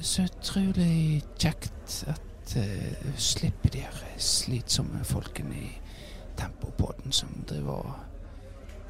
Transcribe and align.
så 0.00 0.24
utrolig 0.28 1.22
kjekt 1.40 2.02
at 2.10 2.56
uh, 2.56 3.14
slipper 3.18 3.72
de 3.74 3.84
her 3.84 4.02
slitsomme 4.22 5.04
folkene 5.04 5.54
i 5.58 5.70
Tempopodden 6.38 7.12
som 7.12 7.32
driver 7.48 7.96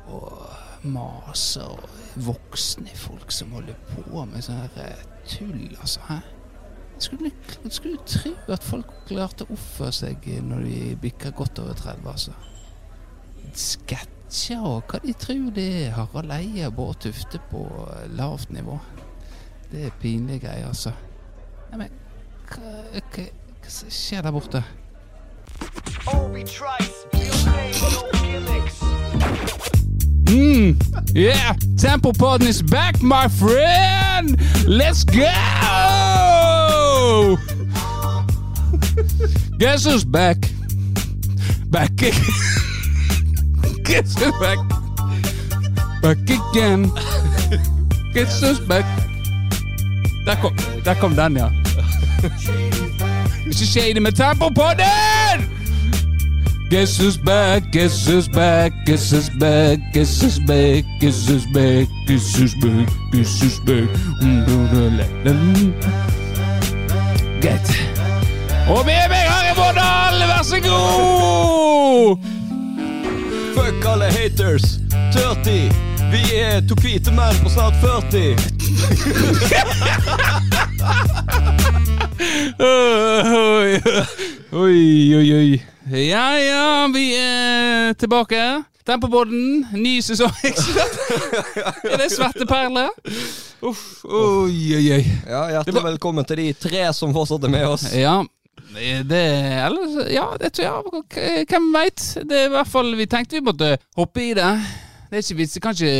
og, 0.09 0.43
maser, 0.85 1.65
og 1.65 2.25
voksne 2.27 2.93
folk 2.97 3.33
som 3.33 3.55
holder 3.57 3.79
på 3.89 4.25
med 4.29 4.45
sånn 4.45 4.61
her 4.61 4.77
eh, 4.85 5.07
tull, 5.29 5.65
altså. 5.81 6.03
Hæ? 6.09 6.18
Skulle, 6.98 7.30
skulle 7.70 8.04
tro 8.11 8.32
at 8.52 8.64
folk 8.66 8.93
klarte 9.09 9.46
å 9.46 9.54
oppføre 9.54 9.95
seg 9.95 10.29
når 10.45 10.64
de 10.66 10.79
bikker 11.02 11.34
godt 11.36 11.61
over 11.62 11.77
30, 11.79 12.09
altså. 12.12 12.36
Sketsjer 13.56 14.64
og 14.68 14.88
hva 14.90 15.00
de 15.04 15.14
tror 15.16 15.50
det 15.56 15.68
er. 15.86 15.93
Harald 15.96 16.34
Eia 16.36 16.72
Bård 16.75 17.00
Tufte 17.04 17.40
på 17.52 17.64
lavt 18.18 18.52
nivå. 18.52 18.77
Det 19.73 19.87
er 19.87 19.91
pinlige 20.00 20.39
greier, 20.39 20.69
altså. 20.69 20.91
Nei, 21.71 21.79
men 21.79 21.89
hva, 22.49 22.61
hva, 22.93 23.25
hva 23.61 23.71
som 23.72 23.91
skjer 23.93 24.22
der 24.25 24.32
borte? 24.32 24.63
Obi 26.08 26.41
Trice, 26.49 27.04
real 27.13 27.36
name, 27.44 27.75
no 27.93 28.08
gimmicks. 28.17 28.79
Mm, 30.31 30.72
yeah, 31.14 31.54
Temple 31.79 32.12
Podden 32.19 32.48
is 32.48 32.62
back, 32.62 33.03
my 33.03 33.28
friend! 33.28 34.41
Let's 34.67 35.05
go! 35.05 35.28
Guess 39.58 39.84
who's 39.84 40.05
back? 40.05 40.39
Back 41.66 41.91
again. 41.91 42.14
Guess 43.84 44.14
who's 44.19 44.33
back? 44.41 44.58
Back 46.00 46.19
again. 46.30 46.91
Guess 48.14 48.41
who's 48.41 48.61
back? 48.61 49.08
Der 50.28 50.37
kom, 50.37 50.53
der 50.84 50.95
kom 50.95 51.17
den, 51.17 51.37
ja. 51.37 51.47
Ikke 53.47 53.67
shady 53.67 53.98
med 53.98 54.12
tempo 54.12 54.48
på 54.48 54.62
den! 54.78 55.48
Guess 56.70 57.00
who's 57.00 57.16
back, 57.25 57.62
guess 57.72 58.08
who's 58.08 58.28
back, 58.28 58.72
guess 58.86 59.12
who's 59.12 59.30
back, 59.41 59.78
guess 59.94 60.20
who's 60.20 60.39
back, 60.47 60.84
guess 61.00 61.28
who's 61.28 61.47
back, 61.55 61.86
guess 62.06 62.36
who's 62.36 62.55
back, 62.62 62.89
guess 63.12 63.41
who's 63.41 63.61
back. 63.61 63.89
Mm, 64.20 64.44
Greit. 67.42 67.69
Og 68.69 68.84
med 68.84 69.08
meg 69.08 69.24
har 69.33 69.45
jeg 69.45 69.56
Vårdal, 69.56 70.19
vær 70.28 70.42
så 70.42 70.61
god! 70.69 72.19
Fuck 73.55 73.86
alle 73.92 74.05
haters. 74.05 74.62
30. 75.12 75.72
Vi 76.12 76.22
er 76.36 76.61
to 76.69 76.74
hvite 76.74 77.11
menn 77.17 77.36
på 77.42 77.48
snart 77.48 77.74
40. 77.80 78.58
Oi, 84.52 85.16
oi, 85.16 85.32
oi. 85.32 85.62
Ja, 86.08 86.38
ja, 86.38 86.88
vi 86.94 87.16
er 87.16 87.94
tilbake. 87.94 88.62
Tempobåten, 88.88 89.66
ny 89.72 89.98
sesong. 90.02 90.32
er 91.92 91.96
det 92.00 92.08
svetteperler? 92.12 92.88
Uff, 93.60 93.82
oi, 94.04 94.76
oi, 94.78 94.86
oi. 94.96 95.04
Ja, 95.28 95.42
Hjertelig 95.52 95.84
velkommen 95.84 96.24
til 96.28 96.40
de 96.40 96.48
tre 96.56 96.86
som 96.96 97.12
fortsatt 97.16 97.44
er 97.44 97.52
med 97.52 97.66
oss. 97.68 97.84
Ja, 97.92 98.22
det 99.08 99.22
Eller, 99.66 100.10
ja, 100.12 100.26
det 100.40 100.52
tror 100.52 100.64
jeg 101.14 101.46
Hvem 101.48 101.68
veit? 101.72 102.02
Det 102.28 102.36
er 102.36 102.48
i 102.48 102.52
hvert 102.52 102.68
fall 102.68 102.90
Vi 102.98 103.06
tenkte 103.08 103.38
vi 103.38 103.44
måtte 103.46 103.70
hoppe 103.96 104.20
i 104.26 104.34
det. 104.36 104.50
Det 105.08 105.16
er 105.16 105.24
ikke 105.24 105.38
vits 105.38 105.54
Kan 105.56 105.70
kanskje 105.70 105.92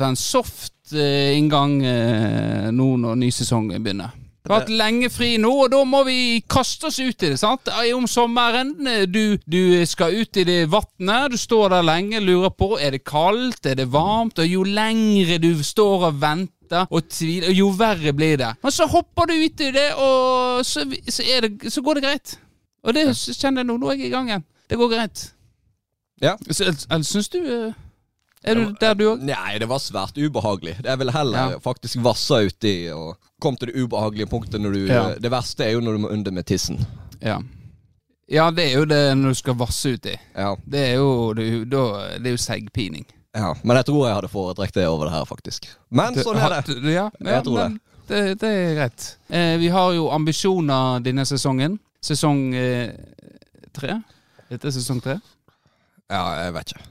ta 0.00 0.08
en 0.08 0.16
soft 0.18 0.72
eh, 0.72 0.73
inngang 0.94 1.78
eh, 1.84 2.68
nå 2.74 2.90
når 3.00 3.18
ny 3.20 3.30
sesong 3.34 3.70
begynner. 3.74 4.12
Vi 4.44 4.52
har 4.52 4.60
hatt 4.60 4.72
lenge 4.76 5.08
fri 5.08 5.38
nå, 5.40 5.48
og 5.64 5.70
da 5.72 5.78
må 5.88 6.02
vi 6.04 6.42
kaste 6.52 6.90
oss 6.90 6.98
ut 7.00 7.22
i 7.24 7.30
det. 7.30 7.38
sant? 7.40 7.70
Eh, 7.72 7.94
Om 7.96 8.04
sommeren, 8.10 8.74
eh, 8.86 9.06
du, 9.08 9.38
du 9.48 9.86
skal 9.88 10.18
ut 10.20 10.36
i 10.36 10.44
det 10.44 10.58
vannet, 10.68 11.32
du 11.32 11.38
står 11.40 11.72
der 11.72 11.86
lenge, 11.86 12.20
lurer 12.20 12.52
på 12.52 12.74
er 12.76 12.92
det 12.98 13.06
kaldt, 13.08 13.64
er 13.64 13.78
det 13.80 13.86
varmt, 13.92 14.42
og 14.44 14.50
jo 14.50 14.66
lengre 14.68 15.38
du 15.40 15.54
står 15.64 16.10
og 16.10 16.20
venter 16.20 16.84
og 16.90 17.08
tviler, 17.08 17.54
jo 17.56 17.70
verre 17.78 18.12
blir 18.12 18.36
det. 18.42 18.50
Men 18.60 18.74
så 18.76 18.84
hopper 18.92 19.32
du 19.32 19.34
ut 19.38 19.64
i 19.64 19.70
det, 19.72 19.86
og 19.96 20.60
så, 20.68 20.84
så, 21.08 21.24
det, 21.40 21.72
så 21.72 21.80
går 21.80 22.00
det 22.00 22.04
greit. 22.04 22.36
Og 22.84 22.92
det 22.92 23.06
kjenner 23.16 23.62
jeg 23.62 23.70
nå. 23.70 23.78
Nå 23.80 23.88
er 23.94 23.96
jeg 23.96 24.10
i 24.10 24.12
gang 24.12 24.28
igjen. 24.28 24.44
Det 24.68 24.76
går 24.76 24.92
greit. 24.92 25.24
Ja. 26.20 26.36
Eller 26.52 27.02
syns 27.08 27.32
du 27.32 27.40
eh, 27.40 27.72
Er 28.44 28.54
du 28.58 28.72
der, 28.80 28.94
du 28.94 29.04
òg? 29.14 29.22
Nei, 29.24 29.58
det 29.58 29.66
var 29.70 29.78
svært 29.80 30.18
ubehagelig. 30.20 30.74
Jeg 30.84 30.98
ville 31.00 31.12
heller 31.12 31.52
Ja. 31.54 31.58
faktisk 31.64 31.96
vassa 32.04 32.42
uti 32.44 32.90
og 32.92 33.16
kom 33.40 33.56
til 33.56 33.68
det 33.72 33.76
ubehagelige 33.82 34.26
punktet 34.28 34.60
når 34.60 34.72
du 34.72 34.86
Ja. 34.86 35.14
Det 35.18 35.30
verste 35.32 35.64
er 35.64 35.72
jo 35.72 35.80
når 35.80 35.92
du 35.92 35.98
må 35.98 36.08
under 36.12 36.30
med 36.30 36.44
tissen. 36.46 36.78
Ja. 37.22 37.38
Ja, 38.28 38.50
det 38.50 38.64
er 38.72 38.78
jo 38.78 38.84
det 38.84 39.16
når 39.16 39.28
du 39.28 39.34
skal 39.34 39.54
vasse 39.54 39.94
uti. 39.96 40.14
Ja. 40.36 40.54
Det 40.68 40.80
er 40.90 40.94
jo, 40.96 41.32
det 41.34 41.44
er 41.46 41.52
jo, 41.58 41.64
da- 41.64 42.18
det 42.18 42.26
er 42.26 42.30
jo 42.30 42.36
seigpining. 42.36 43.04
ja. 43.34 43.54
Men 43.64 43.76
jeg 43.76 43.84
tror 43.86 44.06
jeg 44.06 44.14
hadde 44.14 44.28
foretrekt 44.28 44.74
det 44.74 44.86
over 44.88 45.04
det 45.06 45.12
her, 45.14 45.24
faktisk. 45.24 45.66
Men 45.90 46.14
sånn 46.14 46.36
er 46.36 46.48
det. 46.62 46.82
det. 46.82 46.92
Ja, 46.92 47.10
ja, 47.20 47.30
Jeg 47.36 47.44
tror 47.44 47.54
men 47.68 47.80
det. 48.08 48.38
Det 48.38 48.42
er 48.48 48.74
greit. 48.76 49.16
Eh, 49.30 49.56
vi 49.58 49.68
har 49.68 49.92
jo 49.92 50.10
ambisjoner 50.10 51.00
denne 51.02 51.24
sesongen. 51.24 51.78
Sesong 52.02 52.54
eh, 52.54 52.92
tre? 53.72 54.02
Dette 54.50 54.66
er 54.68 54.70
sesong 54.70 55.00
tre? 55.02 55.18
Ja, 56.10 56.44
jeg 56.44 56.52
vet 56.52 56.72
ikke. 56.74 56.84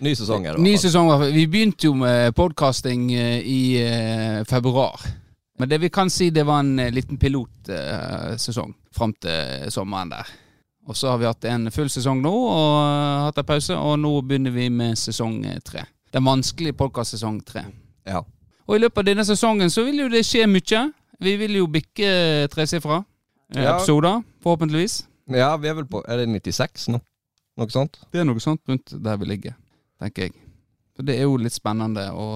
Ny 0.00 0.14
sesong 0.16 0.46
er 0.48 0.56
det. 0.56 0.62
Ny 0.64 0.76
sesong. 0.80 1.10
Vi 1.34 1.46
begynte 1.50 1.86
jo 1.90 1.94
med 1.98 2.32
podkasting 2.36 3.10
i 3.12 3.60
eh, 3.82 4.38
februar. 4.48 5.00
Men 5.60 5.68
det 5.68 5.78
vi 5.82 5.90
kan 5.92 6.08
si, 6.10 6.30
det 6.32 6.46
var 6.48 6.62
en 6.64 6.78
eh, 6.80 6.88
liten 6.94 7.18
pilotsesong 7.20 8.72
fram 8.96 9.12
til 9.20 9.68
sommeren 9.72 10.12
der. 10.14 10.30
Og 10.88 10.96
så 10.96 11.10
har 11.12 11.20
vi 11.20 11.28
hatt 11.28 11.44
en 11.52 11.68
full 11.70 11.90
sesong 11.92 12.22
nå, 12.24 12.32
og 12.32 12.78
eh, 12.80 13.26
hatt 13.26 13.42
en 13.42 13.48
pause, 13.50 13.76
og 13.76 13.98
nå 14.00 14.14
begynner 14.24 14.54
vi 14.56 14.70
med 14.72 14.96
sesong 14.98 15.42
eh, 15.46 15.60
tre. 15.64 15.84
Den 16.16 16.24
vanskelige 16.26 16.78
podkastsesong 16.80 17.42
tre. 17.46 17.66
Ja. 18.08 18.24
Og 18.66 18.78
i 18.78 18.80
løpet 18.80 19.02
av 19.04 19.10
denne 19.12 19.26
sesongen 19.28 19.70
så 19.70 19.84
vil 19.86 20.00
jo 20.06 20.08
det 20.10 20.24
skje 20.26 20.46
mye. 20.48 20.84
Vi 21.20 21.36
vil 21.36 21.58
jo 21.60 21.68
bikke 21.68 22.48
tresifra 22.54 23.02
eh, 23.52 23.60
Ja. 23.66 23.76
episoder, 23.76 24.22
forhåpentligvis. 24.42 25.02
ja, 25.36 25.52
vi 25.60 25.68
er 25.68 25.74
vel 25.76 25.84
på 25.86 26.00
Er 26.08 26.22
det 26.24 26.28
96 26.32 26.88
nå? 26.94 27.00
Noe 27.60 27.68
sånt? 27.70 28.00
Det 28.10 28.22
er 28.22 28.24
noe 28.24 28.40
sånt 28.40 28.62
rundt 28.70 28.94
der 29.04 29.18
vi 29.20 29.26
ligger, 29.28 29.54
tenker 30.00 30.28
jeg. 30.28 30.34
For 30.96 31.06
det 31.06 31.16
er 31.18 31.28
jo 31.28 31.36
litt 31.40 31.54
spennende 31.54 32.08
å, 32.12 32.26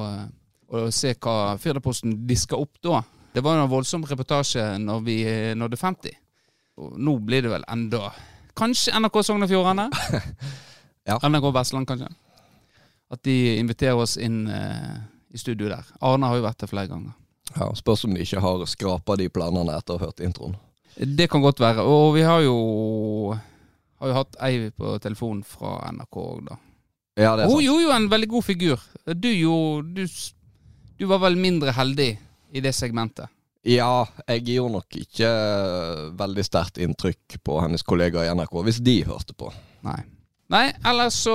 å 0.72 0.84
se 0.94 1.14
hva 1.16 1.56
Firdaposten 1.60 2.14
disker 2.28 2.60
opp 2.60 2.78
da. 2.84 3.02
Det 3.34 3.42
var 3.42 3.58
en 3.58 3.70
voldsom 3.72 4.04
reportasje 4.06 4.62
når 4.78 5.02
vi 5.06 5.16
nådde 5.58 5.80
50. 5.80 6.14
Og 6.80 6.94
nå 6.98 7.16
blir 7.22 7.44
det 7.44 7.52
vel 7.54 7.66
enda 7.70 8.08
Kanskje 8.54 8.94
NRK 8.98 9.16
Sogn 9.26 9.46
og 9.46 9.50
Fjordane? 9.50 9.88
Ja. 11.04 11.18
NRK 11.20 11.50
Vestland, 11.52 11.84
kanskje. 11.84 12.06
At 13.12 13.20
de 13.28 13.58
inviterer 13.60 13.98
oss 14.00 14.14
inn 14.16 14.46
eh, 14.48 14.94
i 15.36 15.36
studio 15.36 15.68
der. 15.68 15.84
Arne 16.00 16.30
har 16.30 16.38
jo 16.38 16.46
vært 16.46 16.62
der 16.62 16.70
flere 16.70 16.88
ganger. 16.88 17.12
Ja, 17.50 17.66
Spørs 17.76 18.06
om 18.08 18.14
de 18.16 18.22
ikke 18.24 18.40
har 18.40 18.64
skrapa 18.72 19.18
de 19.20 19.26
planene 19.28 19.74
etter 19.76 19.98
å 19.98 20.00
ha 20.00 20.06
hørt 20.08 20.22
introen. 20.24 20.54
Det 20.96 21.26
kan 21.28 21.44
godt 21.44 21.60
være. 21.60 21.84
Og 21.84 22.14
vi 22.16 22.24
har 22.24 22.40
jo 22.46 22.56
har 24.00 24.10
jo 24.14 24.16
hatt 24.16 24.38
ei 24.48 24.70
på 24.72 24.94
telefon 25.04 25.42
fra 25.44 25.76
NRK 25.92 26.20
òg, 26.22 26.40
da. 26.48 26.56
Ja, 27.16 27.36
det 27.36 27.44
er 27.44 27.46
Hun 27.50 27.58
sant. 27.60 27.64
gjorde 27.68 27.82
jo 27.86 27.92
en 27.94 28.08
veldig 28.10 28.28
god 28.32 28.44
figur. 28.44 28.80
Du, 29.14 29.28
jo, 29.30 29.56
du, 29.82 30.02
s- 30.08 30.32
du 30.98 31.06
var 31.06 31.20
vel 31.22 31.36
mindre 31.38 31.72
heldig 31.76 32.08
i 32.54 32.60
det 32.64 32.72
segmentet. 32.74 33.28
Ja, 33.64 34.04
jeg 34.28 34.42
gjorde 34.56 34.72
nok 34.74 34.96
ikke 35.00 35.28
veldig 36.18 36.44
sterkt 36.44 36.80
inntrykk 36.84 37.38
på 37.46 37.60
hennes 37.62 37.82
kollegaer 37.86 38.28
i 38.28 38.34
NRK, 38.36 38.58
hvis 38.66 38.80
de 38.84 38.98
hørte 39.08 39.32
på. 39.38 39.48
Nei. 39.86 40.00
Nei, 40.52 40.66
ellers 40.84 41.16
så 41.24 41.34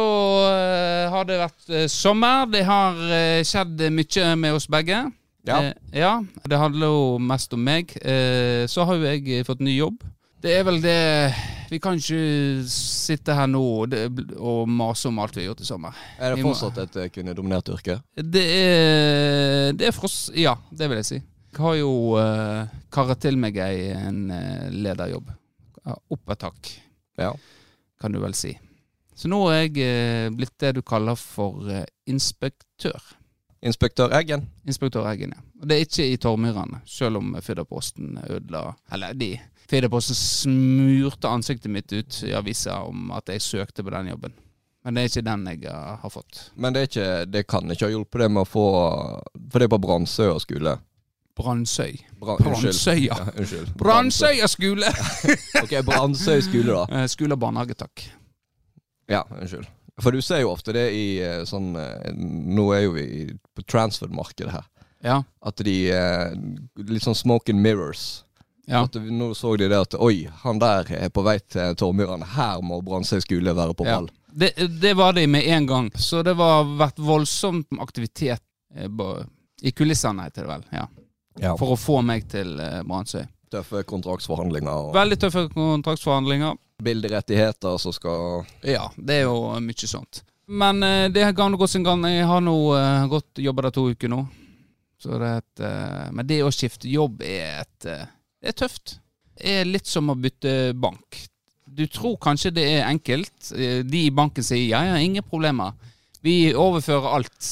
eh, 0.52 1.08
har 1.10 1.26
det 1.26 1.40
vært 1.42 1.72
eh, 1.74 1.88
sommer. 1.90 2.46
Det 2.54 2.62
har 2.68 3.00
eh, 3.10 3.40
skjedd 3.48 3.82
mye 3.96 4.28
med 4.38 4.54
oss 4.60 4.68
begge. 4.70 5.00
Ja. 5.48 5.58
Eh, 5.64 5.74
ja. 6.04 6.12
Det 6.46 6.60
handler 6.62 6.92
jo 6.94 7.18
mest 7.24 7.56
om 7.58 7.64
meg. 7.66 7.96
Eh, 8.04 8.68
så 8.70 8.86
har 8.86 9.00
jo 9.00 9.08
jeg 9.10 9.48
fått 9.48 9.64
ny 9.66 9.74
jobb. 9.80 10.04
Det 10.40 10.54
er 10.56 10.64
vel 10.64 10.78
det 10.80 11.00
Vi 11.70 11.80
kan 11.84 11.98
ikke 12.00 12.64
sitte 12.72 13.36
her 13.36 13.50
nå 13.52 13.60
og, 13.62 13.90
det, 13.92 14.06
og 14.40 14.70
mase 14.72 15.10
om 15.10 15.20
alt 15.22 15.36
vi 15.36 15.44
har 15.44 15.52
gjort 15.52 15.62
i 15.62 15.68
sommer. 15.68 15.98
Er 16.18 16.34
det 16.34 16.46
fortsatt 16.46 16.80
et 16.82 16.96
eh, 16.98 17.10
kvinnedominert 17.14 17.70
yrke? 17.76 18.00
Det 18.16 18.46
er, 18.46 19.76
det 19.78 19.90
er 19.90 19.94
for 19.94 20.08
oss 20.10 20.32
Ja, 20.34 20.56
det 20.72 20.88
vil 20.90 21.02
jeg 21.02 21.10
si. 21.10 21.20
Jeg 21.50 21.62
har 21.66 21.76
jo 21.80 21.92
uh, 22.16 22.72
karret 22.94 23.22
til 23.26 23.38
meg 23.42 23.58
ei, 23.62 23.90
en 23.98 24.28
uh, 24.30 24.68
lederjobb. 24.70 25.30
Ja, 25.82 25.96
Opp 26.14 26.34
et 26.34 26.46
hakk, 26.46 26.72
Ja. 27.20 27.32
kan 28.00 28.14
du 28.14 28.20
vel 28.22 28.36
si. 28.38 28.54
Så 29.18 29.28
nå 29.32 29.42
er 29.50 29.64
jeg 29.66 29.82
uh, 29.82 30.36
blitt 30.38 30.54
det 30.62 30.76
du 30.78 30.84
kaller 30.86 31.18
for 31.20 31.66
uh, 31.68 31.82
inspektør. 32.08 33.02
Inspektør 33.66 34.14
Eggen. 34.16 34.46
Inspektør 34.70 35.10
Eggen, 35.10 35.34
ja. 35.36 35.42
Og 35.60 35.68
det 35.68 35.76
er 35.76 35.88
ikke 35.88 36.06
i 36.08 36.20
Tormyrene, 36.22 36.84
selv 36.88 37.20
om 37.20 37.34
Firdaposten 37.44 38.22
ødela 38.30 38.70
Eller 38.94 39.18
de. 39.18 39.34
Firdaposten 39.70 40.16
smurte 40.16 41.30
ansiktet 41.30 41.72
mitt 41.72 41.94
ut 41.94 42.24
i 42.26 42.34
avisa 42.34 42.80
om 42.90 43.12
at 43.14 43.30
jeg 43.30 43.42
søkte 43.46 43.84
på 43.86 43.94
den 43.94 44.08
jobben. 44.10 44.34
Men 44.84 44.96
det 44.96 45.02
er 45.02 45.10
ikke 45.12 45.26
den 45.28 45.48
jeg 45.52 45.66
eh, 45.70 45.90
har 46.02 46.10
fått. 46.10 46.40
Men 46.58 46.74
det, 46.74 46.88
ikke, 46.90 47.08
det 47.30 47.44
kan 47.46 47.70
ikke 47.70 47.86
ha 47.86 47.94
hjulpet 47.94 48.24
det 48.24 48.30
med 48.32 48.46
å 48.46 48.50
få 48.50 48.64
For 49.52 49.60
det 49.60 49.68
er 49.68 49.74
på 49.76 49.82
Brannsø 49.84 50.30
og 50.32 50.40
skole. 50.42 50.78
Brandsøy. 51.38 52.00
Brandsøya. 52.20 53.14
Ja, 53.14 53.28
unnskyld. 53.36 53.70
Brandsøya 53.80 54.48
skole! 54.52 54.90
Ok, 55.64 55.76
Brandsøy 55.88 56.42
skole, 56.48 56.74
da. 56.74 57.04
Eh, 57.04 57.06
skole 57.12 57.38
og 57.38 57.44
barnehage, 57.44 57.78
takk. 57.80 58.08
Ja, 59.12 59.22
unnskyld. 59.38 59.70
For 60.00 60.16
du 60.16 60.24
ser 60.24 60.42
jo 60.42 60.54
ofte 60.56 60.74
det 60.74 60.88
i 60.96 61.06
eh, 61.22 61.44
sånn 61.48 61.74
Nå 61.76 62.66
er 62.74 62.86
jo 62.86 62.96
vi 62.96 63.06
på 63.54 63.68
transfer-markedet 63.68 64.56
her. 64.56 64.66
Ja. 65.06 65.22
At 65.46 65.62
de 65.64 65.78
Litt 66.90 67.06
sånn 67.06 67.16
smoke 67.20 67.54
and 67.54 67.62
mirrors. 67.64 68.24
Ja. 68.70 68.84
At 68.86 68.96
vi- 68.96 69.12
nå 69.12 69.32
så 69.36 69.56
de 69.58 69.68
det 69.72 69.80
at 69.80 69.96
Oi, 70.00 70.28
han 70.44 70.60
der 70.62 70.86
er 70.94 71.10
på 71.10 71.24
vei 71.26 71.40
til 71.40 71.76
Tormyran. 71.76 72.22
Her 72.36 72.62
må 72.62 72.82
Brannsøy 72.86 73.20
skole 73.26 73.54
være 73.58 73.74
på 73.74 73.86
Ja. 73.86 73.98
ball. 73.98 74.10
Det, 74.32 74.54
det 74.80 74.94
var 74.96 75.14
de 75.18 75.26
med 75.28 75.44
en 75.50 75.66
gang. 75.66 75.90
Så 75.98 76.22
det 76.24 76.36
har 76.38 76.64
vært 76.78 77.00
voldsom 77.02 77.64
aktivitet 77.82 78.42
eh, 78.76 78.88
i 79.64 79.72
kulissene, 79.72 80.24
heter 80.30 80.46
det 80.46 80.48
vel. 80.54 80.64
Ja. 80.72 80.88
Ja. 81.40 81.56
For 81.58 81.74
å 81.74 81.78
få 81.80 82.02
meg 82.06 82.28
til 82.30 82.56
Brannsøy. 82.86 83.26
Tøffe 83.50 83.82
kontraktsforhandlinger 83.84 84.70
og 84.90 84.94
Veldig 84.94 85.18
tøffe 85.18 85.48
kontraktsforhandlinger. 85.54 86.56
bilderettigheter 86.84 87.78
som 87.80 87.92
skal 87.94 88.46
Ja, 88.64 88.90
det 88.96 89.16
er 89.22 89.24
jo 89.24 89.60
mye 89.60 89.88
sånt. 89.90 90.22
Men 90.48 90.84
eh, 90.84 91.08
det 91.10 91.24
har 91.24 91.34
gått 91.34 91.70
sin 91.70 91.84
gang. 91.84 92.04
Jeg 92.06 92.26
har 92.26 92.42
nå 92.42 92.56
gått 93.10 93.36
jobba 93.42 93.62
der 93.64 93.72
to 93.72 93.90
uker 93.92 94.10
nå. 94.10 94.28
Så 95.00 95.18
det 95.18 95.28
er 95.28 95.38
et, 95.38 95.60
eh, 95.64 96.10
men 96.12 96.28
det 96.28 96.42
å 96.44 96.52
skifte 96.52 96.90
jobb 96.92 97.22
er 97.24 97.62
et 97.62 97.86
eh, 97.86 98.06
Det 98.40 98.54
er 98.54 98.58
tøft. 98.66 98.98
Det 99.40 99.60
er 99.62 99.68
litt 99.68 99.88
som 99.88 100.10
å 100.12 100.18
bytte 100.20 100.74
bank. 100.80 101.20
Du 101.70 101.86
tror 101.92 102.18
kanskje 102.22 102.52
det 102.56 102.66
er 102.80 102.88
enkelt. 102.90 103.52
Eh, 103.56 103.82
De 103.88 104.06
i 104.08 104.14
banken 104.16 104.44
sier 104.44 104.66
ja, 104.72 104.82
ja, 104.90 104.98
ingen 105.00 105.24
problemer. 105.24 105.76
Vi 106.26 106.52
overfører 106.56 107.14
alt. 107.20 107.52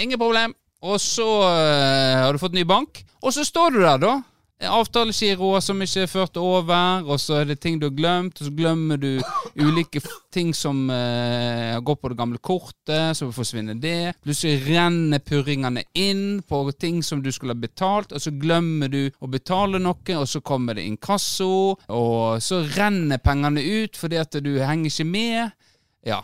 Ingen 0.00 0.20
problem. 0.20 0.54
Og 0.86 1.00
så 1.02 1.26
eh, 1.48 2.22
har 2.22 2.32
du 2.32 2.40
fått 2.40 2.56
ny 2.56 2.64
bank, 2.68 3.02
og 3.24 3.32
så 3.34 3.44
står 3.44 3.74
du 3.74 3.80
der, 3.82 3.98
da. 4.00 4.14
Avtalegiroer 4.56 5.60
som 5.60 5.82
ikke 5.84 6.06
er 6.06 6.08
ført 6.08 6.38
over, 6.40 7.04
og 7.04 7.18
så 7.20 7.42
er 7.42 7.50
det 7.50 7.58
ting 7.60 7.76
du 7.76 7.90
har 7.90 7.96
glemt, 7.96 8.38
og 8.40 8.46
så 8.46 8.52
glemmer 8.56 8.96
du 8.96 9.18
ulike 9.60 10.00
ting 10.32 10.54
som 10.56 10.86
uh, 10.88 11.76
går 11.84 11.98
på 12.00 12.08
det 12.08 12.16
gamle 12.16 12.40
kortet, 12.40 13.18
så 13.18 13.28
forsvinner 13.36 13.76
det. 13.76 14.14
Plutselig 14.24 14.64
renner 14.64 15.20
purringene 15.20 15.84
inn 15.92 16.40
på 16.48 16.62
ting 16.72 17.02
som 17.04 17.20
du 17.20 17.28
skulle 17.36 17.52
ha 17.52 17.60
betalt, 17.60 18.16
og 18.16 18.24
så 18.24 18.32
glemmer 18.32 18.88
du 18.88 19.02
å 19.20 19.28
betale 19.28 19.82
noe, 19.82 20.16
og 20.16 20.24
så 20.24 20.40
kommer 20.40 20.80
det 20.80 20.86
inkasso, 20.88 21.76
og 21.92 22.40
så 22.40 22.62
renner 22.78 23.20
pengene 23.20 23.60
ut 23.60 24.00
fordi 24.00 24.22
at 24.24 24.40
du 24.40 24.54
henger 24.64 24.88
ikke 24.88 25.08
med. 25.10 25.68
Ja. 26.08 26.22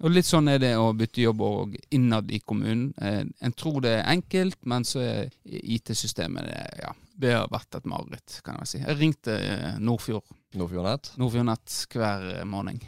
Og 0.00 0.14
litt 0.14 0.28
sånn 0.28 0.48
er 0.48 0.62
det 0.62 0.76
å 0.80 0.92
bytte 0.96 1.26
jobb 1.26 1.42
og 1.44 1.74
innad 1.92 2.30
i 2.32 2.38
kommunen. 2.40 2.92
Eh, 3.02 3.24
en 3.26 3.52
tror 3.58 3.82
det 3.84 3.98
er 3.98 4.08
enkelt, 4.14 4.62
men 4.70 4.86
så 4.88 5.02
er 5.02 5.32
IT-systemet 5.44 6.46
ja, 6.80 6.94
det 7.20 7.34
har 7.36 7.50
vært 7.52 7.76
et 7.76 7.88
mareritt, 7.88 8.38
kan 8.44 8.56
jeg 8.62 8.70
si. 8.70 8.80
Jeg 8.80 8.96
ringte 9.00 9.36
eh, 9.36 9.76
Nordfjord, 9.82 10.24
Nordfjord 10.56 10.88
Nett. 10.88 11.12
Nordfjord 11.20 11.48
Nett 11.50 11.76
hver 11.92 12.26
eh, 12.32 12.46
morgen. 12.48 12.80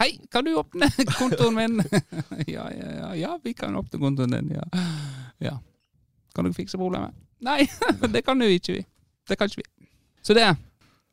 Hei, 0.00 0.16
kan 0.32 0.44
du 0.44 0.54
åpne 0.58 0.88
kontoen 1.20 1.54
min? 1.54 1.82
ja, 2.54 2.66
ja, 2.74 2.90
ja, 2.98 3.12
ja, 3.14 3.36
vi 3.44 3.54
kan 3.54 3.76
åpne 3.78 4.00
kontoen 4.02 4.34
din, 4.34 4.50
ja. 4.56 4.66
ja. 5.38 5.56
Kan 6.34 6.48
du 6.48 6.54
fikse 6.56 6.80
problemet? 6.80 7.14
Nei, 7.42 7.66
det 8.14 8.24
kan 8.26 8.42
jo 8.42 8.50
ikke 8.50 8.80
vi. 8.80 8.84
Det 9.28 9.38
kan 9.38 9.50
ikke 9.50 9.62
vi. 9.62 9.88
Så 10.22 10.34
det. 10.34 10.48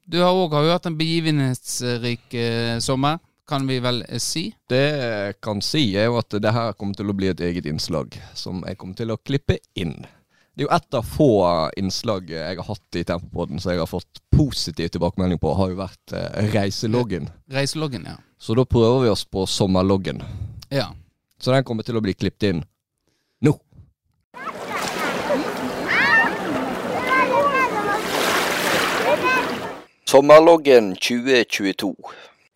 Du 0.09 0.17
har 0.23 0.33
òg 0.33 0.55
hatt 0.71 0.87
en 0.89 0.97
begivenhetsrik 0.97 2.33
eh, 2.33 2.77
sommer, 2.81 3.19
kan 3.49 3.67
vi 3.69 3.77
vel 3.83 4.01
eh, 4.07 4.21
si. 4.21 4.47
Det 4.69 4.81
jeg 4.81 5.35
kan 5.43 5.61
si, 5.65 5.91
er 5.97 6.09
jo 6.09 6.17
at 6.21 6.33
det 6.41 6.53
her 6.53 6.73
kommer 6.77 6.97
til 6.97 7.11
å 7.11 7.17
bli 7.17 7.29
et 7.29 7.43
eget 7.45 7.69
innslag 7.69 8.17
som 8.37 8.63
jeg 8.65 8.79
kommer 8.81 8.97
til 8.97 9.13
å 9.13 9.19
klippe 9.21 9.59
inn. 9.77 9.99
Det 10.59 10.65
er 10.65 10.67
jo 10.67 10.75
ett 10.75 10.93
av 10.93 11.05
få 11.07 11.33
innslag 11.79 12.31
jeg 12.33 12.57
har 12.57 12.65
hatt 12.67 12.95
i 12.99 13.03
Tempopodden 13.07 13.61
som 13.63 13.71
jeg 13.71 13.79
har 13.79 13.87
fått 13.87 14.19
positiv 14.35 14.89
tilbakemelding 14.91 15.39
på, 15.39 15.53
har 15.55 15.69
jo 15.71 15.77
vært 15.79 16.11
eh, 16.11 16.49
reiseloggen. 16.51 17.29
Reiseloggen, 17.47 18.03
ja. 18.03 18.17
Så 18.35 18.57
da 18.59 18.65
prøver 18.67 19.05
vi 19.05 19.11
oss 19.13 19.23
på 19.23 19.45
sommerloggen. 19.47 20.19
Ja. 20.67 20.89
Så 21.39 21.55
den 21.55 21.63
kommer 21.63 21.87
til 21.87 21.95
å 21.95 22.03
bli 22.03 22.11
klippet 22.11 22.49
inn 22.49 22.59
nå. 23.39 23.55
Sommerloggen 30.11 30.91
2022. 30.99 31.93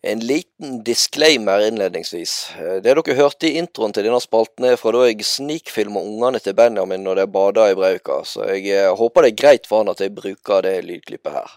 En 0.06 0.20
liten 0.20 0.82
disclaimer 0.84 1.66
innledningsvis. 1.66 2.50
Eh, 2.58 2.74
Det 2.82 2.92
dere 2.94 3.14
hørte 3.16 3.48
i 3.48 3.56
introen 3.56 3.92
til 3.96 4.04
denne 4.04 4.20
spalten 4.20 4.66
er 4.68 4.76
fra 4.76 4.92
da 4.92 5.06
jeg 5.08 5.24
snikfilma 5.24 6.02
ungene 6.04 6.42
til 6.44 6.52
Benjamin 6.58 7.00
når 7.06 7.22
de 7.22 7.24
bada 7.32 7.70
i 7.70 7.76
Brauka, 7.78 8.18
så 8.28 8.44
jeg 8.50 8.68
eh, 8.68 8.90
håper 8.92 9.24
det 9.24 9.30
er 9.32 9.38
greit 9.42 9.68
for 9.70 9.80
han 9.80 9.88
at 9.88 10.02
jeg 10.04 10.12
bruker 10.12 10.60
det 10.66 10.74
lydklippet 10.84 11.32
her. 11.32 11.54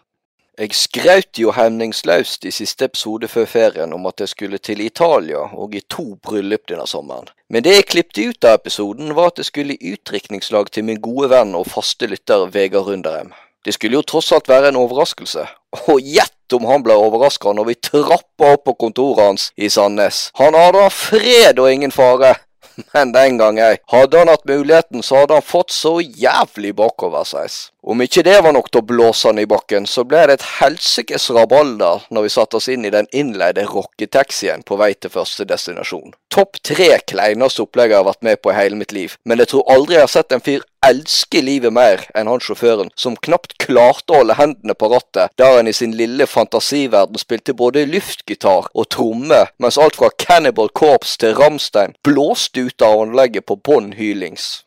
Jeg 0.57 0.73
skraut 0.73 1.37
jo 1.37 1.51
hemningsløst 1.53 2.47
i 2.47 2.53
siste 2.55 2.87
episode 2.87 3.27
før 3.27 3.49
ferien 3.51 3.91
om 3.93 4.07
at 4.07 4.23
jeg 4.23 4.31
skulle 4.31 4.61
til 4.63 4.79
Italia 4.81 5.43
og 5.51 5.75
i 5.75 5.83
to 5.83 6.15
bryllup 6.15 6.71
denne 6.71 6.87
sommeren. 6.87 7.27
Men 7.51 7.67
det 7.67 7.75
jeg 7.75 7.89
klippet 7.91 8.23
ut 8.31 8.47
av 8.47 8.61
episoden, 8.61 9.11
var 9.19 9.33
at 9.33 9.43
jeg 9.43 9.51
skulle 9.51 9.75
i 9.75 9.91
utdrikningslag 9.93 10.71
til 10.71 10.87
min 10.87 11.03
gode 11.03 11.29
venn 11.35 11.51
og 11.59 11.67
faste 11.67 12.07
lytter 12.07 12.47
Vegard 12.55 12.87
Runderheim. 12.87 13.35
Det 13.67 13.75
skulle 13.75 13.99
jo 13.99 14.07
tross 14.07 14.31
alt 14.31 14.47
være 14.47 14.71
en 14.71 14.79
overraskelse. 14.79 15.43
Og 15.91 15.99
gjett 15.99 16.36
om 16.53 16.67
han 16.69 16.83
ble 16.85 16.95
overraska 16.95 17.53
når 17.55 17.71
vi 17.71 17.79
trappa 17.89 18.53
opp 18.55 18.65
på 18.69 18.77
kontoret 18.85 19.23
hans 19.25 19.51
i 19.55 19.69
Sandnes. 19.69 20.27
Han 20.39 20.57
hadde 20.57 20.89
fred 20.93 21.59
og 21.59 21.71
ingen 21.71 21.91
fare. 21.91 22.35
Men 22.93 23.11
den 23.11 23.37
gang 23.37 23.59
ei, 23.59 23.77
hadde 23.91 24.19
han 24.19 24.29
hatt 24.31 24.45
muligheten, 24.45 25.03
så 25.03 25.21
hadde 25.21 25.37
han 25.37 25.45
fått 25.45 25.73
så 25.73 25.97
jævlig 26.01 26.75
bakoversveis. 26.77 27.71
Om 27.87 28.03
ikke 28.03 28.23
det 28.27 28.35
var 28.43 28.53
nok 28.53 28.69
til 28.71 28.83
å 28.83 28.87
blåse 28.87 29.29
han 29.29 29.41
i 29.41 29.47
bakken, 29.49 29.87
så 29.89 30.03
ble 30.07 30.25
det 30.27 30.37
et 30.37 30.47
helsikes 30.59 31.29
rabalder 31.33 32.05
når 32.13 32.27
vi 32.27 32.33
satte 32.33 32.59
oss 32.59 32.67
inn 32.71 32.85
i 32.85 32.93
den 32.93 33.07
innleide 33.15 33.65
rocketaxien 33.69 34.65
på 34.67 34.77
vei 34.79 34.91
til 34.93 35.13
første 35.13 35.47
destinasjon. 35.47 36.13
Topp 36.33 36.59
tre 36.67 36.91
kleineste 37.07 37.63
opplegg 37.63 37.93
jeg 37.93 38.01
har 38.01 38.09
vært 38.09 38.25
med 38.27 38.41
på 38.41 38.53
i 38.53 38.57
hele 38.59 38.79
mitt 38.79 38.93
liv, 38.95 39.15
men 39.25 39.41
jeg 39.41 39.53
tror 39.53 39.71
aldri 39.73 39.97
jeg 39.97 40.05
har 40.05 40.13
sett 40.17 40.35
en 40.35 40.43
fyr 40.43 40.65
elske 40.87 41.41
livet 41.43 41.73
mer 41.73 42.05
enn 42.17 42.29
han 42.31 42.43
sjåføren, 42.43 42.91
som 42.95 43.17
knapt 43.27 43.57
klarte 43.61 44.13
å 44.13 44.21
holde 44.21 44.37
hendene 44.39 44.75
på 44.77 44.89
rattet 44.93 45.33
der 45.39 45.57
han 45.57 45.69
i 45.69 45.75
sin 45.75 45.95
lille 45.99 46.27
fantasiverden 46.29 47.19
spilte 47.21 47.55
både 47.57 47.85
luftgitar 47.89 48.69
og 48.73 48.89
tromme, 48.93 49.43
mens 49.59 49.79
alt 49.81 49.99
fra 49.99 50.11
Cannibal 50.25 50.71
Corpse 50.71 51.19
til 51.21 51.35
Ramstein 51.37 51.97
blåste 52.07 52.67
ut 52.69 52.87
av 52.87 53.03
anlegget 53.03 53.47
på 53.47 53.59
bånn 53.69 53.93
hylings. 53.99 54.63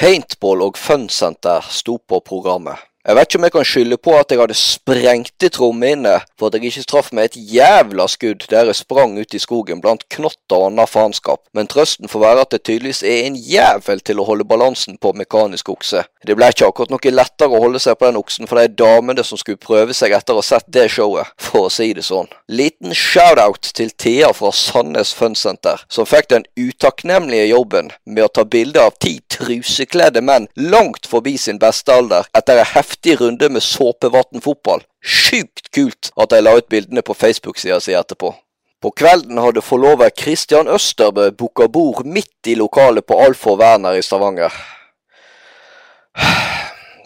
Paintball 0.00 0.62
og 0.64 0.78
Funcenter 0.80 1.66
sto 1.68 1.98
på 2.08 2.22
programmet. 2.24 2.89
Jeg 3.00 3.16
vet 3.16 3.30
ikke 3.30 3.38
om 3.38 3.44
jeg 3.46 3.52
kan 3.54 3.64
skylde 3.64 3.96
på 3.96 4.12
at 4.12 4.28
jeg 4.28 4.36
hadde 4.42 4.54
sprengte 4.60 5.48
trommehinner 5.48 6.26
for 6.36 6.50
at 6.50 6.58
jeg 6.58 6.68
ikke 6.68 6.82
traff 6.90 7.06
med 7.16 7.30
et 7.30 7.38
jævla 7.54 8.04
skudd 8.12 8.44
der 8.50 8.68
jeg 8.68 8.76
sprang 8.76 9.14
ut 9.16 9.32
i 9.32 9.40
skogen 9.40 9.80
blant 9.80 10.04
knotter 10.12 10.58
og 10.58 10.66
annet 10.66 10.90
faenskap, 10.92 11.40
men 11.56 11.70
trøsten 11.70 12.12
får 12.12 12.20
være 12.20 12.42
at 12.44 12.50
det 12.52 12.60
tydeligvis 12.68 13.00
er 13.08 13.22
en 13.24 13.38
jævel 13.40 14.02
til 14.04 14.20
å 14.20 14.26
holde 14.28 14.44
balansen 14.44 14.98
på 15.00 15.14
mekanisk 15.16 15.70
okse. 15.72 16.02
Det 16.28 16.36
ble 16.36 16.50
ikke 16.52 16.68
akkurat 16.68 16.92
noe 16.92 17.14
lettere 17.14 17.56
å 17.56 17.62
holde 17.62 17.80
seg 17.80 17.96
på 17.96 18.10
den 18.10 18.20
oksen 18.20 18.50
for 18.50 18.60
de 18.60 18.68
damene 18.82 19.24
som 19.24 19.40
skulle 19.40 19.56
prøve 19.56 19.96
seg 19.96 20.12
etter 20.12 20.36
å 20.36 20.42
ha 20.42 20.44
sett 20.50 20.68
det 20.68 20.90
showet, 20.92 21.32
for 21.40 21.70
å 21.70 21.72
si 21.72 21.88
det 21.96 22.04
sånn. 22.04 22.28
Liten 22.52 22.92
shout-out 22.92 23.72
til 23.80 23.94
Thea 23.96 24.28
fra 24.36 24.52
Sandnes 24.52 25.14
Funsenter, 25.16 25.86
som 25.88 26.04
fikk 26.04 26.28
den 26.34 26.44
utakknemlige 26.60 27.48
jobben 27.48 27.88
med 28.04 28.26
å 28.26 28.28
ta 28.28 28.44
bilde 28.44 28.84
av 28.84 29.00
ti 29.00 29.16
trusekledde 29.32 30.20
menn 30.20 30.50
langt 30.60 31.08
forbi 31.08 31.38
sin 31.40 31.56
beste 31.62 31.96
alder 31.96 32.28
etter 32.36 32.60
en 32.60 32.68
heftig 32.90 33.20
runde 33.20 33.48
med 33.48 33.62
såpevatnfotball. 33.62 34.82
Sjukt 35.04 35.70
kult 35.74 36.12
at 36.16 36.30
de 36.30 36.40
la 36.40 36.56
ut 36.56 36.68
bildene 36.68 37.02
på 37.02 37.14
Facebook-sida 37.14 37.80
si 37.80 37.92
etterpå. 37.94 38.34
På 38.82 38.90
kvelden 38.90 39.38
hadde 39.38 39.60
forlover 39.60 40.10
Christian 40.10 40.68
Østerbø 40.68 41.30
booka 41.30 41.68
bord 41.68 42.06
midt 42.06 42.46
i 42.46 42.54
lokalet 42.54 43.06
på 43.06 43.20
Alfa 43.20 43.54
Werner 43.56 43.94
i 43.98 44.02
Stavanger. 44.02 44.52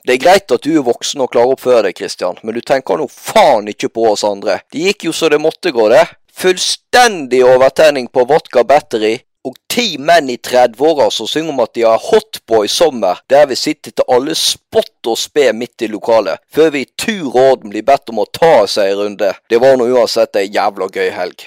Det 0.04 0.12
er 0.14 0.20
greit 0.20 0.52
at 0.52 0.62
du 0.62 0.74
er 0.76 0.84
voksen 0.84 1.20
og 1.20 1.30
klarer 1.32 1.48
å 1.48 1.56
oppføre 1.56 1.82
deg, 1.86 1.96
Christian, 1.96 2.36
men 2.42 2.54
du 2.54 2.60
tenker 2.60 2.98
nå 2.98 3.08
faen 3.08 3.68
ikke 3.68 3.88
på 3.88 4.04
oss 4.10 4.24
andre. 4.24 4.60
Det 4.70 4.78
gikk 4.78 5.04
jo 5.08 5.12
så 5.12 5.30
det 5.32 5.40
måtte 5.40 5.72
gå, 5.72 5.88
det. 5.88 6.04
Fullstendig 6.34 7.40
overtenning 7.44 8.08
på 8.12 8.26
vodka 8.28 8.64
battery, 8.64 9.16
og 9.16 9.33
ti 9.74 9.96
menn 9.98 10.30
i 10.30 10.36
30-åra 10.36 11.08
som 11.10 11.26
synger 11.26 11.50
om 11.50 11.62
at 11.64 11.72
de 11.74 11.82
har 11.82 11.98
hotboy 11.98 12.68
sommer, 12.70 13.18
der 13.30 13.48
vi 13.50 13.56
sitter 13.58 13.90
til 13.90 14.06
alle 14.08 14.36
spott 14.38 15.10
og 15.10 15.18
spe 15.18 15.48
midt 15.56 15.82
i 15.82 15.90
lokalet, 15.90 16.38
før 16.54 16.70
vi 16.76 16.84
i 16.84 16.90
tur 16.98 17.32
og 17.32 17.40
orden 17.42 17.74
blir 17.74 17.86
bedt 17.86 18.12
om 18.12 18.22
å 18.22 18.28
ta 18.30 18.68
seg 18.70 18.92
en 18.92 19.02
runde. 19.02 19.32
Det 19.50 19.58
var 19.58 19.74
nå 19.78 19.90
uansett 19.90 20.38
ei 20.38 20.46
jævla 20.54 20.90
gøy 20.94 21.10
helg. 21.16 21.46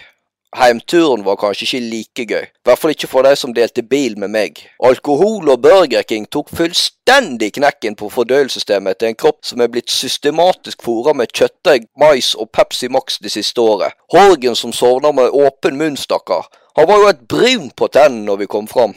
Heimturen 0.57 1.23
var 1.23 1.35
kanskje 1.39 1.65
ikke 1.67 1.81
like 1.91 2.23
gøy, 2.27 2.45
i 2.47 2.67
hvert 2.67 2.79
fall 2.81 2.91
ikke 2.93 3.09
for 3.11 3.27
de 3.27 3.33
som 3.39 3.55
delte 3.55 3.83
bil 3.83 4.15
med 4.19 4.31
meg. 4.35 4.61
Alkohol 4.83 5.47
og 5.51 5.63
Burger 5.63 6.03
King 6.07 6.27
tok 6.31 6.51
fullstendig 6.55 7.53
knekken 7.59 7.95
på 7.99 8.11
fordøyelsessystemet 8.11 8.99
til 8.99 9.11
en 9.11 9.19
kropp 9.23 9.43
som 9.47 9.63
er 9.63 9.71
blitt 9.71 9.91
systematisk 9.91 10.83
fôra 10.87 11.15
med 11.15 11.31
kjøttdeig, 11.35 11.87
mais 11.99 12.33
og 12.35 12.51
Pepsi 12.55 12.91
Max 12.91 13.19
det 13.23 13.35
siste 13.35 13.61
året. 13.61 13.95
Horgen 14.11 14.55
som 14.55 14.75
sovna 14.75 15.11
med 15.15 15.35
åpen 15.35 15.79
munn, 15.79 15.99
stakkar. 15.99 16.47
Han 16.77 16.87
var 16.87 16.99
jo 17.01 17.07
et 17.09 17.21
brun 17.25 17.69
på 17.73 17.87
tennene 17.89 18.27
når 18.27 18.43
vi 18.43 18.47
kom 18.53 18.67
fram. 18.69 18.91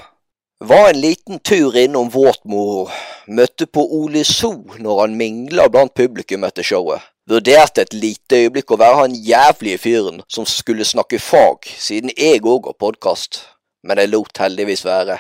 Var 0.61 0.91
en 0.91 0.99
liten 1.01 1.39
tur 1.41 1.77
innom 1.81 2.11
Våtmoro. 2.13 2.91
Møtte 3.33 3.65
på 3.65 3.81
Ole 3.97 4.21
So 4.29 4.51
når 4.77 5.01
han 5.01 5.15
mingla 5.17 5.71
blant 5.73 5.95
publikum 5.97 6.45
etter 6.45 6.67
showet. 6.67 7.01
Vurderte 7.31 7.87
et 7.87 7.97
lite 7.97 8.43
øyeblikk 8.43 8.75
å 8.75 8.79
være 8.83 8.99
han 8.99 9.15
jævlige 9.17 9.81
fyren 9.81 10.21
som 10.29 10.45
skulle 10.45 10.85
snakke 10.85 11.21
fag, 11.23 11.65
siden 11.79 12.13
jeg 12.17 12.43
òg 12.45 12.69
har 12.69 12.77
podkast. 12.77 13.41
Men 13.81 14.03
jeg 14.03 14.13
lot 14.13 14.43
heldigvis 14.45 14.85
være. 14.85 15.17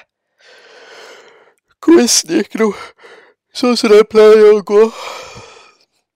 Quizen 1.80 2.36
gikk 2.42 2.58
nå 2.60 2.74
sånn 3.56 3.78
som 3.80 3.88
det 3.94 4.02
pleier 4.12 4.50
å 4.52 4.60
gå. 4.60 4.84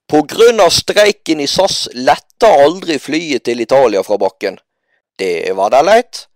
På 0.05 0.21
grunn 0.29 0.61
av 0.61 0.69
streiken 0.69 1.41
i 1.41 1.49
SAS 1.49 1.87
letta 1.97 2.53
aldri 2.67 2.99
flyet 3.01 3.47
til 3.49 3.65
Italia 3.65 4.05
fra 4.05 4.21
bakken. 4.21 4.61
Det 5.17 5.49
var 5.57 5.73
da 5.73 5.81
leit? 5.81 6.27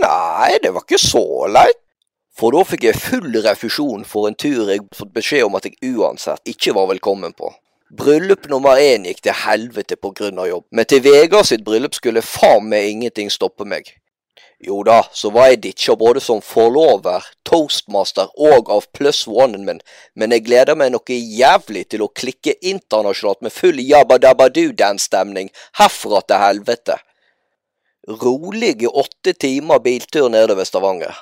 Nei, 0.00 0.56
det 0.62 0.72
var 0.74 0.84
ikke 0.86 1.00
så 1.00 1.24
leit. 1.50 1.82
For 2.36 2.52
da 2.52 2.66
fikk 2.68 2.82
jeg 2.84 3.00
full 3.00 3.38
refusjon 3.46 4.02
for 4.04 4.28
en 4.28 4.36
tur 4.36 4.68
jeg 4.68 4.82
fått 4.94 5.14
beskjed 5.14 5.46
om 5.46 5.54
at 5.56 5.68
jeg 5.68 5.94
uansett 5.96 6.50
ikke 6.52 6.74
var 6.76 6.90
velkommen 6.90 7.32
på. 7.32 7.48
Bryllup 7.96 8.48
nummer 8.50 8.76
én 8.82 9.06
gikk 9.08 9.22
til 9.24 9.38
helvete 9.46 9.96
på 9.96 10.10
grunn 10.18 10.42
av 10.42 10.50
jobb, 10.50 10.64
men 10.74 10.88
til 10.90 11.00
Vegard 11.04 11.46
sitt 11.48 11.64
bryllup 11.64 11.94
skulle 11.96 12.24
faen 12.26 12.66
meg 12.68 12.90
ingenting 12.90 13.30
stoppe 13.32 13.64
meg. 13.64 13.88
Jo 14.58 14.82
da, 14.88 15.02
så 15.12 15.30
var 15.30 15.50
jeg 15.52 15.62
ditcha 15.64 15.94
både 16.00 16.20
som 16.24 16.42
forlover, 16.44 17.24
toastmaster 17.44 18.32
og 18.40 18.70
av 18.72 18.86
pluss 18.96 19.22
onen 19.28 19.64
min, 19.68 19.82
men 20.16 20.32
jeg 20.32 20.46
gleder 20.48 20.76
meg 20.76 20.94
noe 20.94 21.18
jævlig 21.40 21.86
til 21.92 22.04
å 22.04 22.12
klikke 22.12 22.56
internasjonalt 22.60 23.44
med 23.44 23.52
full 23.52 23.80
jabba-dabba-du-dance-stemning 23.84 25.52
herfra 25.80 26.24
til 26.24 26.42
helvete. 26.42 26.96
Rolige 28.08 28.88
åtte 28.88 29.32
timer 29.32 29.78
biltur 29.78 30.28
nedover 30.28 30.64
Stavanger. 30.64 31.16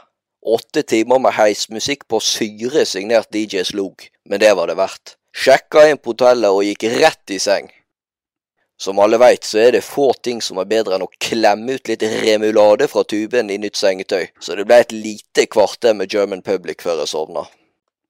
Åtte 0.46 0.82
timer 0.82 1.18
med 1.18 1.32
heismusikk 1.32 2.02
på 2.08 2.18
syre 2.20 2.84
signert 2.84 3.32
DJ 3.32 3.62
Slog, 3.64 4.04
men 4.28 4.40
det 4.42 4.50
var 4.52 4.68
det 4.68 4.76
verdt. 4.76 5.14
Sjekka 5.32 5.86
inn 5.88 5.96
på 5.96 6.12
hotellet 6.12 6.52
og 6.52 6.60
gikk 6.66 6.84
rett 6.98 7.32
i 7.32 7.38
seng. 7.40 7.70
Som 8.76 9.00
alle 9.00 9.16
veit, 9.16 9.48
så 9.48 9.62
er 9.62 9.72
det 9.72 9.80
få 9.86 10.10
ting 10.20 10.42
som 10.44 10.60
er 10.60 10.68
bedre 10.68 10.98
enn 10.98 11.06
å 11.06 11.12
klemme 11.24 11.78
ut 11.78 11.88
litt 11.88 12.04
remulade 12.26 12.90
fra 12.92 13.06
tuben 13.08 13.48
i 13.48 13.56
nytt 13.62 13.80
sengetøy, 13.80 14.28
så 14.36 14.52
det 14.52 14.68
ble 14.68 14.82
et 14.84 14.92
lite 14.92 15.46
kvarter 15.48 15.96
med 15.96 16.12
German 16.12 16.44
Public 16.44 16.84
før 16.84 17.00
jeg 17.00 17.14
sovna. 17.14 17.46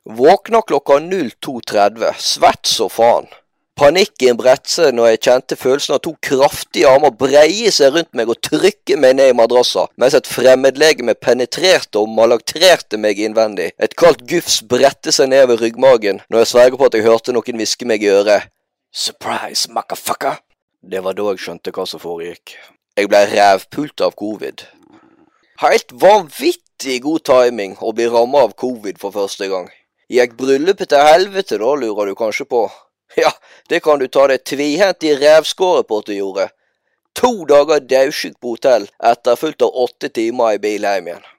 Våkna 0.02 0.64
klokka 0.66 0.98
02.30, 0.98 2.10
svett 2.18 2.66
så 2.66 2.90
faen. 2.90 3.30
Panikken 3.74 4.36
bredte 4.38 4.70
seg 4.70 4.92
når 4.94 5.08
jeg 5.08 5.20
kjente 5.26 5.56
følelsen 5.58 5.96
av 5.96 6.00
to 6.04 6.12
kraftige 6.22 6.86
armer 6.86 7.10
breie 7.18 7.72
seg 7.74 7.96
rundt 7.96 8.12
meg 8.14 8.28
og 8.30 8.38
trykke 8.46 8.94
meg 9.02 9.16
ned 9.18 9.32
i 9.32 9.34
madrassa, 9.34 9.88
mens 9.98 10.14
et 10.14 10.30
fremmedlegeme 10.30 11.16
penetrerte 11.18 11.98
og 11.98 12.12
malaktrerte 12.14 13.00
meg 13.02 13.18
innvendig. 13.18 13.72
Et 13.82 13.96
kaldt 13.98 14.22
gufs 14.30 14.60
bredte 14.70 15.10
seg 15.16 15.32
ned 15.32 15.48
ved 15.50 15.64
ryggmagen 15.64 16.22
når 16.28 16.44
jeg 16.44 16.52
sverger 16.52 16.78
på 16.78 16.86
at 16.86 16.98
jeg 16.98 17.06
hørte 17.08 17.34
noen 17.34 17.58
hviske 17.58 17.90
meg 17.90 18.06
i 18.06 18.12
øret. 18.14 18.46
Surprise, 18.94 19.66
motherfucker! 19.74 20.38
Det 20.86 21.02
var 21.02 21.18
da 21.18 21.26
jeg 21.32 21.42
skjønte 21.42 21.74
hva 21.74 21.88
som 21.90 21.98
foregikk. 21.98 22.54
Jeg 22.94 23.10
ble 23.10 23.24
rævpult 23.32 24.06
av 24.06 24.14
covid. 24.14 24.68
Helt 25.64 25.90
vanvittig 25.98 27.00
god 27.02 27.26
timing 27.26 27.74
å 27.82 27.90
bli 27.90 28.06
ramma 28.06 28.46
av 28.46 28.54
covid 28.54 29.02
for 29.02 29.10
første 29.18 29.50
gang. 29.50 29.66
Gikk 30.14 30.38
bryllupet 30.38 30.94
til 30.94 31.06
helvete 31.10 31.58
da, 31.58 31.74
lurer 31.74 32.12
du 32.12 32.14
kanskje 32.14 32.46
på? 32.46 32.68
Ja, 33.25 33.30
det 33.68 33.80
kan 33.80 33.99
du 33.99 34.09
ta 34.09 34.26
deg 34.26 34.42
tvihendt 34.42 35.04
i 35.06 35.14
revskåret 35.18 35.87
på 35.88 36.00
at 36.02 36.09
du 36.11 36.16
gjorde. 36.16 36.49
To 37.14 37.44
dager 37.47 37.78
daudsjuk 37.78 38.40
på 38.42 38.56
hotell, 38.56 38.88
etterfulgt 38.99 39.62
av 39.62 39.76
åtte 39.85 40.11
timer 40.11 40.56
i 40.56 40.61
bil 40.62 40.83
hjem 40.83 41.12
igjen. 41.12 41.30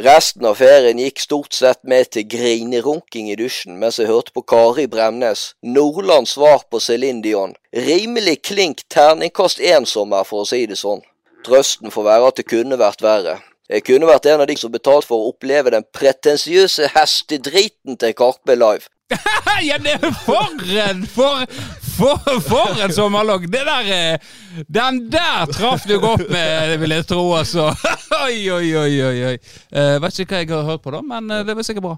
Resten 0.00 0.46
av 0.48 0.54
ferien 0.56 1.00
gikk 1.02 1.18
stort 1.20 1.52
sett 1.52 1.80
med 1.84 2.08
til 2.14 2.24
grinerunking 2.30 3.26
i 3.28 3.34
dusjen 3.36 3.74
mens 3.82 3.98
jeg 3.98 4.08
hørte 4.08 4.32
på 4.32 4.44
Kari 4.48 4.86
Bremnes, 4.88 5.50
Nordlands 5.60 6.36
svar 6.38 6.62
på 6.70 6.80
Céline 6.80 7.20
Dion. 7.26 7.52
Rimelig 7.74 8.38
klink 8.48 8.86
terningkast 8.88 9.60
én-sommer, 9.60 10.24
for 10.24 10.44
å 10.46 10.48
si 10.48 10.62
det 10.70 10.78
sånn. 10.80 11.02
Trøsten 11.44 11.92
får 11.92 12.06
være 12.06 12.30
at 12.30 12.40
det 12.40 12.46
kunne 12.48 12.78
vært 12.80 13.04
verre. 13.04 13.40
Jeg 13.68 13.84
kunne 13.90 14.08
vært 14.08 14.30
en 14.30 14.40
av 14.46 14.48
de 14.48 14.56
som 14.58 14.72
betalte 14.72 15.10
for 15.10 15.20
å 15.20 15.34
oppleve 15.34 15.74
den 15.74 15.84
pretensiøse 15.94 16.94
hestedriten 16.94 17.98
til 18.00 18.16
Karpe 18.16 18.56
Live. 18.56 18.88
ja, 19.68 19.78
det 19.78 19.96
er 19.96 20.12
for 20.24 20.50
en 20.86 21.06
For, 21.06 21.46
for, 21.96 22.40
for 22.46 22.82
en 22.84 22.92
sommerlogg! 22.94 23.46
Det 23.50 23.62
der 23.66 23.90
eh, 23.94 24.30
Den 24.68 25.10
der 25.10 25.50
traff 25.52 25.86
du 25.88 25.98
godt 26.00 26.28
med, 26.30 26.76
vil 26.80 26.94
jeg 26.94 27.06
tro, 27.06 27.24
altså. 27.36 27.70
oi, 28.24 28.50
oi, 28.50 28.68
oi, 28.78 29.22
oi. 29.32 29.36
Eh, 29.70 29.96
vet 30.02 30.22
ikke 30.22 30.38
hva 30.38 30.42
jeg 30.44 30.52
har 30.54 30.68
hørt 30.70 30.84
på, 30.84 30.94
da, 30.94 31.02
men 31.02 31.30
eh, 31.30 31.44
det 31.46 31.56
var 31.58 31.66
sikkert 31.66 31.86
bra. 31.88 31.96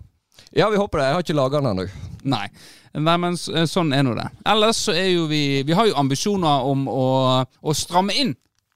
Ja, 0.52 0.68
vi 0.72 0.80
håper 0.80 1.00
det. 1.00 1.08
Jeg 1.08 1.18
har 1.18 1.26
ikke 1.26 1.38
laga 1.38 1.60
den 1.60 1.70
ennå. 1.72 1.88
Nei. 2.32 2.46
Nei, 2.92 3.16
men 3.16 3.36
sånn 3.40 3.92
er 3.96 4.04
nå 4.04 4.12
det. 4.18 4.26
Ellers 4.52 4.82
så 4.84 4.92
er 4.92 5.06
jo 5.14 5.24
vi 5.30 5.62
Vi 5.64 5.72
har 5.72 5.86
jo 5.88 5.94
ambisjoner 5.96 6.66
om 6.68 6.84
å, 6.92 7.04
å 7.40 7.74
stramme 7.76 8.12
inn 8.20 8.34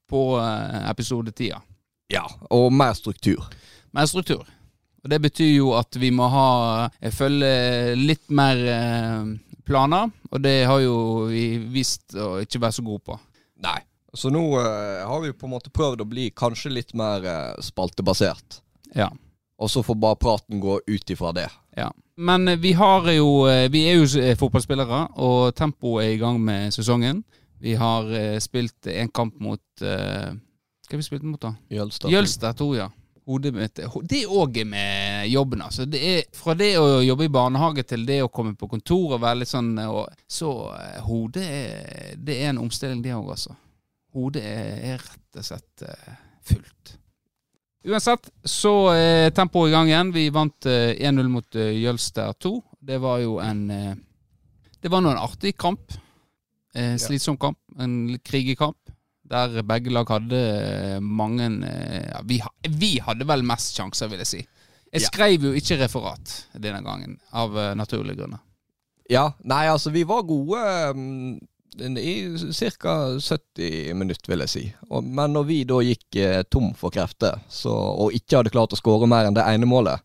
på 0.09 0.23
episode 0.39 0.93
episodetida. 0.95 1.59
Ja, 2.13 2.23
og 2.55 2.71
mer 2.73 2.95
struktur. 2.97 3.45
Mer 3.93 4.07
struktur. 4.09 4.47
Og 5.07 5.11
Det 5.13 5.21
betyr 5.23 5.53
jo 5.53 5.69
at 5.79 5.95
vi 6.03 6.09
må 6.11 6.27
ha 6.33 6.49
eh, 6.99 7.13
følge 7.15 7.95
litt 7.95 8.25
mer 8.35 8.59
eh, 8.59 9.29
planer, 9.67 10.11
og 10.33 10.41
det 10.43 10.65
har 10.67 10.81
jo 10.83 10.97
vi 11.31 11.45
vist 11.71 12.17
å 12.19 12.41
ikke 12.43 12.59
være 12.65 12.75
så 12.75 12.83
gode 12.83 13.05
på. 13.07 13.19
Nei. 13.63 13.79
Så 14.17 14.33
nå 14.35 14.43
eh, 14.59 15.05
har 15.07 15.23
vi 15.23 15.31
på 15.31 15.47
en 15.47 15.55
måte 15.55 15.71
prøvd 15.71 16.03
å 16.03 16.09
bli 16.11 16.27
kanskje 16.35 16.75
litt 16.75 16.91
mer 16.99 17.23
eh, 17.23 17.55
spaltebasert. 17.63 18.59
Ja. 18.99 19.13
Og 19.63 19.71
så 19.71 19.85
får 19.87 19.95
bare 20.03 20.19
praten 20.19 20.59
gå 20.61 20.81
ut 20.83 21.15
ifra 21.15 21.31
det. 21.37 21.47
ja. 21.79 21.93
Men 22.19 22.49
eh, 22.49 22.59
vi 22.59 22.73
har 22.75 23.07
jo 23.13 23.45
Vi 23.71 23.87
er 23.87 24.01
jo 24.01 24.35
fotballspillere, 24.43 25.05
og 25.23 25.55
tempoet 25.55 26.09
er 26.09 26.15
i 26.17 26.21
gang 26.27 26.43
med 26.43 26.75
sesongen. 26.75 27.23
Vi 27.63 27.79
har 27.79 28.11
eh, 28.11 28.41
spilt 28.43 28.91
en 28.91 29.15
kamp 29.15 29.39
mot 29.39 29.63
Hva 29.79 30.91
har 30.91 30.99
vi 30.99 31.05
spilt 31.07 31.23
mot, 31.23 31.39
da? 31.39 31.55
Jølstad. 31.71 32.11
Jølster 32.11 32.59
2, 32.59 32.75
ja. 32.83 32.91
Hodet 33.27 33.51
mitt 33.55 33.81
Det 34.07 34.21
òg 34.31 34.61
er 34.63 34.69
med 34.71 35.29
jobben, 35.33 35.63
altså. 35.67 35.85
Det 35.91 35.99
er 35.99 36.21
fra 36.37 36.55
det 36.55 36.77
å 36.79 37.01
jobbe 37.03 37.27
i 37.27 37.33
barnehage 37.35 37.83
til 37.91 38.05
det 38.07 38.21
å 38.23 38.31
komme 38.31 38.55
på 38.55 38.69
kontor 38.71 39.17
og 39.17 39.25
være 39.25 39.41
litt 39.41 39.51
sånn 39.51 39.73
og, 39.83 40.05
Så 40.31 40.53
eh, 40.77 41.01
hodet 41.03 41.47
er 41.47 42.13
Det 42.23 42.37
er 42.43 42.53
en 42.53 42.63
omstilling, 42.63 43.03
det 43.03 43.17
òg, 43.17 43.33
altså. 43.35 43.57
Hodet 44.15 44.45
er, 44.47 44.71
er 44.93 45.03
rett 45.03 45.41
og 45.43 45.49
slett 45.49 45.83
eh, 45.89 46.15
fullt. 46.47 46.95
Uansett 47.87 48.31
så 48.47 48.73
er 48.95 49.35
tempoet 49.35 49.71
i 49.71 49.75
gang 49.75 49.91
igjen. 49.91 50.15
Vi 50.15 50.25
vant 50.35 50.67
eh, 50.71 50.95
1-0 51.07 51.29
mot 51.31 51.59
eh, 51.59 51.75
Jølster 51.83 52.33
2. 52.43 52.55
Det 52.87 52.99
var 53.03 53.21
jo 53.23 53.37
en 53.43 53.63
eh, 53.71 53.93
Det 54.83 54.91
var 54.91 55.03
nå 55.03 55.13
en 55.13 55.23
artig 55.23 55.57
kamp. 55.59 55.95
Eh, 56.75 56.95
slitsom 57.01 57.39
kamp. 57.39 57.59
En 57.79 58.19
krigekamp. 58.23 58.79
Der 59.31 59.63
begge 59.67 59.91
lag 59.91 60.09
hadde 60.13 60.39
eh, 60.39 60.99
mange 61.03 61.49
eh, 61.67 62.11
ja, 62.13 62.21
vi, 62.25 62.41
vi 62.71 62.93
hadde 63.03 63.27
vel 63.27 63.43
mest 63.47 63.75
sjanser, 63.79 64.09
vil 64.13 64.23
jeg 64.23 64.27
si. 64.31 64.43
Jeg 64.93 65.03
Ja. 65.03 65.09
skrev 65.11 65.43
jo 65.49 65.51
ikke 65.59 65.81
referat 65.81 66.47
denne 66.55 66.79
gangen, 66.87 67.19
av 67.35 67.57
eh, 67.59 67.73
naturlige 67.75 68.21
grunner. 68.21 68.39
Ja, 69.11 69.33
nei, 69.45 69.67
altså, 69.71 69.91
vi 69.95 70.03
var 70.07 70.23
gode 70.27 70.63
um, 70.95 71.39
i 71.99 72.15
ca. 72.81 72.95
70 73.21 73.95
minutter, 73.99 74.31
vil 74.33 74.43
jeg 74.47 74.49
si. 74.51 74.63
Og, 74.91 75.05
men 75.05 75.35
når 75.37 75.45
vi 75.51 75.59
da 75.69 75.81
gikk 75.85 76.17
eh, 76.23 76.41
tom 76.51 76.71
for 76.79 76.95
krefter, 76.95 77.39
så, 77.53 77.71
og 77.75 78.15
ikke 78.17 78.41
hadde 78.41 78.55
klart 78.55 78.73
å 78.75 78.79
skåre 78.81 79.07
mer 79.11 79.29
enn 79.29 79.37
det 79.37 79.45
ene 79.47 79.67
målet, 79.69 80.03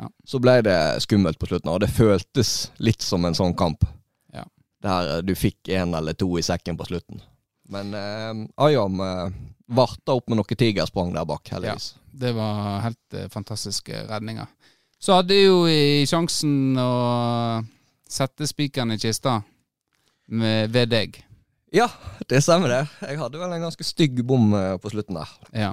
Ja. 0.00 0.08
så 0.26 0.40
ble 0.42 0.56
det 0.66 0.78
skummelt 1.04 1.38
på 1.38 1.46
slutten. 1.46 1.70
Og 1.70 1.80
det 1.84 1.92
føltes 1.94 2.70
litt 2.82 3.04
som 3.04 3.24
en 3.28 3.36
sånn 3.38 3.52
kamp. 3.54 3.84
Ja. 4.34 4.44
Der 4.82 5.20
du 5.22 5.34
fikk 5.38 5.68
en 5.76 5.92
eller 5.94 6.16
to 6.18 6.26
i 6.40 6.42
sekken 6.42 6.76
på 6.80 6.88
slutten. 6.88 7.20
Men 7.68 7.94
eh, 7.94 8.46
Ayam 8.64 9.00
eh, 9.00 9.28
varta 9.72 10.16
opp 10.18 10.28
med 10.28 10.40
noen 10.40 10.58
tigersprang 10.58 11.12
der 11.14 11.24
bak, 11.28 11.46
heldigvis. 11.54 11.92
Det 12.12 12.32
var 12.36 12.80
helt 12.84 13.14
eh, 13.16 13.28
fantastiske 13.32 14.04
redninger. 14.10 14.46
Så 15.02 15.16
hadde 15.18 15.34
jo 15.38 15.62
i 15.66 16.04
sjansen 16.06 16.76
å 16.78 16.90
sette 18.08 18.46
spikeren 18.46 18.92
i 18.94 18.98
kista 19.02 19.40
med, 20.28 20.70
ved 20.74 20.92
deg. 20.92 21.16
Ja. 21.72 21.88
det 22.28 22.42
stemmer 22.44 22.68
det. 22.68 22.82
Jeg 23.08 23.18
hadde 23.18 23.40
vel 23.40 23.54
en 23.56 23.64
ganske 23.64 23.86
stygg 23.86 24.20
bom 24.28 24.52
eh, 24.54 24.76
på 24.82 24.92
slutten 24.92 25.16
der. 25.18 25.32
Ja. 25.56 25.72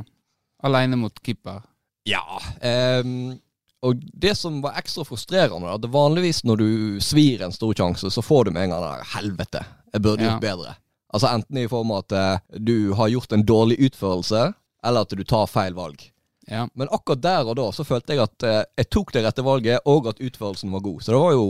Aleine 0.63 0.97
mot 0.99 1.19
keeper. 1.23 1.61
Ja. 2.07 2.23
ehm, 2.65 3.37
og 3.85 3.99
det 4.13 4.33
som 4.35 4.57
var 4.63 4.75
ekstra 4.79 5.05
frustrerende, 5.07 5.71
at 5.71 5.85
vanligvis 5.91 6.41
når 6.47 6.57
du 6.59 6.69
svir 7.03 7.43
en 7.45 7.53
stor 7.55 7.75
sjanse, 7.77 8.09
så 8.11 8.23
får 8.23 8.47
du 8.47 8.51
med 8.55 8.65
en 8.65 8.73
gang 8.73 8.83
der 8.87 9.05
helvete, 9.13 9.61
jeg 9.93 10.01
burde 10.03 10.23
Ja. 10.25 10.31
gjort 10.33 10.43
bedre. 10.43 10.73
Altså 11.09 11.31
enten 11.33 11.57
i 11.57 11.67
form 11.69 11.91
av 11.95 12.03
at 12.05 12.15
eh, 12.17 12.57
du 12.61 12.91
har 12.97 13.09
gjort 13.09 13.33
en 13.33 13.45
dårlig 13.45 13.79
utførelse, 13.89 14.51
eller 14.85 15.07
at 15.07 15.15
du 15.17 15.23
tar 15.27 15.49
feil 15.49 15.73
valg. 15.77 16.03
Ja. 16.49 16.67
Men 16.73 16.89
akkurat 16.93 17.21
der 17.21 17.49
og 17.49 17.57
da 17.59 17.67
så 17.73 17.85
følte 17.85 18.15
jeg 18.15 18.23
at 18.25 18.45
eh, 18.45 18.61
jeg 18.81 18.89
tok 18.93 19.13
det 19.15 19.25
rette 19.25 19.45
valget, 19.45 19.81
og 19.89 20.11
at 20.11 20.21
utførelsen 20.21 20.71
var 20.73 20.85
god. 20.85 21.01
Så 21.03 21.15
det 21.15 21.23
var 21.23 21.35
jo 21.37 21.49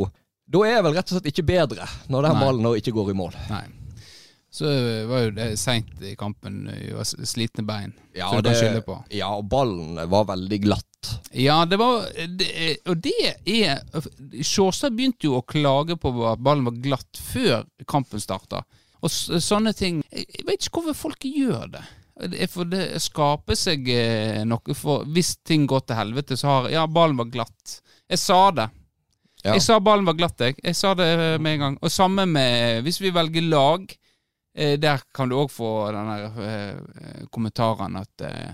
Da 0.49 0.63
er 0.65 0.79
jeg 0.79 0.85
vel 0.87 0.95
rett 0.95 1.11
og 1.11 1.13
slett 1.13 1.27
ikke 1.29 1.45
bedre, 1.45 1.85
når 2.09 2.25
den 2.25 2.39
ballen 2.41 2.63
nå 2.65 2.71
ikke 2.79 2.95
går 2.95 3.11
i 3.11 3.19
mål. 3.19 3.35
Nei. 3.51 3.67
Så 4.49 4.65
var 5.05 5.27
jo 5.27 5.33
det 5.35 5.51
seint 5.61 5.99
i 6.01 6.15
kampen. 6.17 6.63
Slitne 7.05 7.61
bein. 7.67 7.91
Ja, 8.17 8.31
Så 8.31 8.39
du 8.41 8.49
kan 8.49 8.57
skylde 8.57 8.81
på. 8.81 8.95
ja, 9.13 9.27
og 9.37 9.45
ballen 9.45 9.99
var 10.09 10.25
veldig 10.31 10.57
glatt 10.63 10.89
glatt. 10.99 11.19
Ja, 11.31 11.65
det 11.65 11.77
var 11.77 12.05
det, 12.27 12.77
Og 12.85 12.97
det 12.97 13.35
er 13.45 14.43
Sjåstad 14.43 14.95
begynte 14.95 15.27
jo 15.27 15.37
å 15.39 15.41
klage 15.45 15.97
på 15.97 16.11
at 16.27 16.39
ballen 16.39 16.65
var 16.65 16.73
glatt 16.81 17.17
før 17.17 17.65
kampen 17.87 18.19
starta. 18.19 18.63
Og 19.01 19.11
sånne 19.11 19.71
ting 19.77 20.01
Jeg 20.11 20.43
vet 20.47 20.65
ikke 20.65 20.81
hvorfor 20.81 20.97
folk 21.07 21.25
gjør 21.29 21.69
det. 21.77 21.83
For 22.51 22.67
det 22.67 22.99
skaper 22.99 23.55
seg 23.55 23.87
eh, 23.93 24.41
noe 24.47 24.75
for 24.75 25.05
Hvis 25.07 25.37
ting 25.47 25.63
går 25.71 25.85
til 25.87 25.99
helvete, 25.99 26.35
så 26.39 26.49
har 26.51 26.69
Ja, 26.73 26.87
ballen 26.87 27.19
var 27.19 27.29
glatt. 27.31 27.79
Jeg 28.09 28.19
sa 28.19 28.39
det. 28.51 28.65
Ja. 29.45 29.53
Jeg 29.55 29.63
sa 29.63 29.77
ballen 29.79 30.07
var 30.09 30.17
glatt, 30.19 30.41
jeg. 30.43 30.57
Jeg 30.63 30.75
sa 30.75 30.91
det 30.99 31.07
eh, 31.15 31.37
med 31.39 31.55
en 31.55 31.63
gang. 31.63 31.77
Og 31.81 31.93
samme 31.93 32.25
med 32.27 32.83
Hvis 32.83 32.99
vi 32.99 33.13
velger 33.15 33.47
lag, 33.47 33.85
eh, 34.57 34.75
der 34.81 35.05
kan 35.15 35.31
du 35.31 35.37
òg 35.39 35.51
få 35.53 35.69
den 35.95 36.11
der 36.11 36.43
eh, 36.49 37.23
kommentaren 37.31 37.95
at, 38.01 38.25
eh, 38.27 38.51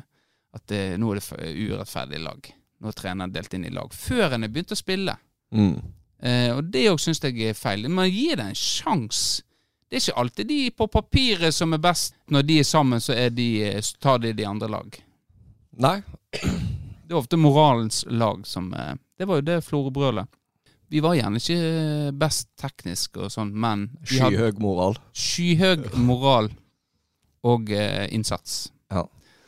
at 0.54 0.75
eh, 0.78 0.94
nå 1.02 1.10
er 1.16 1.22
det 1.24 1.56
urettferdig 1.72 2.22
lag. 2.22 2.52
Nå 2.82 2.92
er 2.92 3.00
treneren 3.02 3.34
delt 3.34 3.54
inn 3.58 3.66
i 3.66 3.74
lag. 3.74 3.90
Før 3.96 4.36
en 4.36 4.46
er 4.46 4.54
begynt 4.54 4.75
å 4.75 4.78
spille. 4.78 5.18
Mm. 5.56 5.80
Eh, 6.22 6.52
og 6.54 6.70
det 6.70 6.86
òg 6.92 7.02
syns 7.02 7.24
jeg 7.24 7.42
er 7.50 7.58
feil. 7.58 7.90
Man 7.90 8.12
gir 8.12 8.38
det 8.38 8.46
en 8.52 8.60
sjanse. 8.60 9.42
Det 9.89 10.00
er 10.00 10.04
ikke 10.04 10.22
alltid 10.22 10.48
de 10.50 10.60
på 10.72 10.88
papiret 10.92 11.56
som 11.56 11.74
er 11.75 11.82
best. 11.84 12.15
Når 12.34 12.48
de 12.48 12.60
er 12.60 12.68
sammen, 12.68 13.01
så, 13.01 13.13
er 13.13 13.30
de, 13.30 13.50
eh, 13.68 13.82
så 13.82 14.00
tar 14.01 14.24
de 14.24 14.34
de 14.34 14.48
andre 14.48 14.70
lag. 14.72 14.98
Nei. 15.86 16.00
Det 16.32 17.13
er 17.13 17.20
ofte 17.20 17.38
moralens 17.38 18.04
lag 18.10 18.48
som 18.48 18.74
eh, 18.74 18.96
Det 19.18 19.27
var 19.30 19.39
jo 19.39 19.46
det 19.46 19.62
Florø-brølet. 19.62 20.27
Vi 20.89 21.01
var 21.01 21.15
gjerne 21.18 21.42
ikke 21.42 21.58
eh, 21.58 22.12
best 22.18 22.50
teknisk 22.62 23.18
og 23.20 23.32
sånn, 23.34 23.51
men 23.54 23.88
Skyhøg 24.06 24.62
moral. 24.62 24.98
Skyhøg 25.13 25.89
moral 25.98 26.50
og 27.46 27.72
eh, 27.74 28.06
innsats. 28.13 28.72
Ja. 28.94 29.06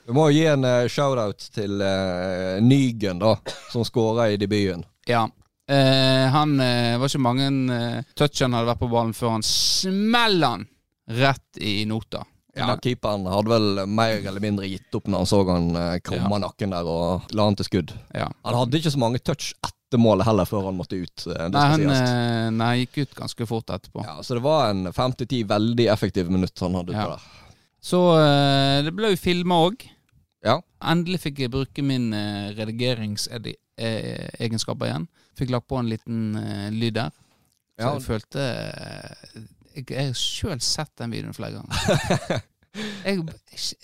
Vi 0.07 0.15
må 0.15 0.29
gi 0.31 0.45
en 0.47 0.63
uh, 0.63 0.87
shout-out 0.87 1.49
til 1.51 1.81
uh, 1.83 2.61
Nygen, 2.63 3.19
da, 3.19 3.33
som 3.73 3.83
skåra 3.85 4.29
i 4.31 4.37
debuten. 4.39 4.85
Ja. 5.09 5.25
Eh, 5.67 6.25
han 6.31 6.53
eh, 6.63 6.95
var 6.99 7.07
ikke 7.11 7.19
mange 7.19 7.47
eh, 7.75 7.99
touch 8.15 8.39
han 8.45 8.53
hadde 8.55 8.69
vært 8.71 8.79
på 8.85 8.89
ballen 8.91 9.11
før 9.17 9.33
han 9.35 9.43
smeller 9.43 10.47
han 10.55 10.63
rett 11.11 11.59
i 11.63 11.81
nota. 11.87 12.23
Ja, 12.57 12.71
Keeperen 12.81 13.27
hadde 13.29 13.51
vel 13.51 13.83
mer 13.85 14.15
eller 14.25 14.41
mindre 14.41 14.65
gitt 14.65 14.95
opp 14.97 15.05
når 15.11 15.19
han 15.21 15.27
så 15.29 15.43
han 15.45 15.67
uh, 15.77 15.99
krumma 16.01 16.39
nakken 16.41 16.71
der 16.73 16.87
og 16.89 17.21
la 17.37 17.43
han 17.45 17.53
til 17.59 17.67
skudd. 17.67 17.91
Ja. 18.17 18.25
Han 18.47 18.55
hadde 18.57 18.79
ikke 18.79 18.89
så 18.95 19.01
mange 19.03 19.19
touch 19.21 19.51
etter 19.61 19.99
målet 20.01 20.25
heller 20.25 20.45
før 20.49 20.65
han 20.71 20.79
måtte 20.79 20.97
ut. 20.97 21.17
eh, 21.29 21.45
Nei, 21.53 21.65
han 21.75 21.83
eh, 21.93 22.47
nei, 22.55 22.71
gikk 22.81 22.97
ut 23.03 23.13
ganske 23.19 23.43
fort 23.47 23.69
etterpå. 23.75 23.99
Ja, 24.07 24.15
så 24.25 24.31
det 24.39 24.43
var 24.47 24.61
en 24.71 24.81
fem 24.95 25.11
til 25.19 25.27
ti 25.35 25.39
veldig 25.47 25.85
effektive 25.93 26.29
minutt 26.33 26.57
han 26.65 26.73
hadde 26.79 26.95
Ja. 26.97 27.05
der. 27.13 27.21
Så 27.91 27.99
eh, 28.23 28.77
det 28.87 28.93
ble 28.97 29.07
jo 29.13 29.19
filma 29.21 29.55
òg. 29.67 29.77
Ja. 30.43 30.55
Endelig 30.81 31.19
fikk 31.27 31.37
jeg 31.45 31.53
bruke 31.53 31.81
min 31.85 32.09
redigeringsegenskaper 32.57 34.85
igjen. 34.89 35.05
Fikk 35.37 35.51
lagt 35.53 35.67
på 35.69 35.77
en 35.79 35.89
liten 35.91 36.35
uh, 36.35 36.67
lyd 36.73 36.97
der. 36.97 37.09
Så 37.77 37.85
Ja. 37.85 37.93
jeg 37.93 38.01
følte 38.07 38.43
eh, 38.43 39.41
Jeg 39.77 40.07
har 40.07 40.13
sjøl 40.17 40.61
sett 40.65 40.89
den 40.97 41.11
videoen 41.13 41.33
flere 41.37 41.59
ganger. 41.59 42.41
jeg, 43.05 43.21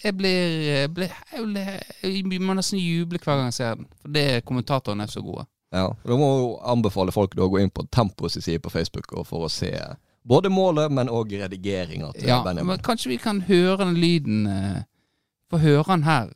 jeg 0.03 0.15
blir, 0.17 0.55
jeg 0.65 0.93
blir 0.93 1.11
jeg 1.33 1.43
blir, 1.45 1.83
Jeg 2.03 2.41
må 2.41 2.55
nesten 2.57 2.79
juble 2.81 3.19
hver 3.21 3.37
gang 3.37 3.51
jeg 3.51 3.57
ser 3.59 3.75
den. 3.77 3.85
For 4.01 4.15
det 4.15 4.25
kommentatorene 4.49 5.05
er 5.05 5.13
så 5.13 5.21
gode. 5.21 5.45
Ja, 5.73 5.87
og 5.91 6.09
Da 6.09 6.17
må 6.17 6.31
jeg 6.31 6.49
anbefale 6.73 7.13
folk 7.13 7.37
å 7.37 7.49
gå 7.49 7.61
inn 7.61 7.71
på 7.73 7.85
Tempos 7.93 8.37
side 8.37 8.61
på 8.61 8.69
Facebook 8.73 9.09
for 9.25 9.45
å 9.47 9.51
se 9.51 9.71
både 10.23 10.49
målet, 10.53 10.91
men 10.93 11.09
òg 11.11 11.33
redigeringa 11.41 12.13
til 12.13 12.29
Ja, 12.29 12.41
Benjamin. 12.45 12.73
men 12.73 12.83
Kanskje 12.85 13.09
vi 13.13 13.17
kan 13.21 13.41
høre 13.41 13.77
den 13.85 13.95
lyden 13.99 14.45
eh, 14.47 14.81
Få 15.51 15.59
høre 15.61 15.83
den 15.85 16.03
her. 16.07 16.29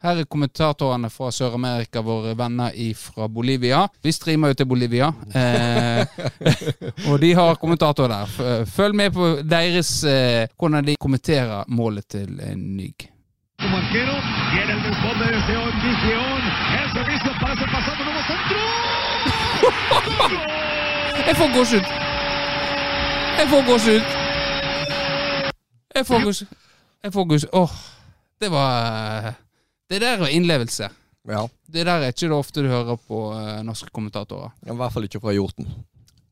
Her 0.00 0.16
er 0.16 0.24
kommentatorene 0.24 1.10
fra 1.12 1.26
Sør-Amerika, 1.28 2.00
våre 2.00 2.30
venner 2.32 2.72
fra 2.96 3.26
Bolivia. 3.28 3.82
Vi 4.00 4.12
streamer 4.16 4.48
jo 4.48 4.54
til 4.56 4.66
Bolivia. 4.66 5.10
Eh, 5.36 6.06
og 7.12 7.20
de 7.20 7.34
har 7.36 7.54
kommentator 7.60 8.08
der. 8.08 8.26
Følg 8.64 8.94
med 8.96 9.10
på 9.12 9.28
deres 9.44 10.04
eh, 10.04 10.48
hvordan 10.56 10.86
de 10.86 10.96
kommenterer 10.96 11.64
målet 11.68 12.06
til 12.16 12.40
eh, 12.40 12.56
Nyg. 12.56 13.10
Jeg 21.28 21.36
får 21.36 21.52
gåsehud! 21.58 21.84
Jeg 23.38 23.48
får 23.48 23.62
gåsehud! 23.66 24.04
Jeg 27.04 27.12
får 27.12 27.24
gåsehud. 27.24 27.50
Åh, 27.52 27.62
oh. 27.62 27.70
Det 28.40 28.48
var 28.50 28.72
eh, 29.26 29.32
Det 29.90 29.98
der 29.98 30.20
er 30.22 30.30
innlevelse. 30.30 30.86
Ja, 31.28 31.48
Det 31.66 31.84
der 31.84 32.00
er 32.00 32.12
ikke 32.14 32.28
det 32.30 32.36
ofte 32.36 32.62
du 32.62 32.68
hører 32.70 32.96
på 32.96 33.30
uh, 33.34 33.60
norske 33.66 33.90
kommentatorer. 33.92 34.52
I 34.62 34.76
hvert 34.76 34.94
fall 34.94 35.08
ikke 35.08 35.20
fra 35.20 35.34
Hjorten. 35.34 35.66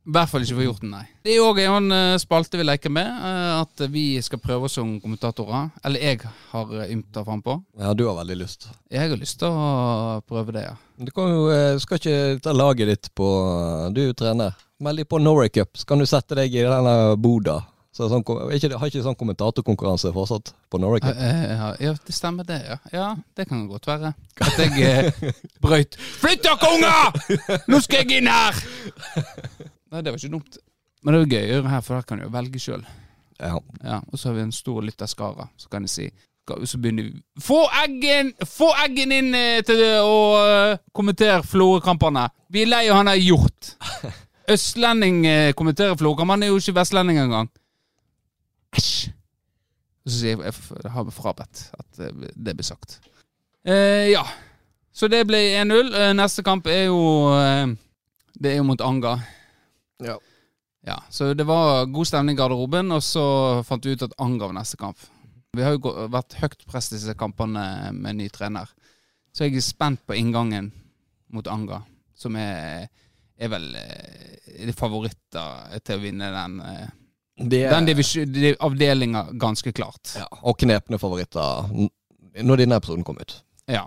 I 0.09 0.13
hvert 0.15 0.31
fall 0.31 0.41
ikke 0.41 0.57
fra 0.57 0.65
hjorten, 0.65 0.93
nei. 0.95 1.03
Det 1.21 1.35
er 1.35 1.43
òg 1.45 1.59
en 1.61 1.93
eh, 1.93 2.15
spalte 2.17 2.57
vi 2.57 2.65
leker 2.65 2.89
med, 2.89 3.05
uh, 3.21 3.59
at 3.61 3.83
vi 3.93 4.23
skal 4.25 4.41
prøve 4.41 4.65
oss 4.65 4.79
som 4.79 4.95
kommentatorer. 5.03 5.67
Eller 5.85 6.01
jeg 6.01 6.23
har 6.55 6.73
ymta 6.87 7.27
frampå. 7.27 7.59
Ja, 7.77 7.93
du 7.93 8.07
har 8.09 8.17
veldig 8.17 8.39
lyst. 8.41 8.71
Jeg 8.89 9.11
har 9.13 9.21
lyst 9.21 9.37
til 9.43 9.53
å 9.53 10.23
prøve 10.25 10.55
det, 10.57 10.63
ja. 10.65 10.79
Du 10.97 11.13
kan 11.13 11.29
jo, 11.29 11.43
skal 11.85 12.01
ikke 12.01 12.41
ta 12.41 12.57
laget 12.57 12.89
ditt 12.89 13.11
på 13.21 13.29
Du 13.93 14.01
er 14.07 14.17
trener. 14.17 14.57
Meld 14.81 15.03
deg 15.03 15.11
på 15.13 15.21
Norway 15.21 15.53
Cup, 15.53 15.77
så 15.77 15.85
kan 15.93 16.01
du 16.01 16.09
sette 16.09 16.39
deg 16.41 16.57
i 16.57 16.65
denne 16.65 16.97
boda. 17.21 17.59
Så 17.99 18.07
sånn, 18.07 18.23
ikke, 18.55 18.77
har 18.79 18.91
ikke 18.93 19.01
sånn 19.03 19.17
kommentatorkonkurranse 19.19 20.13
fortsatt 20.15 20.53
på 20.71 20.79
Norway 20.79 21.03
Cup? 21.03 21.17
Eh, 21.19 21.41
ja, 21.51 21.71
Ja, 21.83 21.95
det 22.07 22.15
stemmer 22.15 22.47
det, 22.47 22.61
ja. 22.63 22.77
Ja, 22.95 23.09
det 23.35 23.49
kan 23.51 23.65
godt 23.67 23.89
være. 23.91 24.13
At 24.39 24.61
jeg 24.63 24.85
eh, 24.87 25.35
brøyt 25.65 25.99
Flytt 25.99 26.47
dere, 26.47 26.71
unger! 26.77 27.67
Nå 27.67 27.81
skal 27.83 28.05
jeg 28.05 28.21
inn 28.21 28.31
her! 28.31 28.63
Nei, 29.91 30.05
det 30.05 30.13
var 30.13 30.21
ikke 30.21 30.31
dumt. 30.37 30.61
Men 31.03 31.15
det 31.15 31.19
er 31.19 31.25
jo 31.25 31.33
gøy 31.33 31.43
å 31.43 31.51
gjøre 31.57 31.75
her, 31.75 31.85
for 31.89 31.99
der 31.99 32.07
kan 32.07 32.23
du 32.23 32.29
jo 32.29 32.33
velge 32.39 32.63
sjøl. 32.63 32.87
Ja. 33.43 33.59
Ja, 33.83 33.99
og 33.99 34.15
så 34.15 34.31
har 34.31 34.39
vi 34.39 34.47
en 34.47 34.55
stor 34.55 34.79
lytterskare, 34.87 35.51
så 35.59 35.71
kan 35.71 35.87
jeg 35.87 35.95
si 35.95 36.09
Så 36.67 36.79
begynner 36.81 37.07
vi 37.07 37.21
Få 37.45 37.61
Eggen 37.85 38.33
Få 38.49 38.73
Eggen 38.83 39.13
inn 39.15 39.35
eh, 39.37 39.61
til 39.67 39.83
å 40.01 40.17
eh, 40.41 40.79
kommentere 40.95 41.43
Florø-kampene! 41.47 42.29
Vi 42.51 42.63
er 42.63 42.71
lei 42.71 42.87
av 42.89 43.03
han 43.03 43.11
der 43.11 43.19
hjort. 43.19 43.75
Østlending 44.55 45.25
eh, 45.27 45.53
kommenterer 45.59 45.99
Florø-kamp, 45.99 46.31
han 46.37 46.47
er 46.47 46.55
jo 46.55 46.63
ikke 46.63 46.79
vestlending 46.79 47.19
engang. 47.27 47.51
Æsj! 48.79 49.11
Så 50.09 50.15
sier 50.23 50.39
jeg 50.41 50.55
jeg 50.55 50.93
har 50.95 51.11
frabedt 51.13 51.67
at 51.77 51.99
eh, 52.01 52.29
det 52.33 52.55
blir 52.57 52.65
sagt. 52.67 53.01
Eh, 53.67 54.09
ja. 54.15 54.23
Så 54.95 55.11
det 55.13 55.25
ble 55.29 55.41
1-0. 55.61 55.93
Eh, 55.93 56.15
neste 56.17 56.43
kamp 56.47 56.67
er 56.71 56.87
jo 56.89 57.03
eh, 57.37 57.75
Det 58.39 58.55
er 58.55 58.61
jo 58.63 58.67
mot 58.71 58.81
Anga. 58.81 59.19
Ja. 60.03 60.17
Ja, 60.87 60.97
Så 61.11 61.35
det 61.35 61.45
var 61.45 61.85
god 61.91 62.07
stemning 62.09 62.37
i 62.37 62.39
garderoben, 62.39 62.93
og 62.95 63.03
så 63.05 63.61
fant 63.67 63.85
vi 63.85 63.93
ut 63.99 64.07
at 64.07 64.15
Anga 64.23 64.47
var 64.49 64.57
neste 64.57 64.79
kamp. 64.81 65.01
Vi 65.53 65.65
har 65.65 65.75
jo 65.75 65.93
vært 66.09 66.39
høyt 66.41 66.63
press 66.71 66.89
disse 66.93 67.13
kampene 67.19 67.91
med 67.93 68.17
ny 68.17 68.29
trener. 68.33 68.71
Så 69.35 69.45
jeg 69.45 69.59
er 69.59 69.67
spent 69.67 70.01
på 70.07 70.17
inngangen 70.17 70.71
mot 71.35 71.47
Anga, 71.51 71.83
som 72.17 72.37
er, 72.41 72.87
er 73.37 73.53
vel 73.53 73.67
er 73.77 74.73
favoritter 74.77 75.77
til 75.85 75.99
å 75.99 76.03
vinne 76.03 76.31
den, 76.33 76.57
eh, 76.65 76.89
Det 77.39 77.61
er, 77.65 77.71
den 77.81 77.87
de- 78.35 78.57
avdelinga, 78.61 79.27
ganske 79.39 79.73
klart. 79.73 80.15
ja, 80.17 80.27
og 80.43 80.57
knepne 80.59 80.99
favoritter 80.99 81.69
når 82.43 82.57
denne 82.57 82.77
episoden 82.77 83.05
kom 83.05 83.19
ut. 83.21 83.43
Ja. 83.69 83.85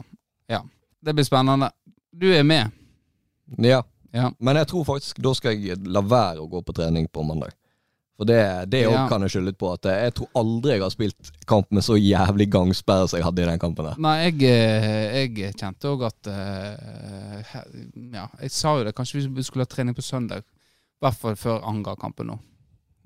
ja. 0.47 0.61
Det 1.03 1.13
blir 1.15 1.25
spennende. 1.27 1.71
Du 2.13 2.29
er 2.31 2.43
med. 2.43 2.71
Ja. 3.57 3.81
Ja. 4.13 4.29
Men 4.39 4.55
jeg 4.59 4.67
tror 4.67 4.83
faktisk 4.85 5.19
da 5.23 5.33
skal 5.33 5.55
jeg 5.59 5.77
la 5.87 6.01
være 6.01 6.39
å 6.43 6.47
gå 6.51 6.61
på 6.63 6.73
trening 6.75 7.07
på 7.11 7.23
mandag. 7.23 7.51
For 8.17 8.25
det, 8.27 8.69
det 8.69 8.81
Ja. 8.83 9.07
kan 9.09 9.21
jeg 9.23 9.31
skylde 9.31 9.53
på. 9.57 9.71
At 9.73 9.83
jeg 9.87 10.13
tror 10.13 10.27
aldri 10.35 10.73
jeg 10.75 10.81
har 10.83 10.91
spilt 10.93 11.31
kamp 11.47 11.71
med 11.71 11.81
så 11.83 11.95
jævlig 11.97 12.49
gangsperre 12.51 13.07
som 13.09 13.17
jeg 13.17 13.25
hadde 13.25 13.41
i 13.41 13.45
den 13.49 13.59
kampen 13.59 13.85
der. 13.87 13.95
Nei, 13.97 14.17
jeg, 14.29 14.43
eh, 14.43 15.25
jeg 15.25 15.55
kjente 15.57 15.89
òg 15.89 16.03
at 16.05 16.27
eh, 16.27 17.55
Ja, 18.13 18.27
jeg 18.41 18.51
sa 18.51 18.77
jo 18.77 18.83
det. 18.85 18.93
Kanskje 18.95 19.23
vi 19.27 19.43
skulle 19.43 19.63
ha 19.65 19.71
trening 19.71 19.95
på 19.95 20.03
søndag. 20.05 20.43
I 20.43 21.05
hvert 21.07 21.17
fall 21.17 21.35
før 21.35 21.63
Anga-kampen 21.65 22.27
nå. 22.29 22.37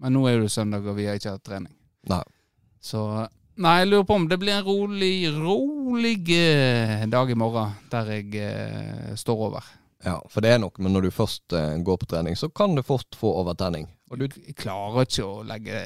Men 0.02 0.16
nå 0.16 0.26
er 0.30 0.44
det 0.44 0.52
søndag, 0.54 0.86
og 0.88 0.98
vi 0.98 1.08
har 1.10 1.20
ikke 1.20 1.38
hatt 1.38 1.46
trening. 1.46 1.74
Nei. 2.12 2.24
Så 2.84 3.06
Nei, 3.56 3.78
jeg 3.80 3.88
lurer 3.88 4.04
på 4.04 4.16
om 4.20 4.26
det 4.28 4.36
blir 4.42 4.58
en 4.58 4.66
rolig, 4.68 5.30
rolig 5.32 6.18
eh, 6.36 7.06
dag 7.08 7.30
i 7.32 7.38
morgen 7.40 7.72
der 7.88 8.10
jeg 8.18 8.42
eh, 8.44 9.14
står 9.16 9.44
over. 9.48 9.70
Ja, 10.04 10.18
for 10.30 10.44
det 10.44 10.52
er 10.52 10.60
nok, 10.60 10.76
men 10.84 10.92
når 10.92 11.08
du 11.08 11.14
først 11.16 11.56
eh, 11.56 11.78
går 11.80 12.02
på 12.02 12.10
trening, 12.12 12.36
så 12.36 12.50
kan 12.52 12.76
du 12.76 12.84
fort 12.84 13.16
få 13.16 13.32
overtenning. 13.40 13.88
Og 14.12 14.20
du, 14.20 14.26
Jeg 14.28 14.54
klarer 14.60 15.08
ikke 15.08 15.24
å 15.26 15.40
legge 15.48 15.80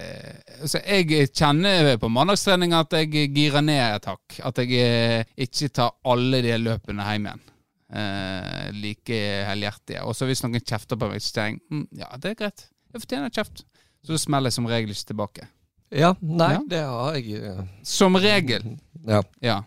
altså, 0.60 0.82
Jeg 0.84 1.30
kjenner 1.30 1.93
på 2.02 2.10
mandagstrening 2.12 2.74
at 2.76 2.91
jeg 2.98 3.30
girer 3.32 3.63
ned 3.63 3.80
et 3.86 4.10
hakk. 4.12 4.39
At 4.50 4.60
jeg 4.60 4.82
eh, 4.82 5.30
ikke 5.45 5.69
tar 5.78 5.93
alle 6.10 6.41
de 6.43 6.58
løpene 6.60 7.06
hjem 7.06 7.30
igjen. 7.30 7.45
Eh, 8.02 8.65
like 8.76 9.22
helhjertige. 9.48 10.04
Og 10.04 10.17
så 10.17 10.28
hvis 10.28 10.43
noen 10.43 10.60
kjefter 10.60 11.00
på 11.00 11.10
meg, 11.13 11.24
så 11.24 11.38
tenker 11.38 11.62
jeg 11.62 11.80
mm, 11.80 11.88
ja, 12.02 12.12
det 12.19 12.34
er 12.34 12.41
greit. 12.43 12.65
Jeg 12.89 13.06
fortjener 13.06 13.34
kjeft. 13.34 13.63
Så 14.10 14.17
smeller 14.17 14.50
jeg 14.50 14.58
som 14.58 14.65
regel 14.69 14.89
ikke 14.95 15.06
tilbake. 15.13 15.48
ja, 15.93 16.15
nei, 16.22 16.52
Ja. 16.56 16.62
det 16.69 16.80
har 16.86 17.15
jeg 17.19 17.43
eh, 17.43 17.63
Som 17.86 18.15
regel, 18.17 18.63
Ja. 19.08 19.22
ja. 19.41 19.60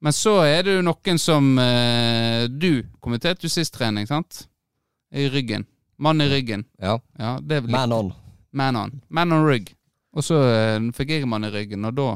Men 0.00 0.12
så 0.16 0.38
er 0.44 0.62
det 0.64 0.74
jo 0.78 0.82
noen 0.84 1.18
som 1.20 1.58
eh, 1.60 2.46
Du 2.48 2.82
kommenterte 3.00 3.44
jo 3.44 3.50
sist 3.52 3.74
trening, 3.74 4.06
sant? 4.08 4.46
I 5.12 5.26
ryggen. 5.28 5.64
Mann 5.98 6.20
i 6.20 6.28
ryggen. 6.30 6.64
Ja. 6.80 6.98
Ja, 7.18 7.38
det 7.42 7.56
er 7.58 7.68
Man 7.68 7.92
on. 7.92 8.12
Man 8.52 8.76
on. 8.76 9.00
Man 9.08 9.32
on 9.32 9.44
rygg. 9.44 9.74
Og 10.16 10.24
så 10.24 10.38
eh, 10.44 10.80
fikk 10.96 11.10
jeg 11.16 11.28
mann 11.28 11.44
i 11.44 11.50
ryggen, 11.52 11.84
og 11.84 11.94
da 11.96 12.08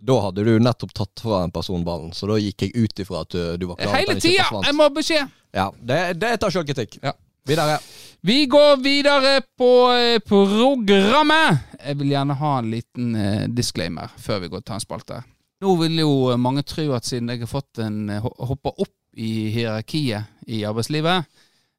Da 0.00 0.14
hadde 0.22 0.44
du 0.46 0.58
nettopp 0.62 0.92
tatt 0.94 1.20
fra 1.24 1.40
en 1.44 1.50
person 1.50 1.82
ballen, 1.84 2.12
så 2.14 2.28
da 2.30 2.36
gikk 2.38 2.62
jeg 2.68 2.84
ut 2.84 3.00
ifra 3.02 3.24
at 3.24 3.30
du, 3.34 3.40
du 3.58 3.66
var 3.66 3.76
klar. 3.80 3.96
Hele 3.98 4.14
tida! 4.22 4.46
Jeg 4.62 4.74
må 4.78 4.86
ha 4.86 4.92
beskjed! 4.94 5.32
Ja, 5.54 5.70
det, 5.82 5.98
det 6.22 6.36
tar 6.40 6.50
sjølkritikk. 6.54 7.00
Ja. 7.02 7.12
Videre. 7.46 7.78
Vi 8.20 8.46
går 8.46 8.76
videre 8.76 9.40
på 9.58 9.92
eh, 9.92 10.18
programmet. 10.18 11.58
Jeg 11.78 11.98
vil 12.00 12.10
gjerne 12.10 12.34
ha 12.40 12.52
en 12.58 12.70
liten 12.72 13.12
eh, 13.14 13.44
disclaimer 13.46 14.10
før 14.18 14.40
vi 14.42 14.50
går 14.50 14.64
til 14.66 14.74
en 14.74 14.82
spalte. 14.82 15.20
Nå 15.62 15.74
vil 15.78 16.00
jo 16.02 16.10
mange 16.38 16.64
tro 16.66 16.88
at 16.96 17.06
siden 17.06 17.30
jeg 17.30 17.44
har 17.44 17.50
fått 17.50 17.78
en 17.84 18.10
eh, 18.10 18.26
hoppa 18.50 18.72
opp 18.74 18.94
i 19.18 19.48
hierarkiet 19.54 20.50
i 20.50 20.60
arbeidslivet, 20.68 21.24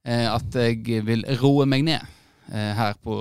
at 0.04 0.56
jeg 0.60 1.04
vil 1.08 1.22
roe 1.40 1.64
meg 1.70 1.86
ned 1.88 2.02
her 2.52 2.98
på 3.00 3.16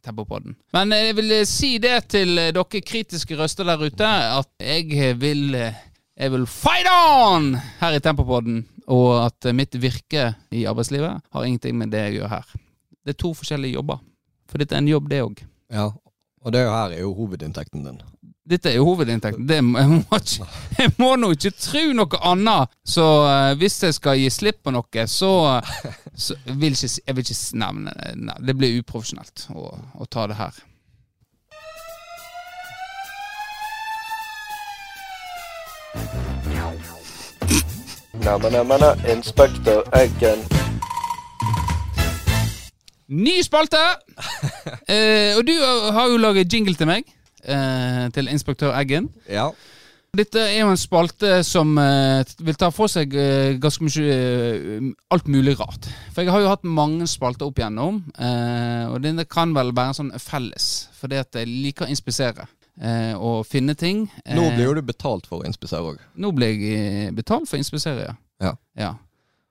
Tempopodden. 0.00 0.54
Men 0.72 0.94
jeg 0.96 1.16
vil 1.18 1.34
si 1.48 1.74
det 1.82 2.06
til 2.14 2.38
dere 2.38 2.64
kritiske 2.64 3.36
røster 3.36 3.68
der 3.68 3.84
ute, 3.84 4.08
at 4.08 4.48
jeg 4.64 5.18
vil 5.20 5.58
jeg 5.58 6.32
vil 6.32 6.46
fight 6.48 6.88
on 6.88 7.52
her 7.82 7.98
i 7.98 8.00
Tempopodden, 8.02 8.62
og 8.88 9.08
at 9.26 9.48
eh, 9.48 9.56
mitt 9.56 9.76
virke 9.80 10.32
i 10.54 10.64
arbeidslivet 10.68 11.24
har 11.34 11.46
ingenting 11.46 11.78
med 11.78 11.92
det 11.92 12.06
jeg 12.06 12.18
gjør 12.18 12.34
her. 12.38 12.52
Det 13.04 13.14
er 13.14 13.20
to 13.20 13.32
forskjellige 13.36 13.76
jobber. 13.76 14.00
For 14.48 14.60
dette 14.60 14.76
er 14.76 14.82
en 14.82 14.88
jobb, 14.88 15.10
det 15.10 15.24
òg. 15.24 15.42
Ja, 15.72 15.90
og 16.44 16.54
det 16.54 16.64
her 16.64 16.94
er 16.94 17.02
jo 17.02 17.12
hovedinntekten 17.16 17.84
din. 17.84 18.00
Dette 18.48 18.70
er 18.70 18.78
jo 18.78 18.86
hovedinntekten. 18.88 19.44
Det 19.48 19.58
må, 19.64 19.78
jeg, 19.82 19.90
må 19.92 20.20
ikke, 20.22 20.48
jeg 20.78 20.94
må 20.96 21.10
nå 21.20 21.32
ikke 21.36 21.52
tro 21.60 21.84
noe 21.98 22.22
annet. 22.30 22.72
Så 22.88 23.04
eh, 23.28 23.52
hvis 23.60 23.82
jeg 23.84 23.98
skal 23.98 24.20
gi 24.22 24.30
slipp 24.32 24.62
på 24.64 24.72
noe, 24.72 25.04
så, 25.10 25.32
så 26.16 26.38
vil 26.48 26.72
ikke, 26.72 26.92
jeg 27.04 27.18
vil 27.18 27.26
ikke 27.26 27.60
nevne 27.64 27.94
det. 27.98 28.40
Det 28.48 28.56
blir 28.56 28.80
uprofesjonelt 28.80 29.50
å, 29.52 29.68
å 30.00 30.08
ta 30.08 30.28
det 30.32 30.40
her. 30.40 30.64
Næmen, 38.24 38.82
Inspektør 39.16 39.82
Eggen. 39.94 40.38
Ny 43.08 43.40
spalte! 43.42 43.76
Eh, 44.88 45.36
og 45.36 45.44
du 45.46 45.52
har 45.92 46.06
jo 46.08 46.16
laget 46.16 46.52
jingle 46.52 46.74
til 46.74 46.86
meg. 46.88 47.04
Eh, 47.44 48.08
til 48.12 48.28
Inspektør 48.28 48.72
Eggen. 48.76 49.10
Ja. 49.28 49.50
Dette 50.16 50.40
er 50.40 50.62
jo 50.62 50.70
en 50.72 50.80
spalte 50.80 51.42
som 51.44 51.74
eh, 51.78 52.24
vil 52.40 52.56
ta 52.56 52.70
for 52.72 52.88
seg 52.88 53.12
eh, 53.12 53.58
ganske 53.60 53.84
mye 53.84 54.16
eh, 54.16 54.88
alt 55.12 55.28
mulig 55.28 55.58
rart. 55.60 55.90
For 56.14 56.24
jeg 56.24 56.32
har 56.32 56.40
jo 56.44 56.52
hatt 56.52 56.64
mange 56.64 57.06
spalter 57.08 57.48
opp 57.48 57.60
igjennom, 57.60 58.00
eh, 58.16 58.86
og 58.88 59.02
denne 59.04 59.28
kan 59.28 59.52
vel 59.56 59.74
være 59.76 59.92
en 59.92 59.98
sånn 60.00 60.14
felles. 60.24 60.88
Fordi 61.00 61.20
at 61.20 61.36
jeg 61.36 61.48
liker 61.52 61.84
å 61.84 61.92
inspisere 61.92 62.48
og 63.18 63.44
finne 63.46 63.74
ting. 63.74 64.04
Nå 64.28 64.44
Eh, 64.50 64.54
blir 64.56 64.68
jo 64.70 64.74
du 64.78 64.82
betalt 64.86 65.26
for 65.26 65.42
å 65.42 65.46
inspisere 65.48 65.82
òg. 65.82 65.98
nå 66.16 66.30
blir 66.32 66.54
jeg 66.54 66.78
eh, 67.08 67.10
betalt 67.12 67.48
for 67.48 67.56
å 67.58 67.62
inspisere, 67.62 68.04
ja. 68.08 68.14
Ja. 68.40 68.52
ja. 68.78 68.94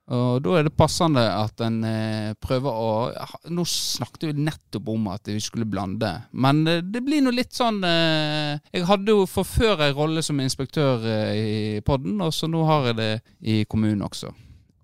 Og 0.08 0.38
da 0.40 0.54
er 0.56 0.62
det 0.64 0.72
passende 0.72 1.20
at 1.20 1.60
en 1.60 1.82
eh, 1.84 2.30
prøver 2.40 2.72
å 2.72 3.12
Nå 3.52 3.64
snakket 3.68 4.30
vi 4.30 4.44
nettopp 4.46 4.88
om 4.88 5.10
at 5.12 5.28
vi 5.28 5.36
skulle 5.44 5.66
blande, 5.68 6.08
men 6.32 6.62
eh, 6.66 6.80
det 6.80 7.02
blir 7.04 7.20
nå 7.20 7.30
litt 7.36 7.52
sånn 7.52 7.82
eh, 7.84 8.56
Jeg 8.72 8.86
hadde 8.88 9.12
jo 9.12 9.26
for 9.28 9.44
før 9.44 9.82
en 9.84 9.92
rolle 9.98 10.22
som 10.24 10.40
inspektør 10.40 11.04
eh, 11.04 11.34
i 11.36 11.80
podden, 11.84 12.16
og 12.24 12.32
så 12.32 12.48
nå 12.48 12.64
har 12.64 12.86
jeg 12.88 12.96
det 13.02 13.10
i 13.44 13.64
kommunen 13.68 14.00
også. 14.08 14.32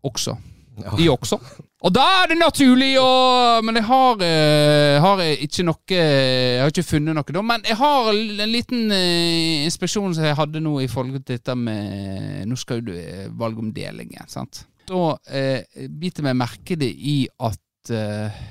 Også. 0.05 0.37
De 0.75 1.07
også. 1.11 1.39
Og 1.85 1.93
da 1.95 2.03
er 2.23 2.33
det 2.33 2.39
naturlig 2.41 2.95
å 2.99 3.61
Men 3.63 3.79
jeg 3.79 3.87
har, 3.87 4.23
eh, 4.27 4.97
har 5.03 5.21
ikke 5.23 5.67
noe 5.69 5.95
Jeg 5.95 6.63
har 6.63 6.73
ikke 6.73 6.87
funnet 6.89 7.15
noe 7.15 7.37
da. 7.37 7.43
Men 7.47 7.63
jeg 7.69 7.79
har 7.79 8.11
en 8.11 8.51
liten 8.51 8.91
eh, 8.95 9.65
inspeksjon 9.69 10.17
som 10.17 10.27
jeg 10.27 10.39
hadde 10.39 10.63
nå 10.65 10.81
i 10.83 10.89
forhold 10.91 11.21
til 11.21 11.37
dette 11.37 11.55
med 11.59 12.49
Nå 12.51 12.59
skal 12.59 12.81
jo 12.81 12.89
du 12.91 12.95
eh, 12.99 13.29
valge 13.31 13.63
om 13.63 13.71
deling 13.77 14.11
igjen, 14.15 14.31
sant. 14.33 14.65
Da 14.89 15.15
eh, 15.31 15.87
biter 15.89 16.27
meg 16.27 16.39
merke 16.43 16.77
det 16.81 16.91
i 16.91 17.21
at 17.39 17.93
eh, 17.95 18.43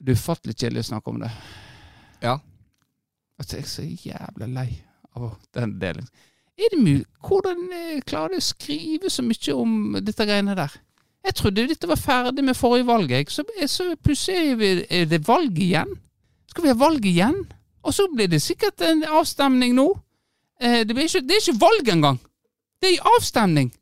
Det 0.00 0.14
er 0.14 0.18
ufattelig 0.18 0.56
kjedelig 0.56 0.86
å 0.86 0.90
snakke 0.92 1.12
om 1.12 1.20
det. 1.22 1.32
Ja. 2.24 2.38
At 3.36 3.52
jeg 3.52 3.66
er 3.66 3.68
så 3.68 3.84
jævla 3.84 4.48
lei 4.48 4.70
av 5.16 5.36
den 5.56 5.76
delingen. 5.80 6.08
Er 6.56 6.72
det 6.72 6.80
mulig? 6.80 7.04
Hvordan 7.20 7.66
eh, 7.76 8.00
klarer 8.08 8.32
du 8.32 8.40
å 8.40 8.44
skrive 8.44 9.10
så 9.12 9.24
mye 9.24 9.56
om 9.56 9.96
dette 10.00 10.24
greiene 10.24 10.56
der? 10.56 10.72
Jeg 11.26 11.34
trodde 11.34 11.66
dette 11.68 11.88
var 11.90 11.98
ferdig 11.98 12.44
med 12.46 12.54
forrige 12.54 12.86
valg, 12.86 13.10
jeg. 13.10 13.30
Så, 13.30 13.42
så 13.66 13.88
plutselig 14.02 14.84
er 14.90 15.08
det 15.10 15.24
valg 15.26 15.58
igjen. 15.58 15.96
Skal 16.50 16.64
vi 16.64 16.70
ha 16.70 16.78
valg 16.78 17.06
igjen? 17.06 17.40
Og 17.86 17.94
så 17.94 18.06
blir 18.12 18.30
det 18.30 18.42
sikkert 18.42 18.82
en 18.86 19.02
avstemning 19.04 19.74
nå. 19.74 19.88
Eh, 20.62 20.84
det, 20.86 20.94
ikke, 20.94 21.24
det 21.26 21.36
er 21.36 21.42
ikke 21.42 21.60
valg 21.60 21.90
engang. 21.92 22.20
Det 22.82 22.94
er 22.94 23.10
avstemning. 23.16 23.72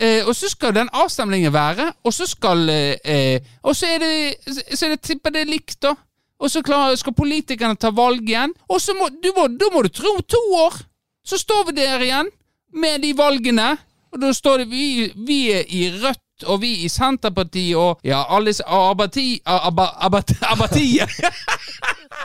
Eh, 0.00 0.26
og 0.28 0.36
så 0.36 0.48
skal 0.48 0.74
den 0.74 0.88
avstemningen 0.96 1.52
være, 1.52 1.90
og 2.04 2.12
så 2.16 2.26
skal 2.26 2.68
eh, 2.72 2.96
eh, 3.04 3.40
Og 3.62 3.76
så 3.76 3.86
er 3.86 3.98
det 3.98 4.54
Så 4.72 4.86
er 4.86 4.94
det 4.94 5.02
tipper 5.04 5.30
det 5.30 5.42
er 5.42 5.50
likt, 5.50 5.82
da. 5.82 5.94
Og 6.40 6.50
så 6.50 6.62
klar, 6.62 6.94
skal 6.96 7.12
politikerne 7.12 7.76
ta 7.76 7.90
valg 7.92 8.24
igjen. 8.28 8.54
Og 8.68 8.80
så 8.80 8.94
må 8.96 9.10
du 9.12 9.28
må, 9.36 9.46
da 9.48 9.68
må 9.72 9.82
du 9.82 9.88
tro 9.88 10.20
to 10.24 10.40
år! 10.56 10.78
Så 11.24 11.36
står 11.36 11.66
vi 11.68 11.76
der 11.82 12.00
igjen 12.00 12.30
med 12.72 13.02
de 13.02 13.12
valgene. 13.16 13.76
Og 14.12 14.22
da 14.22 14.32
står 14.32 14.62
det 14.62 14.70
vi, 14.70 15.12
vi 15.16 15.40
i 15.52 15.90
Rødt, 16.00 16.22
og 16.44 16.62
vi 16.62 16.74
i 16.84 16.88
Senterpartiet, 16.88 17.76
og 17.76 17.98
ja, 18.04 18.24
alle 18.28 18.52
Arbeiderpartiet. 18.66 21.10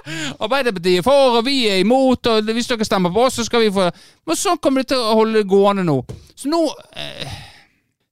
Arbeiderpartiet 0.44 1.00
er 1.00 1.06
for, 1.06 1.40
og 1.40 1.46
vi 1.46 1.66
er 1.70 1.82
imot, 1.84 2.28
og 2.28 2.54
hvis 2.54 2.70
dere 2.70 2.88
stemmer 2.88 3.14
på 3.14 3.26
oss, 3.26 3.40
så 3.40 3.46
skal 3.48 3.66
vi 3.66 3.74
få 3.74 3.90
Men 4.28 4.40
sånn 4.40 4.62
kommer 4.62 4.84
det 4.84 4.94
til 4.94 5.02
å 5.02 5.18
holde 5.22 5.46
gående 5.50 5.86
nå. 5.88 6.00
Så 6.36 6.52
nå 6.52 6.62
eh, 6.98 7.36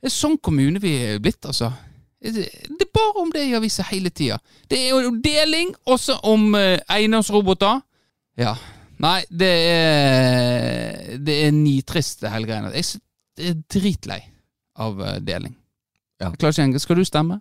Det 0.02 0.10
er 0.10 0.14
sånn 0.14 0.38
kommune 0.44 0.82
vi 0.84 0.96
er 1.08 1.22
blitt, 1.24 1.42
altså. 1.46 1.72
Det 2.24 2.46
er 2.80 2.92
bare 2.96 3.20
om 3.20 3.32
det 3.34 3.50
i 3.50 3.56
avisa 3.58 3.84
hele 3.90 4.10
tida. 4.10 4.38
Det 4.70 4.80
er 4.80 4.94
jo 4.94 5.12
deling, 5.24 5.74
også 5.84 6.22
om 6.30 6.54
eh, 6.56 6.80
eiendomsroboter. 6.92 7.82
Ja. 8.40 8.56
Nei, 9.04 9.20
det 9.28 9.50
er 9.68 11.18
Det 11.20 11.36
er 11.48 11.52
nitrist, 11.52 12.22
det 12.22 12.32
hele 12.32 12.48
greia. 12.48 12.72
Jeg 12.72 13.50
er 13.50 13.60
dritlei 13.76 14.22
av 14.80 15.02
eh, 15.02 15.20
deling. 15.26 15.58
Ja. 16.24 16.30
Jeg 16.32 16.40
klarer 16.40 16.56
ikke 16.56 16.68
engang. 16.68 16.84
Skal 16.84 17.00
du 17.00 17.06
stemme? 17.08 17.40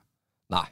Nei. 0.52 0.64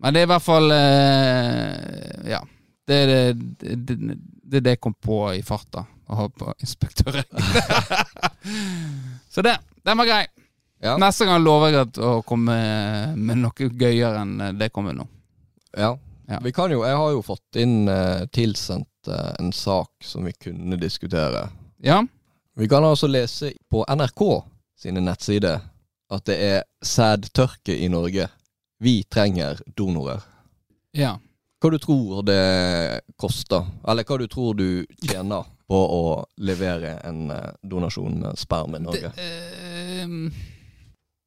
Men 0.00 0.16
det 0.16 0.22
er 0.22 0.26
i 0.28 0.32
hvert 0.32 0.44
fall 0.46 0.74
eh, 0.74 2.34
Ja. 2.34 2.42
Det 2.90 2.96
er 2.96 3.10
det, 3.10 3.76
det, 3.86 3.96
det, 4.42 4.60
det 4.64 4.72
jeg 4.74 4.80
kom 4.82 4.96
på 4.98 5.22
i 5.36 5.42
farta. 5.46 5.84
Å 6.10 6.16
ha 6.18 6.26
på 6.34 6.50
inspektøren. 6.58 7.22
Så 9.34 9.44
det. 9.46 9.54
Den 9.86 10.00
var 10.00 10.08
grei. 10.08 10.24
Ja. 10.82 10.96
Neste 10.98 11.28
gang 11.28 11.44
lover 11.44 11.70
jeg 11.70 11.84
at 11.84 12.00
å 12.02 12.16
komme 12.26 12.56
med 13.14 13.42
noe 13.44 13.68
gøyere 13.68 14.24
enn 14.24 14.58
det 14.58 14.72
kommer 14.74 14.96
nå. 14.96 15.06
Ja. 15.76 15.92
Ja. 16.30 16.38
Vi 16.42 16.52
kan 16.56 16.72
jo, 16.72 16.82
jeg 16.86 16.96
har 16.96 17.10
jo 17.14 17.22
fått 17.26 17.58
inn 17.58 17.88
eh, 17.90 18.24
tilsendt 18.34 19.08
eh, 19.10 19.32
en 19.38 19.52
sak 19.54 19.90
som 20.06 20.26
vi 20.26 20.32
kunne 20.32 20.78
diskutere. 20.80 21.48
Ja? 21.82 22.00
Vi 22.58 22.68
kan 22.70 22.86
altså 22.86 23.10
lese 23.10 23.52
på 23.70 23.82
NRK 23.86 24.22
sine 24.78 25.02
nettsider 25.04 25.60
at 26.10 26.26
det 26.26 26.36
er 26.42 26.62
sædtørke 26.82 27.76
i 27.76 27.88
Norge. 27.88 28.28
Vi 28.82 29.02
trenger 29.10 29.60
donorer. 29.76 30.22
Ja. 30.96 31.16
Hva 31.60 31.70
du 31.70 31.78
tror 31.78 32.22
det 32.24 32.42
koster, 33.20 33.66
eller 33.88 34.06
hva 34.08 34.16
du 34.18 34.26
tror 34.32 34.56
du 34.56 34.86
tjener 35.04 35.44
på 35.68 35.80
å 35.80 36.04
levere 36.40 36.96
en 37.06 37.28
eh, 37.30 37.50
donasjon 37.62 38.16
med 38.22 38.40
sperm 38.40 38.78
i 38.78 38.80
Norge? 38.82 39.12
Det, 39.14 39.26
ehm, 40.00 40.30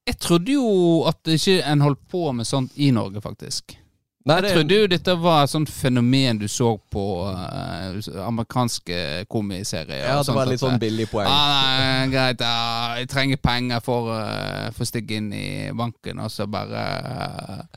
jeg 0.10 0.20
trodde 0.20 0.58
jo 0.58 1.04
at 1.08 1.22
ikke 1.32 1.62
en 1.62 1.86
holdt 1.86 2.02
på 2.12 2.26
med 2.36 2.50
sånt 2.50 2.74
i 2.76 2.90
Norge, 2.92 3.22
faktisk. 3.24 3.78
Nei, 4.24 4.38
Jeg 4.40 4.56
trodde 4.56 4.76
jo 4.78 4.88
dette 4.88 5.14
var 5.20 5.42
et 5.44 5.52
sånt 5.52 5.68
fenomen 5.68 6.38
du 6.40 6.46
så 6.48 6.78
på 6.92 7.02
uh, 7.28 7.98
amerikanske 8.24 9.26
komiserier. 9.28 10.06
ja, 10.06 10.22
det 10.24 10.36
var 10.36 10.48
litt 10.48 10.62
at, 10.62 10.64
sånn 10.64 10.80
billig 10.80 11.10
poeng. 11.12 11.28
Ah, 11.28 11.74
nei, 11.76 12.06
greit, 12.14 12.40
ja, 12.40 12.94
jeg 13.02 13.10
trenger 13.12 13.42
penger 13.44 13.84
for, 13.84 14.14
uh, 14.16 14.70
for 14.72 14.86
å 14.86 14.88
stikke 14.88 15.20
inn 15.20 15.28
i 15.36 15.48
banken, 15.76 16.22
og 16.24 16.32
så 16.32 16.48
bare 16.48 16.86
uh, 16.88 17.68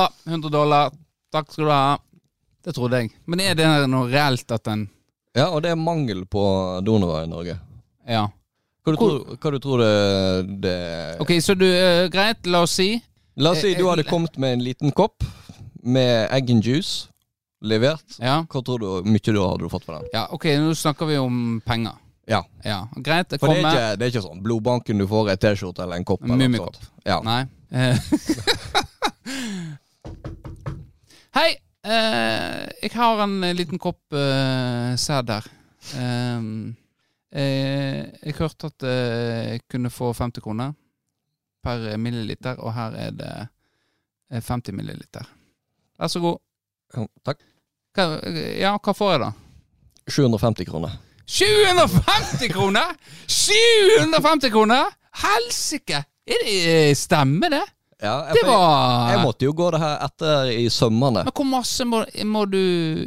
ah, 0.00 0.10
100 0.26 0.50
dollar. 0.50 0.90
Takk 1.30 1.54
skal 1.54 1.68
du 1.68 1.70
ha. 1.70 1.98
Det 2.66 2.74
trodde 2.74 2.98
jeg. 3.04 3.14
Men 3.30 3.44
er 3.44 3.54
det 3.54 3.68
noe 3.92 4.10
reelt 4.10 4.50
at 4.50 4.66
den 4.66 4.88
Ja, 5.38 5.52
og 5.52 5.62
det 5.62 5.70
er 5.70 5.78
mangel 5.78 6.26
på 6.26 6.42
donorer 6.82 7.28
i 7.28 7.30
Norge. 7.30 7.60
Ja. 8.08 8.26
Hva 8.86 8.94
du 8.94 8.98
tror, 9.00 9.36
hva 9.36 9.52
du 9.52 9.58
tror 9.60 9.82
det, 9.82 9.92
det 10.64 10.76
Ok, 11.20 11.34
så 11.44 11.54
du 11.58 11.66
uh, 11.66 12.06
Greit, 12.12 12.46
la 12.48 12.62
oss 12.64 12.76
si 12.78 12.92
La 13.38 13.52
oss 13.52 13.62
si 13.62 13.72
Eh, 13.72 13.78
du 13.78 13.84
eh, 13.84 13.90
hadde 13.90 14.06
kommet 14.08 14.38
med 14.40 14.58
en 14.58 14.64
liten 14.64 14.94
kopp 14.96 15.26
med 15.82 16.26
egg 16.34 16.50
and 16.50 16.66
juice, 16.66 17.06
levert. 17.62 18.16
Ja. 18.18 18.40
Hva 18.50 18.62
tror 18.66 18.82
du 18.82 19.06
mye 19.06 19.22
du 19.22 19.38
hadde 19.38 19.70
fått 19.70 19.86
for 19.86 19.94
den? 19.94 20.08
ja, 20.12 20.26
ok, 20.34 20.48
nå 20.58 20.74
snakker 20.74 21.06
vi 21.06 21.18
om 21.22 21.60
penger. 21.64 21.94
Ja. 22.28 22.42
Ja, 22.64 22.88
Greit, 22.96 23.30
det 23.30 23.38
For 23.40 23.54
det 23.54 23.62
er, 23.62 23.68
ikke, 23.70 23.96
det 23.96 24.04
er 24.04 24.12
ikke 24.12 24.24
sånn 24.26 24.42
blodbanken 24.44 25.00
du 25.00 25.06
får 25.08 25.30
ei 25.32 25.38
T-skjorte 25.40 25.86
eller 25.86 25.96
en 26.00 26.08
kopp. 26.08 26.26
Mummikopp. 26.28 26.76
Ja. 27.06 27.22
Nei. 27.24 27.46
Eh. 27.70 27.96
Hei! 31.38 31.50
eh, 31.88 32.68
jeg 32.82 32.92
har 32.94 33.22
en 33.24 33.40
liten 33.56 33.80
kopp 33.80 34.00
uh, 34.12 34.92
sæd 34.98 35.32
her. 35.32 35.48
Um, 35.94 36.02
eh, 36.02 36.87
jeg 37.32 38.34
hørte 38.38 38.70
at 38.70 38.84
eh, 38.88 39.48
jeg 39.52 39.64
kunne 39.68 39.90
få 39.92 40.12
50 40.16 40.40
kroner 40.44 40.72
per 41.64 41.96
milliliter, 42.00 42.56
og 42.62 42.72
her 42.72 42.96
er 42.96 43.10
det 43.18 43.32
eh, 44.30 44.40
50 44.40 44.72
milliliter. 44.76 45.26
Vær 45.98 46.08
så 46.12 46.22
god. 46.24 46.38
Ja, 46.96 47.04
Takk. 47.26 47.44
Hva, 47.98 48.06
ja, 48.56 48.72
hva 48.78 48.94
får 48.96 49.12
jeg 49.12 49.22
da? 49.26 49.30
750 50.08 50.68
kroner. 50.70 50.96
750 51.28 52.48
kroner! 52.54 52.94
750 53.28 54.50
kroner! 54.54 54.94
Helsike! 55.20 56.04
Er 56.28 56.46
eh, 56.48 56.94
Stemmer 56.96 57.52
det? 57.52 57.64
Ja, 58.00 58.28
jeg, 58.28 58.38
Det 58.38 58.44
var 58.46 59.10
jeg 59.10 59.22
måtte 59.26 59.44
jo 59.48 59.52
gå 59.58 59.70
det 59.74 59.80
her 59.82 59.96
etter 60.06 60.50
i 60.54 60.68
sømmene. 60.70 61.24
Men 61.26 61.34
hvor 61.34 61.48
masse 61.50 61.84
må, 61.88 62.04
må 62.30 62.44
du 62.48 62.60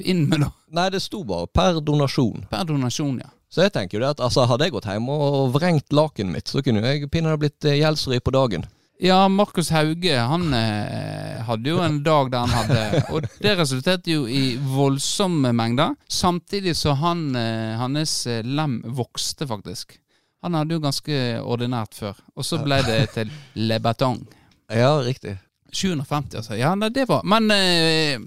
inn 0.04 0.26
med, 0.28 0.44
da? 0.44 0.52
Nei, 0.78 0.90
det 0.94 1.02
sto 1.02 1.24
bare 1.28 1.48
per 1.48 1.80
donasjon. 1.86 2.46
Per 2.52 2.68
donasjon, 2.68 3.22
ja. 3.24 3.32
Så 3.52 3.66
jeg 3.66 3.74
tenker 3.76 3.98
jo 3.98 4.04
det 4.06 4.14
at 4.16 4.22
altså, 4.24 4.46
hadde 4.48 4.68
jeg 4.68 4.76
gått 4.78 4.88
hjem 4.88 5.10
og 5.12 5.52
vrengt 5.58 5.92
lakenet 5.92 6.38
mitt, 6.38 6.52
så 6.52 6.64
kunne 6.64 6.84
jeg 6.86 7.10
pinadø 7.12 7.42
blitt 7.42 7.68
eh, 7.68 7.82
gjeldsfri 7.82 8.22
på 8.24 8.32
dagen. 8.32 8.64
Ja, 9.02 9.26
Markus 9.28 9.72
Hauge 9.74 10.14
han 10.14 10.54
eh, 10.54 11.42
hadde 11.48 11.72
jo 11.72 11.80
en 11.82 11.98
dag 12.06 12.30
der 12.30 12.46
han 12.46 12.52
hadde 12.54 13.00
Og 13.10 13.26
det 13.42 13.56
resulterte 13.58 14.14
jo 14.14 14.28
i 14.30 14.60
voldsomme 14.62 15.50
mengder. 15.58 15.96
Samtidig 16.06 16.76
så 16.78 16.94
han, 17.02 17.32
eh, 17.36 17.74
hans 17.82 18.14
eh, 18.30 18.46
lem 18.46 18.78
vokste, 18.86 19.50
faktisk. 19.50 19.98
Han 20.46 20.54
hadde 20.56 20.78
jo 20.78 20.84
ganske 20.86 21.18
ordinært 21.42 21.98
før. 21.98 22.22
Og 22.38 22.46
så 22.46 22.62
ble 22.62 22.78
det 22.86 23.00
til 23.18 23.34
Le 23.58 23.82
Batong. 23.82 24.22
Ja, 24.70 24.94
riktig. 25.02 25.36
750, 25.74 26.38
altså. 26.38 26.56
Ja, 26.60 26.76
nei, 26.78 26.92
det 26.94 27.08
var 27.10 27.26
Men 27.26 27.50
eh, 27.56 28.22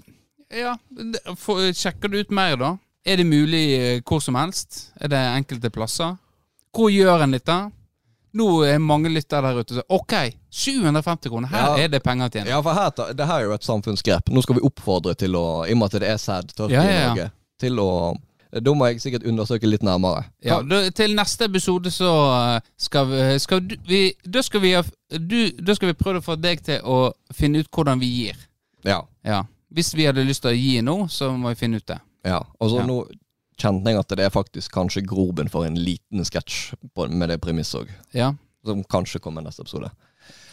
ja, 0.53 0.75
for, 1.39 1.65
sjekker 1.71 2.11
du 2.11 2.19
ut 2.19 2.35
mer, 2.35 2.59
da? 2.59 2.75
Er 3.05 3.17
det 3.21 3.25
mulig 3.29 3.63
eh, 3.77 4.01
hvor 4.05 4.19
som 4.23 4.35
helst? 4.39 4.91
Er 5.01 5.11
det 5.13 5.19
enkelte 5.37 5.69
plasser? 5.73 6.15
Hvor 6.75 6.89
gjør 6.91 7.21
en 7.23 7.35
dette? 7.35 7.57
Nå 8.35 8.47
er 8.67 8.81
mange 8.83 9.07
lyttere 9.13 9.47
der 9.53 9.61
ute 9.63 9.77
som 9.77 9.85
OK, 9.95 10.11
750 10.51 11.29
kroner, 11.31 11.47
her 11.47 11.77
Ja. 11.77 11.83
er 11.85 11.87
det 11.93 12.01
penger 12.03 12.27
til. 12.33 12.47
Ja, 12.51 12.57
for 12.65 12.73
her, 12.75 12.89
det 13.13 13.25
her 13.29 13.35
er 13.39 13.43
jo 13.45 13.53
et 13.55 13.63
samfunnsgrep. 13.63 14.27
Nå 14.29 14.41
skal 14.43 14.57
vi 14.57 14.63
oppfordre 14.67 15.13
til 15.15 15.37
å, 15.39 15.63
i 15.67 15.71
og 15.71 15.77
med 15.79 15.85
at 15.93 16.01
det 16.01 16.09
er 16.09 16.17
sæd 16.19 16.51
tørke 16.57 16.73
Ja, 16.75 16.83
ja, 16.83 16.97
i. 16.97 17.07
Norge, 17.13 17.29
til 17.59 17.79
å 17.79 17.89
Da 18.55 18.71
må 18.71 18.85
jeg 18.87 19.01
sikkert 19.03 19.25
undersøke 19.27 19.67
litt 19.67 19.83
nærmere. 19.83 20.25
Ja, 20.43 20.61
da, 20.63 20.89
til 20.95 21.11
neste 21.15 21.45
episode 21.49 21.91
så 21.91 22.11
eh, 22.55 22.61
skal 22.79 23.07
vi, 23.09 23.23
skal 23.43 23.59
du, 23.67 23.75
vi 23.87 24.01
Da 24.23 24.41
skal 24.41 24.61
vi 24.63 24.71
du, 25.19 25.51
Da 25.59 25.75
skal 25.75 25.89
vi 25.91 25.97
prøve 25.99 26.19
å 26.21 26.23
få 26.23 26.35
deg 26.39 26.61
til 26.63 26.79
å 26.83 27.11
finne 27.35 27.59
ut 27.63 27.67
hvordan 27.71 27.99
vi 27.99 28.07
gir. 28.07 28.35
Ja. 28.87 29.01
Ja. 29.27 29.41
Hvis 29.71 29.93
vi 29.95 30.05
hadde 30.07 30.23
lyst 30.23 30.43
til 30.45 30.51
å 30.51 30.55
gi 30.55 30.81
nå, 30.81 31.07
så 31.11 31.31
må 31.35 31.51
vi 31.51 31.59
finne 31.59 31.77
ut 31.81 31.87
det. 31.87 31.99
Ja. 32.25 32.41
Og 32.59 32.71
så 32.73 32.81
Ja. 32.81 32.85
nå 32.89 32.97
kjente 33.61 33.87
jeg 33.93 33.99
at 34.01 34.09
det 34.17 34.25
er 34.25 34.33
faktisk 34.33 34.73
kanskje 34.75 35.05
groben 35.07 35.47
for 35.49 35.63
en 35.65 35.77
liten 35.79 36.25
sketsj 36.27 36.73
med 37.09 37.29
det 37.31 37.39
premisset 37.41 37.85
òg. 37.85 37.91
Ja. 38.13 38.33
Som 38.65 38.83
kanskje 38.83 39.21
kommer 39.23 39.41
i 39.41 39.45
neste 39.45 39.61
episode. 39.63 39.91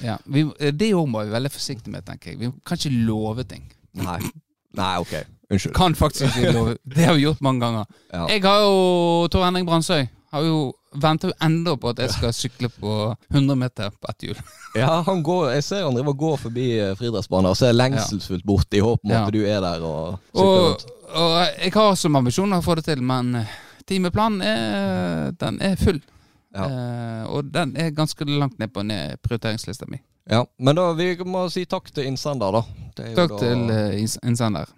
ja. 0.02 0.18
Vi, 0.26 0.44
det 0.70 0.92
òg 0.94 1.08
må 1.08 1.22
vi 1.24 1.30
være 1.30 1.38
veldig 1.40 1.50
forsiktige 1.54 1.90
med, 1.92 2.04
tenker 2.06 2.30
jeg. 2.32 2.38
Vi 2.38 2.52
kan 2.64 2.76
ikke 2.78 3.06
love 3.08 3.44
ting. 3.44 3.64
Nei. 3.94 4.20
Nei, 4.76 4.92
ok. 5.02 5.14
Unnskyld. 5.50 5.74
Kan 5.76 5.94
faktisk 5.98 6.36
ikke 6.38 6.52
love. 6.54 6.76
Det 6.88 7.04
har 7.04 7.14
vi 7.14 7.24
gjort 7.26 7.40
mange 7.44 7.60
ganger. 7.60 7.84
Ja. 8.12 8.26
Jeg 8.28 8.42
har 8.42 8.60
jo 8.64 9.28
Tor 9.28 9.44
Henning 9.44 9.66
Bransøy 9.68 10.06
Har 10.32 10.42
jo 10.46 10.72
Venter 10.94 11.30
jo 11.30 11.34
enda 11.40 11.72
på 11.80 11.88
at 11.92 11.98
jeg 12.02 12.10
skal 12.12 12.32
sykle 12.36 12.68
på 12.68 12.92
100 13.32 13.54
meter 13.56 13.90
på 13.96 14.10
ett 14.10 14.26
hjul. 14.28 14.40
Ja, 14.74 15.02
han 15.04 15.18
går, 15.22 15.50
jeg 15.52 15.64
ser 15.66 15.82
han 15.84 15.92
driver 15.92 16.14
og 16.14 16.20
går 16.22 16.36
forbi 16.46 16.66
eh, 16.80 16.94
friidrettsbanen 16.96 17.50
og 17.50 17.56
ser 17.58 17.74
lengselsfullt 17.76 18.44
bort 18.48 18.72
i 18.72 18.80
håp 18.80 19.02
om 19.04 19.12
at 19.12 19.32
du 19.34 19.42
er 19.44 19.58
der 19.60 19.82
og 19.84 20.14
sykler 20.32 20.46
Og, 20.46 20.62
rundt. 20.70 20.86
og 21.12 21.34
jeg 21.60 21.72
har 21.74 21.90
som 22.00 22.16
ambisjon 22.16 22.56
å 22.56 22.62
få 22.64 22.78
det 22.80 22.86
til, 22.86 23.02
men 23.04 23.34
eh, 23.42 23.50
timeplanen 23.84 24.40
er, 24.40 25.34
den 25.36 25.60
er 25.60 25.76
full. 25.76 26.00
Ja. 26.56 26.64
Eh, 26.68 27.26
og 27.36 27.52
den 27.52 27.74
er 27.76 27.92
ganske 27.96 28.24
langt 28.28 28.56
ned 28.60 28.72
på 28.72 28.84
ned 28.88 29.20
prioriteringslista 29.24 29.88
mi. 29.92 30.00
Ja, 30.30 30.40
men 30.58 30.76
da 30.78 30.88
vi 30.96 31.10
må 31.26 31.44
si 31.52 31.66
takk 31.68 31.92
til 31.92 32.08
innsender, 32.08 32.56
da. 32.56 32.64
Takk 33.16 33.32
da- 33.34 33.38
til 33.42 33.62
uh, 33.68 33.92
innsender. 34.28 34.68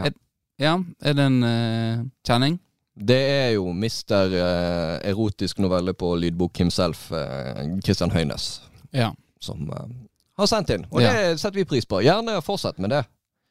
Ja. 0.00 0.06
Er, 0.08 0.14
ja, 0.62 0.74
er 1.04 1.14
det 1.18 1.26
en 1.30 1.42
uh, 1.46 2.04
kjenning? 2.26 2.58
Det 2.96 3.16
er 3.30 3.50
jo 3.54 3.72
mister 3.72 4.32
eh, 4.36 5.10
erotisk 5.10 5.58
novelle 5.64 5.94
på 5.96 6.10
lydbok 6.20 6.58
himself, 6.60 7.06
eh, 7.12 7.78
Christian 7.84 8.10
Høines, 8.12 8.60
Ja. 8.92 9.12
som 9.40 9.70
eh, 9.70 9.86
har 10.38 10.46
sendt 10.46 10.70
inn. 10.70 10.86
Og 10.90 11.00
Ja. 11.02 11.12
det 11.12 11.40
setter 11.40 11.56
vi 11.62 11.64
pris 11.64 11.86
på. 11.86 12.02
Gjerne 12.04 12.42
fortsett 12.44 12.78
med 12.78 12.90
det. 12.90 13.04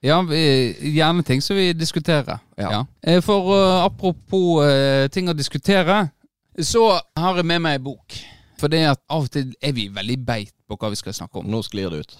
Ja, 0.03 0.21
vi, 0.21 0.73
gjerne 0.95 1.23
ting 1.23 1.41
som 1.41 1.55
vi 1.55 1.73
diskuterer. 1.73 2.39
Ja. 2.57 2.85
Eh, 3.03 3.21
For 3.21 3.51
eh, 3.53 3.85
apropos 3.85 4.63
eh, 4.65 5.07
ting 5.09 5.27
å 5.29 5.33
diskutere, 5.37 6.11
så 6.59 6.99
har 7.17 7.35
jeg 7.37 7.45
med 7.45 7.61
meg 7.61 7.75
en 7.79 7.83
bok. 7.83 8.17
For 8.57 8.67
det 8.69 8.83
at 8.85 8.99
av 9.09 9.23
og 9.23 9.31
til 9.31 9.53
er 9.61 9.71
vi 9.73 9.87
veldig 9.89 10.19
beit 10.25 10.53
på 10.69 10.77
hva 10.77 10.89
vi 10.89 10.95
skal 10.95 11.13
snakke 11.13 11.39
om. 11.39 11.45
Nå 11.49 11.61
sklir 11.65 11.89
det 11.89 11.99
ut. 12.05 12.17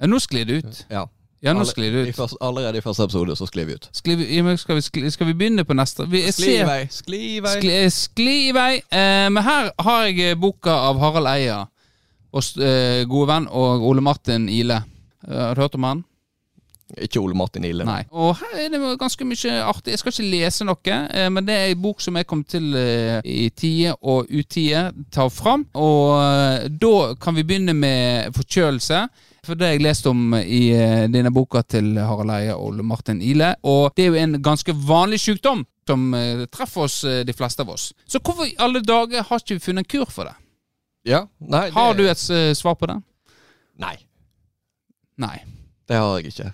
Ja, 0.00 0.06
nå 0.10 0.18
sklir 0.18 0.44
det 0.46 0.64
ut. 0.64 0.86
Ja. 0.90 1.06
Ja, 1.44 1.52
nå 1.52 1.64
sklir 1.68 1.92
det 1.92 2.06
I 2.06 2.12
ut. 2.14 2.16
første, 2.16 2.38
allerede 2.40 2.80
i 2.80 2.84
første 2.84 3.04
episode 3.04 3.34
så 3.36 3.46
sklir 3.50 3.66
vi 3.68 3.74
ut. 3.76 3.88
Sklir 3.92 4.16
vi, 4.16 4.28
ja, 4.38 4.56
skal, 4.56 4.78
vi, 4.78 4.84
skli, 4.86 5.10
skal 5.12 5.28
vi 5.28 5.34
begynne 5.36 5.64
på 5.68 5.76
neste? 5.76 6.06
Vi, 6.08 6.22
Skli 6.32 6.54
i 6.56 6.64
vei, 6.64 6.80
skli 6.90 7.20
i 7.34 7.40
vei. 7.44 7.52
Skli, 7.60 7.76
skli 7.92 8.36
i 8.48 8.54
vei. 8.56 8.72
Eh, 8.88 9.26
men 9.34 9.42
her 9.44 9.68
har 9.84 10.06
jeg 10.08 10.30
eh, 10.32 10.38
boka 10.40 10.72
av 10.88 11.02
Harald 11.02 11.28
Eia 11.34 11.60
og 12.34 12.48
eh, 12.64 13.04
gode 13.06 13.28
venn 13.30 13.44
og 13.52 13.84
Ole 13.90 14.02
Martin 14.02 14.48
Ile. 14.48 14.80
Eh, 15.28 15.36
har 15.50 15.54
du 15.54 15.60
hørt 15.66 15.76
om 15.78 15.84
han? 15.90 16.02
Ikke 17.00 17.20
Ole 17.20 17.34
Martin 17.36 17.64
Ile. 17.64 17.84
Nei. 17.88 18.00
Og 18.12 18.36
her 18.40 18.58
er 18.64 18.72
det 18.72 18.80
ganske 19.00 19.24
mye 19.26 19.54
artig. 19.64 19.94
Jeg 19.94 20.00
skal 20.02 20.12
ikke 20.14 20.30
lese 20.32 20.66
noe, 20.68 20.96
eh, 21.10 21.28
men 21.32 21.46
det 21.46 21.54
er 21.60 21.72
en 21.74 21.80
bok 21.84 22.00
som 22.04 22.16
jeg 22.18 22.26
kom 22.30 22.42
til 22.48 22.72
eh, 22.78 23.20
i 23.24 23.48
tide 23.56 23.94
og 24.00 24.28
utide 24.32 24.88
ta 25.12 25.28
fram. 25.32 25.64
Og 25.76 26.10
eh, 26.24 26.66
da 26.72 27.14
kan 27.20 27.36
vi 27.36 27.44
begynne 27.46 27.76
med 27.76 28.32
forkjølelse. 28.36 29.04
For 29.44 29.58
det 29.58 29.74
jeg 29.74 29.82
lest 29.84 30.06
om 30.08 30.34
i 30.38 30.62
eh, 30.72 31.04
denne 31.12 31.32
boka 31.34 31.62
til 31.68 31.94
Harald 32.00 32.32
Eia 32.32 32.56
og 32.56 32.80
Martin 32.86 33.20
Ile. 33.22 33.54
Og 33.68 33.92
det 33.96 34.06
er 34.06 34.12
jo 34.12 34.20
en 34.22 34.38
ganske 34.42 34.74
vanlig 34.88 35.20
sykdom 35.20 35.64
som 35.86 36.06
eh, 36.16 36.46
treffer 36.52 36.86
oss, 36.86 37.02
eh, 37.04 37.22
de 37.28 37.36
fleste 37.36 37.64
av 37.64 37.74
oss. 37.74 37.90
Så 38.08 38.22
hvorfor 38.24 38.48
i 38.48 38.56
alle 38.64 38.80
dager 38.80 39.26
har 39.28 39.42
ikke 39.42 39.58
vi 39.58 39.66
funnet 39.66 39.84
en 39.84 39.90
kur 39.90 40.08
for 40.12 40.30
det? 40.30 40.36
Ja? 41.04 41.26
Nei, 41.38 41.66
det, 41.68 41.74
Har 41.76 41.96
du 41.98 42.06
et 42.08 42.22
svar 42.56 42.78
på 42.80 42.88
det? 42.88 42.96
Nei, 43.82 43.96
Nei. 45.20 45.36
det 45.88 45.98
har 46.00 46.14
jeg 46.16 46.32
ikke. 46.32 46.52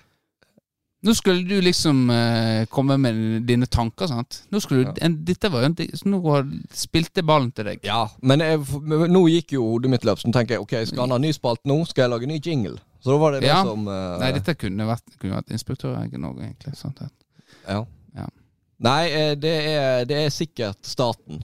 Nå 1.02 1.14
skulle 1.16 1.46
du 1.48 1.54
liksom 1.64 2.10
eh, 2.12 2.66
komme 2.68 2.98
med 3.00 3.42
dine 3.48 3.64
tanker, 3.72 4.06
sant? 4.10 4.42
Nå 4.52 4.60
skulle 4.60 4.84
du, 4.90 4.98
en, 5.00 5.14
dette 5.24 5.48
var 5.48 5.62
jo 5.64 5.70
en, 5.70 5.76
Nå 6.12 6.18
har- 6.26 6.50
spilte 6.76 7.22
ballen 7.24 7.48
til 7.56 7.64
deg. 7.70 7.80
Ja, 7.88 8.02
men 8.20 8.42
jeg, 8.44 8.60
nå 9.08 9.22
gikk 9.32 9.54
jo 9.56 9.62
hodet 9.70 9.90
mitt 9.94 10.04
løp, 10.04 10.20
så 10.20 10.28
nå 10.28 10.36
tenker 10.36 10.58
jeg 10.58 10.64
ok, 10.66 10.74
skal 10.90 11.06
han 11.06 11.14
ha 11.16 11.18
ny 11.24 11.30
spalt 11.32 11.62
nå, 11.64 11.78
skal 11.88 12.04
jeg 12.04 12.12
lage 12.12 12.28
ny 12.28 12.36
jingle. 12.44 12.76
Så 13.00 13.14
da 13.14 13.16
var 13.22 13.32
det 13.32 13.40
det 13.46 13.48
Ja. 13.48 13.62
som 13.64 13.88
eh, 13.88 14.18
Nei, 14.20 14.32
dette 14.36 14.54
kunne 14.60 14.84
vært, 14.90 15.06
kunne 15.22 15.38
vært 15.38 15.54
inspektøregen 15.56 16.28
òg, 16.28 16.42
egentlig. 16.44 16.76
Sant? 16.76 17.00
Ja. 17.64 17.80
Ja. 18.20 18.28
Nei, 18.84 19.00
eh, 19.08 19.34
det 19.40 19.54
er, 19.72 20.04
det 20.04 20.20
er 20.26 20.30
sikkert 20.36 20.84
staten 20.84 21.40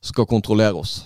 skal 0.00 0.24
kontrollere 0.24 0.80
oss. 0.80 1.02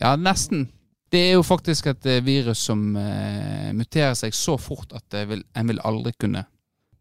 Ja, 0.00 0.14
nesten. 0.16 0.70
Det 1.10 1.20
er 1.28 1.32
jo 1.34 1.42
faktisk 1.42 1.90
et 1.90 2.06
eh, 2.06 2.22
virus 2.24 2.62
som 2.70 2.82
uh, 2.94 3.70
muterer 3.74 4.14
seg 4.18 4.34
så 4.36 4.56
fort 4.60 4.92
at 4.94 5.04
det 5.10 5.26
vil, 5.30 5.44
en 5.58 5.72
vil 5.72 5.82
aldri 5.82 6.14
kunne 6.18 6.44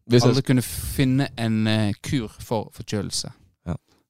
Hvis 0.09 0.25
Aldri 0.25 0.41
kunne 0.41 0.63
finne 0.65 1.27
en 1.37 1.67
uh, 1.69 1.91
kur 2.01 2.31
for 2.41 2.71
forkjølelse. 2.73 3.29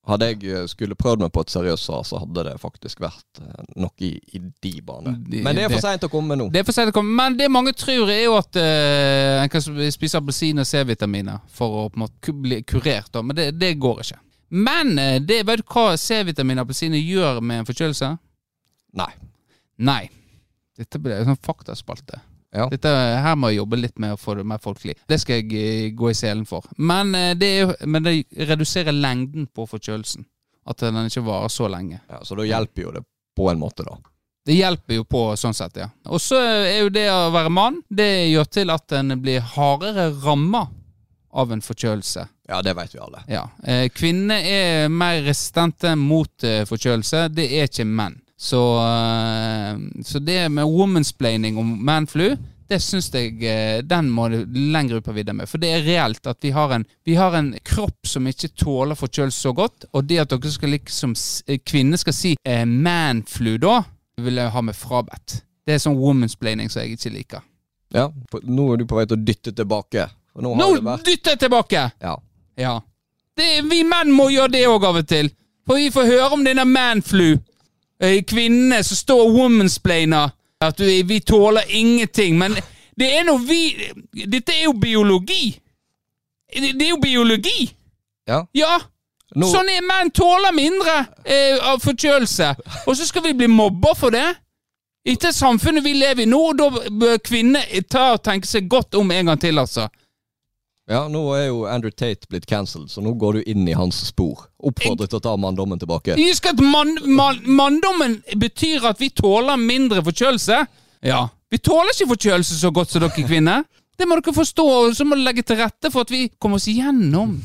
hadde 0.10 0.30
jeg 0.30 0.46
eh, 0.48 0.68
skulle 0.72 0.96
prøvd 0.98 1.22
meg 1.26 1.32
på 1.36 1.44
et 1.44 1.52
seriøst 1.52 1.86
svar, 1.86 2.06
så 2.08 2.22
hadde 2.22 2.46
det 2.48 2.56
faktisk 2.62 3.02
vært 3.04 3.42
uh, 3.44 3.66
noe 3.76 3.92
i, 4.06 4.14
i 4.34 4.40
de 4.40 4.72
baner. 4.82 5.18
Men 5.44 5.58
det 5.58 5.66
er 5.68 5.74
for 5.74 5.84
seint 5.84 6.08
å 6.08 6.10
komme 6.10 6.38
nå. 6.40 6.48
Det 6.54 6.64
er 6.64 6.66
for 6.66 6.78
sent 6.78 6.94
å 6.94 6.96
komme, 6.96 7.14
men 7.20 7.38
det 7.38 7.50
mange 7.52 7.76
tror 7.78 8.10
er 8.10 8.24
jo 8.24 8.38
at 8.40 8.58
eh, 8.58 9.44
en 9.44 9.52
kan 9.52 9.62
spise 9.94 10.18
appelsin 10.18 10.64
og 10.64 10.68
C-vitaminer 10.70 11.44
for 11.54 11.84
å 11.84 11.86
på 11.92 12.00
en 12.00 12.06
måte 12.08 12.34
bli 12.48 12.62
kurert, 12.64 13.12
da. 13.14 13.22
men 13.26 13.38
det, 13.38 13.52
det 13.60 13.76
går 13.82 14.02
ikke. 14.06 14.22
Men 14.50 14.96
eh, 14.98 15.20
det, 15.22 15.44
vet 15.46 15.62
du 15.62 15.68
hva 15.70 15.92
C-vitamin 16.00 16.58
og 16.58 16.66
appelsiner 16.66 17.04
gjør 17.04 17.44
med 17.44 17.62
en 17.62 17.70
forkjølelse? 17.70 18.16
Nei. 18.98 19.12
Nei. 19.80 20.10
Dette 20.80 21.00
blir 21.02 21.18
en 21.18 21.32
sånn 21.32 21.44
faktaspalte. 21.44 22.22
Ja. 22.56 22.66
Dette, 22.72 22.90
her 22.90 23.36
må 23.38 23.52
jeg 23.52 23.60
jobbe 23.60 23.78
litt 23.78 24.00
med 24.02 24.16
å 24.16 24.20
få 24.20 24.36
det 24.40 24.46
mer 24.48 24.62
folkelig. 24.64 24.96
Det 25.10 25.20
skal 25.22 25.42
jeg 25.42 25.50
eh, 25.60 25.90
gå 25.94 26.10
i 26.10 26.18
selen 26.18 26.48
for. 26.50 26.66
Men, 26.78 27.14
eh, 27.16 27.36
det, 27.38 27.50
er, 27.62 27.74
men 27.86 28.06
det 28.06 28.16
reduserer 28.50 28.96
lengden 28.96 29.46
på 29.54 29.68
forkjølelsen. 29.70 30.26
At 30.70 30.82
den 30.82 30.98
ikke 31.06 31.26
varer 31.26 31.52
så 31.54 31.70
lenge. 31.72 32.02
Ja, 32.10 32.24
så 32.26 32.38
da 32.38 32.48
hjelper 32.48 32.88
jo 32.88 32.96
det 32.98 33.04
på 33.38 33.50
en 33.52 33.62
måte, 33.62 33.86
da. 33.86 33.98
Det 34.46 34.56
hjelper 34.56 34.98
jo 34.98 35.06
på 35.06 35.22
sånn 35.38 35.54
sett, 35.54 35.78
ja. 35.78 35.90
Og 36.10 36.22
så 36.24 36.40
er 36.42 36.80
jo 36.80 36.90
det 36.94 37.06
å 37.12 37.30
være 37.34 37.52
mann, 37.54 37.82
det 37.86 38.10
gjør 38.32 38.48
til 38.50 38.74
at 38.74 38.96
en 38.98 39.14
blir 39.22 39.44
hardere 39.56 40.10
ramma 40.24 40.64
av 41.30 41.52
en 41.54 41.62
forkjølelse. 41.62 42.26
Ja, 42.50 42.62
det 42.66 42.74
vet 42.74 42.96
vi 42.96 43.02
alle. 43.04 43.22
Ja. 43.30 43.44
Eh, 43.62 43.86
kvinner 43.94 44.42
er 44.42 44.90
mer 44.90 45.22
resistente 45.28 45.94
mot 46.00 46.48
eh, 46.48 46.64
forkjølelse. 46.66 47.28
Det 47.36 47.46
er 47.60 47.70
ikke 47.70 47.86
menn. 47.86 48.18
Så, 48.40 48.62
eh, 48.80 50.04
så 50.06 50.20
det 50.24 50.50
med 50.50 50.66
womansplaining 50.66 51.58
om 51.60 51.74
manflu, 51.86 52.38
det 52.70 52.78
syns 52.80 53.10
jeg 53.12 53.42
eh, 53.44 53.82
den 53.84 54.12
må 54.14 54.28
du 54.30 54.44
lenger 54.46 55.00
ut 55.00 55.06
på 55.06 55.16
vidda 55.16 55.34
med. 55.34 55.50
For 55.50 55.60
det 55.62 55.72
er 55.74 55.84
reelt 55.88 56.28
at 56.30 56.38
vi 56.46 56.52
har, 56.56 56.72
en, 56.76 56.86
vi 57.04 57.18
har 57.18 57.36
en 57.36 57.50
kropp 57.66 58.08
som 58.08 58.28
ikke 58.30 58.52
tåler 58.62 58.96
forkjølelse 58.96 59.42
så 59.48 59.54
godt. 59.58 59.90
Og 59.92 60.06
det 60.08 60.22
at 60.24 60.32
dere 60.32 60.52
skal 60.54 60.72
liksom 60.76 61.16
eh, 61.48 61.60
kvinner 61.66 62.00
skal 62.00 62.16
si 62.16 62.36
eh, 62.46 62.64
manflu 62.70 63.58
da, 63.60 63.82
vil 64.22 64.38
jeg 64.40 64.54
ha 64.54 64.64
med 64.64 64.78
frabedt. 64.78 65.40
Det 65.66 65.76
er 65.76 65.82
sånn 65.82 65.98
womansplaining 66.00 66.70
som 66.70 66.84
jeg 66.84 66.96
ikke 66.96 67.14
liker. 67.18 67.44
Ja, 67.94 68.08
Nå 68.46 68.72
er 68.74 68.80
du 68.80 68.86
på 68.86 69.00
vei 69.00 69.08
til 69.10 69.18
å 69.18 69.26
dytte 69.26 69.52
tilbake. 69.58 70.06
Nå 70.40 70.54
har 70.54 70.80
Nå 70.80 70.98
dytter 71.04 71.36
jeg 71.36 71.44
tilbake! 71.44 71.88
Ja. 72.00 72.16
Ja. 72.60 72.78
Det, 73.36 73.50
vi 73.66 73.82
menn 73.88 74.14
må 74.14 74.30
gjøre 74.30 74.54
det 74.54 74.66
òg 74.70 74.86
av 74.86 75.02
og 75.02 75.10
til. 75.10 75.32
For 75.66 75.80
vi 75.82 75.90
får 75.94 76.06
høre 76.10 76.30
om 76.38 76.46
denne 76.46 76.66
manflu. 76.70 77.40
Eh, 78.04 78.22
Kvinnene 78.28 78.84
som 78.84 78.98
står 78.98 79.24
og 79.26 79.34
womansplainer. 79.38 80.36
At 80.62 80.80
vi, 80.80 81.02
vi 81.08 81.20
tåler 81.20 81.68
ingenting. 81.68 82.38
Men 82.40 82.56
det 83.00 83.14
er 83.16 83.24
noe 83.28 83.40
vi 83.48 83.62
Dette 84.28 84.56
er 84.56 84.66
jo 84.66 84.74
biologi. 84.76 85.54
Det, 86.50 86.74
det 86.76 86.88
er 86.88 86.94
jo 86.96 87.02
biologi. 87.04 87.70
Ja. 88.28 88.44
Ja. 88.54 88.80
No. 89.36 89.48
Sånn 89.52 89.70
er 89.70 89.86
menn 89.86 90.10
tåler 90.12 90.54
mindre 90.58 90.96
eh, 91.24 91.58
av 91.70 91.82
forkjølelse. 91.84 92.54
Og 92.88 92.96
så 92.98 93.06
skal 93.08 93.28
vi 93.28 93.36
bli 93.38 93.50
mobba 93.52 93.94
for 93.98 94.16
det? 94.16 94.28
etter 95.10 95.32
samfunnet 95.32 95.84
vi 95.84 95.94
lever 95.94 96.24
i 96.24 96.30
nå, 96.30 96.42
da 96.54 96.70
bør 96.70 97.18
kvinner 97.24 97.66
ta 97.90 98.14
og 98.16 98.24
tenke 98.26 98.48
seg 98.48 98.68
godt 98.70 98.98
om 99.00 99.12
en 99.12 99.32
gang 99.32 99.42
til, 99.42 99.62
altså. 99.62 99.88
Ja, 100.90 101.04
nå 101.12 101.22
er 101.38 101.44
jo 101.48 101.64
Andrew 101.70 101.92
Tate 101.94 102.26
blitt 102.30 102.48
cancelled, 102.50 102.90
så 102.90 103.02
nå 103.06 103.14
går 103.22 103.40
du 103.40 103.50
inn 103.52 103.68
i 103.70 103.76
hans 103.78 104.00
spor. 104.10 104.48
Oppfordret 104.66 105.12
til 105.12 105.20
å 105.20 105.26
ta 105.28 105.36
manndommen 105.38 105.80
tilbake. 105.82 106.16
Husk 106.18 106.50
at 106.50 106.62
man, 106.64 106.96
man, 107.06 107.42
manndommen 107.46 108.20
betyr 108.42 108.88
at 108.90 109.02
vi 109.02 109.12
tåler 109.14 109.60
mindre 109.62 110.02
forkjølelse. 110.06 110.64
Ja. 111.06 111.28
Vi 111.50 111.60
tåler 111.62 111.94
ikke 111.94 112.10
forkjølelse 112.16 112.58
så 112.58 112.72
godt 112.74 112.94
som 112.94 113.06
dere 113.06 113.26
kvinner. 113.28 113.68
Det 114.00 114.08
må 114.08 114.18
dere 114.18 114.34
forstå, 114.34 114.66
og 114.66 114.96
så 114.98 115.06
må 115.06 115.18
dere 115.18 115.30
legge 115.30 115.46
til 115.46 115.60
rette 115.62 115.92
for 115.94 116.08
at 116.08 116.14
vi 116.14 116.26
kommer 116.42 116.58
oss 116.58 116.70
igjennom 116.72 117.38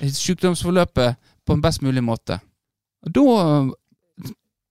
sykdomsforløpet 0.00 1.20
på 1.44 1.56
en 1.56 1.62
best 1.64 1.82
mulig 1.84 2.02
måte. 2.04 2.40
Og 3.04 3.12
da 3.16 3.26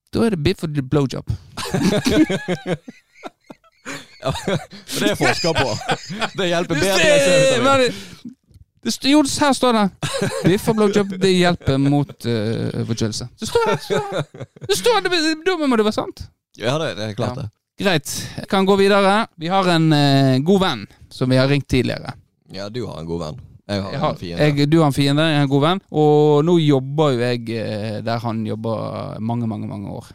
Da 0.09 0.23
er 0.25 0.33
det 0.33 0.41
biff 0.41 0.63
og 0.65 0.73
blowjob. 0.89 1.27
For 4.19 4.99
det 5.05 5.11
er 5.13 5.19
forska 5.19 5.53
på. 5.55 5.69
Det 6.37 6.49
hjelper 6.51 6.75
bedre 6.81 7.07
enn 7.07 7.23
C-vitamin. 7.25 8.33
jo, 9.13 9.21
her 9.23 9.53
står 9.55 9.77
det. 9.77 9.85
Biff 10.43 10.67
og 10.71 10.75
blowjob 10.79 11.13
det 11.21 11.31
hjelper 11.35 11.77
mot 11.81 12.11
uh, 12.27 12.83
forkjølelse. 12.89 13.29
Det 13.39 13.47
står 13.47 13.71
det. 13.71 13.77
står- 13.85 14.25
Det 14.67 14.77
står 14.77 15.01
det, 15.07 15.21
Da 15.45 15.57
må 15.67 15.77
det 15.79 15.85
være 15.87 15.93
sant. 16.01 16.25
Ja, 16.59 16.77
det, 16.81 16.95
det 16.99 17.09
er 17.09 17.13
klart 17.19 17.37
Ja. 17.37 17.41
det. 17.43 17.49
Greit. 17.79 18.09
Jeg 18.35 18.47
kan 18.51 18.65
gå 18.67 18.75
videre. 18.75 19.27
Vi 19.39 19.47
har 19.47 19.67
en 19.71 19.91
uh, 19.93 20.37
god 20.43 20.59
venn 20.65 20.87
som 21.09 21.29
vi 21.31 21.37
har 21.39 21.47
ringt 21.47 21.67
tidligere. 21.71 22.11
Ja, 22.51 22.67
du 22.69 22.85
har 22.87 22.99
en 22.99 23.07
god 23.07 23.19
venn. 23.23 23.39
Jeg 23.69 23.83
har 23.83 23.91
Jeg 23.93 23.99
har, 24.01 24.09
en 24.09 24.17
fiende. 24.17 24.43
jeg, 24.43 24.69
du 24.71 24.79
har 24.81 24.87
en 24.89 24.93
fiende, 24.93 25.21
jeg 25.29 25.37
har 25.37 25.43
en 25.45 25.49
god 25.51 25.61
venn. 25.61 25.81
Og 25.93 26.43
nå 26.43 26.57
jobber 26.59 27.11
jo 27.13 27.19
jeg 27.21 27.49
eh, 27.53 27.99
der 28.01 28.19
han 28.19 28.39
jobber 28.47 29.19
mange, 29.21 29.47
mange 29.47 29.67
mange 29.69 29.91
år. 29.93 30.07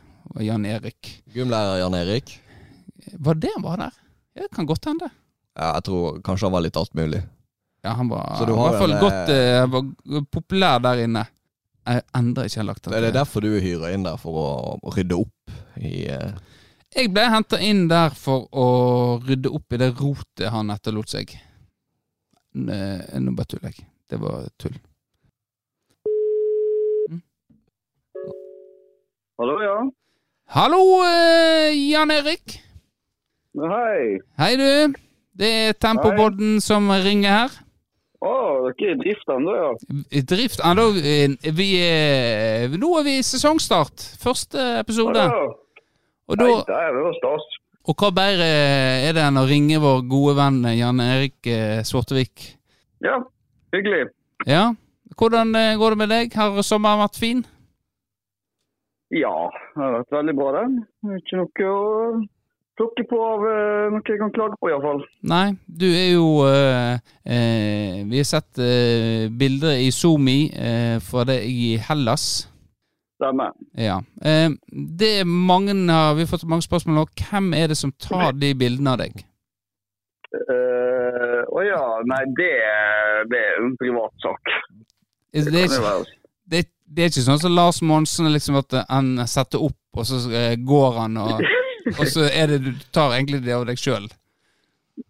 Jan 0.43 0.65
Erik. 0.67 1.23
Gymlærer 1.33 1.79
Jan 1.79 1.95
Erik. 1.95 2.33
Var 3.13 3.35
det 3.35 3.53
han 3.55 3.63
var 3.65 3.77
der? 3.77 4.01
Ja, 4.35 4.43
det 4.43 4.51
kan 4.57 4.67
godt 4.67 4.85
hende. 4.89 5.11
Ja, 5.55 5.75
jeg 5.77 5.85
tror 5.87 6.21
kanskje 6.27 6.49
han 6.49 6.55
var 6.57 6.65
litt 6.65 6.77
altmulig. 6.77 7.23
Ja, 7.85 7.93
han 7.99 8.09
var 8.09 8.41
i 8.41 8.47
hvert 8.49 8.79
fall 8.81 8.95
en, 8.97 9.03
godt 9.03 9.31
eh, 9.31 9.59
han 9.61 9.71
var 9.71 10.25
populær 10.33 10.81
der 10.83 11.05
inne. 11.05 11.27
Jeg 11.85 12.01
endrer 12.17 12.49
ikke 12.49 12.65
lagt 12.65 12.87
Det 12.89 12.97
er 12.97 13.05
det 13.05 13.15
derfor 13.19 13.45
du 13.45 13.51
hyrer 13.61 13.93
inn 13.93 14.07
der, 14.07 14.17
for 14.17 14.39
å, 14.41 14.47
å 14.81 14.93
rydde 14.97 15.19
opp 15.21 15.57
i 15.85 16.07
eh, 16.09 16.33
Jeg 16.97 17.11
ble 17.13 17.27
henta 17.29 17.61
inn 17.61 17.85
der 17.91 18.17
for 18.17 18.49
å 18.57 19.21
rydde 19.21 19.53
opp 19.53 19.77
i 19.77 19.83
det 19.83 19.91
rotet 19.99 20.49
han 20.55 20.73
etterlot 20.73 21.13
seg. 21.13 21.37
Nå 22.55 23.37
bare 23.37 23.51
tuller 23.51 23.69
jeg. 23.75 23.87
Det 24.09 24.21
var 24.23 24.49
tull. 24.57 24.81
Hallo, 29.35 29.59
ja. 29.61 29.79
Hallo, 30.55 30.83
eh, 31.05 31.75
Jan 31.91 32.15
Erik. 32.15 32.64
Hei. 33.55 34.19
Hei, 34.39 34.57
du. 34.59 34.95
Det 35.39 35.51
er 35.69 35.77
Tempobodden 35.79 36.57
som 36.63 36.89
ringer 36.91 37.31
her. 37.31 37.53
Å, 38.25 38.33
dere 38.67 38.95
er 38.95 38.99
drift 38.99 39.31
ennå, 39.31 39.53
ja. 39.55 39.69
I 40.11 40.23
Drift 40.27 40.63
da, 40.63 40.87
eh, 40.99 41.35
vi 41.55 41.69
er, 41.79 42.73
Nå 42.81 42.91
er 42.99 43.05
vi 43.07 43.19
i 43.21 43.23
sesongstart. 43.27 44.07
Første 44.23 44.65
episode. 44.81 45.23
Ja. 45.23 45.45
Og, 46.27 46.41
Nei, 46.41 46.49
da, 46.51 46.65
det 46.67 46.81
er 46.81 46.99
jo 46.99 47.13
stas. 47.21 47.47
og 47.85 48.01
hva 48.01 48.11
bedre 48.17 48.51
er 49.05 49.13
det 49.15 49.23
enn 49.23 49.39
å 49.39 49.47
ringe 49.47 49.79
vår 49.79 50.03
gode 50.09 50.39
venn 50.41 50.63
Jan 50.73 51.03
Erik 51.05 51.51
Svortevik? 51.85 52.55
Ja, 53.05 53.21
hyggelig. 53.77 54.09
Ja. 54.49 54.73
Hvordan 55.15 55.55
eh, 55.55 55.77
går 55.79 55.95
det 55.95 56.03
med 56.03 56.11
deg? 56.11 56.35
Har 56.35 56.63
sommeren 56.67 57.05
vært 57.05 57.23
fin? 57.23 57.45
Ja, 59.15 59.37
det 59.77 59.83
har 59.85 59.99
vært 60.01 60.17
veldig 60.17 60.35
bra, 60.41 60.55
den. 60.63 60.81
Det 61.05 61.21
Ikke 61.23 61.45
noe 61.45 61.69
å 61.71 61.83
plukke 62.79 63.05
på 63.11 63.19
av 63.23 63.45
uh, 63.45 63.93
noe 63.93 64.03
jeg 64.09 64.21
kan 64.21 64.33
klage 64.35 64.59
på, 64.61 64.71
iallfall. 64.71 65.03
Nei, 65.31 65.55
du 65.67 65.87
er 65.91 66.09
jo 66.15 66.27
uh, 66.47 66.97
uh, 66.99 68.01
Vi 68.11 68.21
har 68.21 68.27
sett 68.29 68.63
bilder 69.39 69.79
i 69.83 69.91
Zoomi 69.95 70.39
fra 71.05 71.25
deg 71.29 71.47
i 71.49 71.75
Hellas. 71.89 72.49
Stemmer. 73.15 73.55
Ja. 73.79 74.01
Det 74.19 75.11
er 75.21 75.29
mange 75.29 75.75
vi 75.75 76.25
har 76.25 76.31
fått 76.31 76.47
mange 76.51 76.67
spørsmål 76.67 76.99
nå. 76.99 77.05
Hvem 77.21 77.53
er 77.57 77.71
det 77.71 77.79
som 77.79 77.95
tar 78.03 78.35
de 78.37 78.51
bildene 78.59 78.95
av 78.95 79.01
deg? 79.05 79.23
Å 80.35 81.63
ja, 81.63 81.83
nei, 82.11 82.23
det, 82.35 82.51
det 83.31 83.41
er 83.41 83.61
en 83.63 83.77
privatsak. 83.79 84.55
Det 85.31 85.45
er, 85.45 85.51
det 85.55 85.65
ikke, 85.69 85.93
det, 86.51 86.65
det 86.91 87.05
er 87.05 87.13
ikke 87.13 87.27
sånn 87.29 87.43
som 87.43 87.55
Lars 87.55 87.81
Monsen, 87.87 88.33
liksom 88.35 88.59
at 88.61 88.81
han 88.89 89.15
setter 89.31 89.63
opp, 89.63 89.79
og 89.95 90.09
så 90.11 90.21
går 90.59 90.99
han, 90.99 91.21
og, 91.23 91.39
og 91.99 92.07
så 92.09 92.29
er 92.31 92.47
det 92.55 92.59
du 92.65 92.73
tar 92.95 93.13
egentlig 93.17 93.43
det 93.45 93.53
av 93.57 93.67
deg 93.69 93.79
sjøl. 93.81 94.07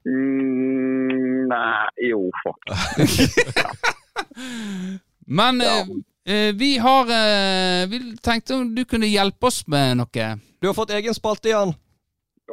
Mm, 0.08 1.48
nei, 1.50 2.08
jo, 2.08 2.30
faktisk. 2.44 3.38
Men 5.26 5.60
eh, 5.60 5.86
eh, 6.34 6.50
vi 6.54 6.78
har 6.78 7.10
eh, 7.10 7.86
Vi 7.88 8.16
tenkte 8.22 8.54
om 8.58 8.74
du 8.74 8.84
kunne 8.84 9.06
hjelpe 9.08 9.46
oss 9.48 9.62
med 9.70 9.96
noe. 10.00 10.28
Du 10.60 10.68
har 10.68 10.74
fått 10.76 10.92
egen 10.96 11.14
spalte, 11.16 11.48
Jan. 11.52 11.74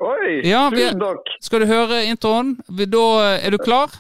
Oi, 0.02 0.42
Ja, 0.48 0.70
vi- 0.72 0.86
tusen 0.86 1.00
takk. 1.04 1.28
Skal 1.44 1.64
du 1.64 1.68
høre 1.72 2.04
introen? 2.08 2.56
Vi- 2.70 2.86
Da 2.92 3.04
eh, 3.36 3.46
Er 3.48 3.52
du 3.52 3.58
klar? 3.58 3.92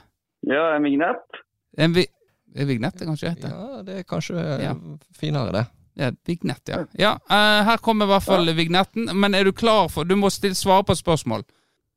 Ja, 0.48 0.76
en 0.76 0.84
vignett. 0.84 1.42
En 1.78 1.94
vi 1.94 2.08
Vignett 2.52 2.98
det 3.00 3.06
kanskje 3.08 3.30
heter? 3.32 3.48
Ja, 3.56 3.82
det 3.88 3.94
er 4.00 4.04
kanskje 4.04 4.36
Ja. 4.64 4.74
finere, 5.16 5.52
det. 5.56 5.66
Ja, 6.00 6.12
Vignett, 6.28 6.64
ja. 6.68 6.86
ja 6.98 7.16
uh, 7.32 7.66
her 7.68 7.82
kommer 7.84 8.08
i 8.08 8.14
hvert 8.14 8.24
fall 8.24 8.54
vignetten. 8.56 9.10
Men 9.14 9.36
er 9.36 9.44
du 9.44 9.52
klar 9.52 9.90
for 9.92 10.08
Du 10.08 10.16
må 10.16 10.30
stille, 10.30 10.56
svare 10.56 10.84
på 10.88 10.96
et 10.96 11.02
spørsmål. 11.02 11.44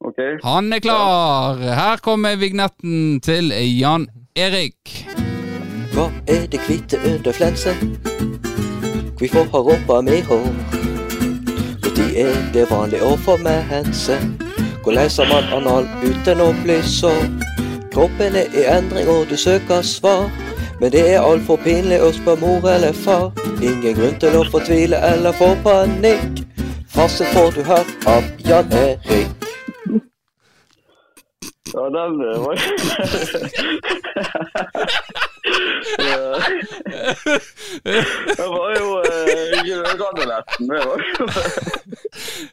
OK. 0.04 0.20
Han 0.42 0.72
er 0.72 0.82
klar! 0.84 1.60
Her 1.62 2.02
kommer 2.02 2.36
vignetten 2.36 3.20
til 3.24 3.54
Jan 3.78 4.08
Erik. 4.36 5.06
Hva 5.94 6.10
er 6.26 6.48
det 6.50 6.60
hvite 6.66 6.98
under 7.06 7.32
flensen? 7.32 7.94
Hvorfor 9.18 9.46
har 9.52 9.62
rumpa 9.68 10.00
mi 10.02 10.20
hår? 10.26 10.48
Når 11.84 12.16
er 12.18 12.40
det 12.52 12.64
vanlig 12.70 13.00
å 13.06 13.14
få 13.16 13.36
mense? 13.38 14.18
Hvordan 14.84 15.10
har 15.16 15.28
man 15.30 15.52
anal 15.56 15.86
uten 16.02 16.42
å 16.42 16.50
bli 16.64 16.80
sår? 16.82 17.22
Kroppen 17.94 18.34
er 18.36 18.50
i 18.52 18.66
endring 18.68 19.08
og 19.08 19.30
du 19.30 19.36
søker 19.38 19.86
svar. 19.86 20.26
Men 20.84 20.92
det 20.92 21.14
er 21.14 21.22
altfor 21.24 21.56
pinlig 21.64 21.96
å 22.04 22.10
spørre 22.12 22.42
mor 22.42 22.66
eller 22.68 22.92
far. 22.92 23.30
Ingen 23.64 23.94
grunn 23.96 24.18
til 24.20 24.34
å 24.36 24.42
fortvile 24.52 24.98
eller 25.08 25.32
få 25.32 25.48
panikk. 25.64 26.42
Fasen 26.92 27.30
får 27.32 27.56
du 27.56 27.62
her 27.64 27.88
av 28.12 28.28
Jan 28.44 28.68
Erik. 28.82 29.48
Ja, 31.72 31.88
den 31.96 32.20
var. 32.44 32.60
Det 37.84 38.46
var 38.48 38.74
jo 38.78 38.88
Randaletten. 40.00 40.68
Det 40.68 40.80
var 40.86 40.98
jo 41.18 41.26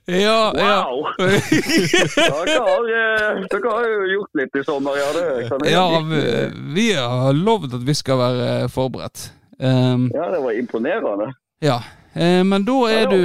Ja, 0.06 0.54
ja. 0.56 0.86
Wow! 0.86 1.08
Dere 1.18 2.60
har, 2.66 2.84
eh, 2.98 3.42
dere 3.52 3.72
har 3.72 3.88
jo 3.88 4.06
gjort 4.16 4.40
litt 4.42 4.56
i 4.56 4.64
sommer, 4.66 4.98
ja. 4.98 5.10
Det 5.16 5.50
kan 5.50 5.66
jeg 5.66 5.74
Ja, 5.74 5.86
vi, 6.10 6.22
vi 6.76 6.88
har 6.98 7.34
lovd 7.38 7.78
at 7.78 7.86
vi 7.88 7.94
skal 7.98 8.18
være 8.22 8.70
forberedt. 8.74 9.30
Um, 9.62 10.08
ja, 10.14 10.30
det 10.34 10.40
var 10.44 10.52
imponerende. 10.58 11.34
ja, 11.62 11.80
Eh, 12.16 12.42
men 12.44 12.66
da 12.68 12.74
er 12.92 13.06
du 13.08 13.20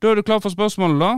Da 0.00 0.08
er 0.08 0.14
du 0.16 0.22
klar 0.24 0.38
for 0.40 0.48
spørsmålet, 0.48 0.96
da? 1.02 1.10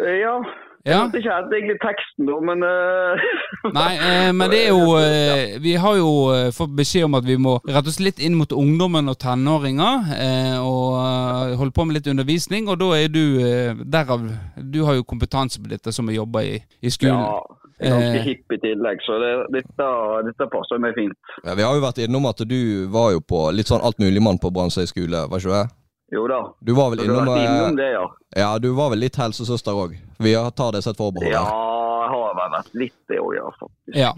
Eh, 0.00 0.14
Ja, 0.22 0.38
Jeg 0.86 1.02
vet 1.02 1.16
ikke 1.18 1.34
helt 1.34 1.54
egentlig 1.56 1.76
teksten, 1.82 2.28
da, 2.28 2.36
men 2.46 2.62
uh... 2.62 3.24
Nei, 3.78 3.88
eh, 3.98 4.28
men 4.36 4.52
det 4.52 4.60
er 4.62 4.68
jo 4.70 4.92
eh, 5.00 5.56
Vi 5.62 5.72
har 5.82 5.96
jo 5.98 6.10
eh, 6.30 6.50
fått 6.54 6.76
beskjed 6.78 7.08
om 7.08 7.16
at 7.18 7.26
vi 7.26 7.34
må 7.42 7.56
rette 7.66 7.90
oss 7.90 7.98
litt 7.98 8.22
inn 8.22 8.36
mot 8.38 8.54
ungdommen 8.54 9.10
og 9.10 9.18
tenåringer. 9.18 10.12
Eh, 10.14 10.54
og 10.62 10.94
eh, 11.00 11.56
holde 11.58 11.74
på 11.74 11.86
med 11.88 11.98
litt 11.98 12.10
undervisning. 12.12 12.70
Og 12.70 12.78
da 12.84 12.92
er 13.00 13.10
du 13.10 13.22
eh, 13.42 13.82
derav 13.82 14.28
Du 14.62 14.84
har 14.86 14.98
jo 14.98 15.06
kompetanse 15.08 15.58
på 15.62 15.72
dette 15.72 15.94
som 15.94 16.12
jobber 16.12 16.46
i, 16.46 16.60
i 16.78 16.92
skolen. 16.94 17.18
Ja, 17.18 17.56
jeg 17.80 17.90
er 17.90 17.98
ganske 17.98 18.22
hipp 18.24 18.54
i 18.54 18.60
tillegg, 18.62 19.02
så 19.04 19.18
det, 19.20 19.32
dette, 19.58 19.88
dette 20.30 20.46
passer 20.52 20.78
meg 20.80 20.94
fint. 20.96 21.18
Ja, 21.42 21.56
vi 21.58 21.66
har 21.66 21.74
jo 21.74 21.82
vært 21.82 21.98
innom 22.06 22.30
at 22.30 22.40
du 22.46 22.60
var 22.94 23.10
jo 23.16 23.20
på 23.20 23.42
litt 23.52 23.68
sånn 23.68 23.84
altmuligmann 23.84 24.40
på 24.40 24.54
Brannsøy 24.54 24.86
skole, 24.88 25.26
var 25.28 25.42
ikke 25.42 25.58
det? 25.58 25.66
Jo 26.12 26.26
da. 26.30 26.40
Du 26.62 26.72
var 26.76 26.90
vel 26.92 27.00
innom, 27.04 27.26
innom 27.26 27.72
eh, 27.72 27.76
det, 27.80 27.90
ja? 27.92 28.04
Ja, 28.36 28.50
du 28.62 28.68
var 28.76 28.90
vel 28.92 29.00
litt 29.02 29.16
helsesøster 29.18 29.74
òg. 29.74 29.96
Vi 30.22 30.34
har- 30.34 30.50
tar 30.50 30.72
det 30.72 30.82
som 30.84 30.90
et 30.94 31.00
forbehold. 31.00 31.32
Ja, 31.32 31.42
jeg 31.42 32.10
har 32.12 32.34
vel 32.38 32.50
vært 32.54 32.74
litt 32.74 32.98
det 33.08 33.18
òg, 33.18 33.34
ja, 33.34 33.50
faktisk. 33.58 33.96
Ja. 33.96 34.12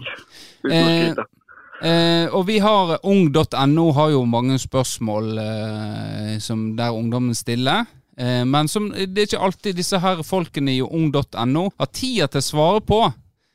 Uten 0.63 1.17
å 1.17 1.19
Eh. 1.19 1.25
Eh, 1.81 2.27
og 2.35 2.43
vi 2.45 2.57
har 2.59 2.99
ung.no 3.07 3.91
har 3.95 4.09
jo 4.11 4.25
mange 4.25 4.57
spørsmål 4.59 5.37
eh, 5.39 6.37
som 6.43 6.75
der 6.75 6.91
ungdommen 6.91 7.33
stiller. 7.33 7.85
Eh, 8.17 8.43
men 8.43 8.67
som, 8.67 8.89
det 8.91 9.17
er 9.17 9.27
ikke 9.29 9.39
alltid 9.47 9.75
disse 9.79 9.99
her 10.03 10.19
folkene 10.27 10.73
i 10.75 10.81
ung.no 10.81 11.69
har 11.79 11.87
tida 11.95 12.27
til 12.27 12.41
å 12.41 12.47
svare 12.49 12.81
på. 12.83 12.99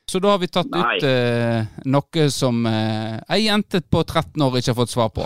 Så 0.09 0.19
da 0.21 0.33
har 0.33 0.39
vi 0.41 0.47
tatt 0.47 0.69
Nei. 0.73 0.97
ut 0.97 1.03
eh, 1.03 1.65
noe 1.85 2.25
som 2.33 2.65
eh, 2.65 3.19
ei 3.29 3.45
jente 3.45 3.81
på 3.81 4.01
13 4.03 4.41
år 4.41 4.57
ikke 4.57 4.73
har 4.73 4.79
fått 4.81 4.93
svar 4.93 5.09
på. 5.13 5.25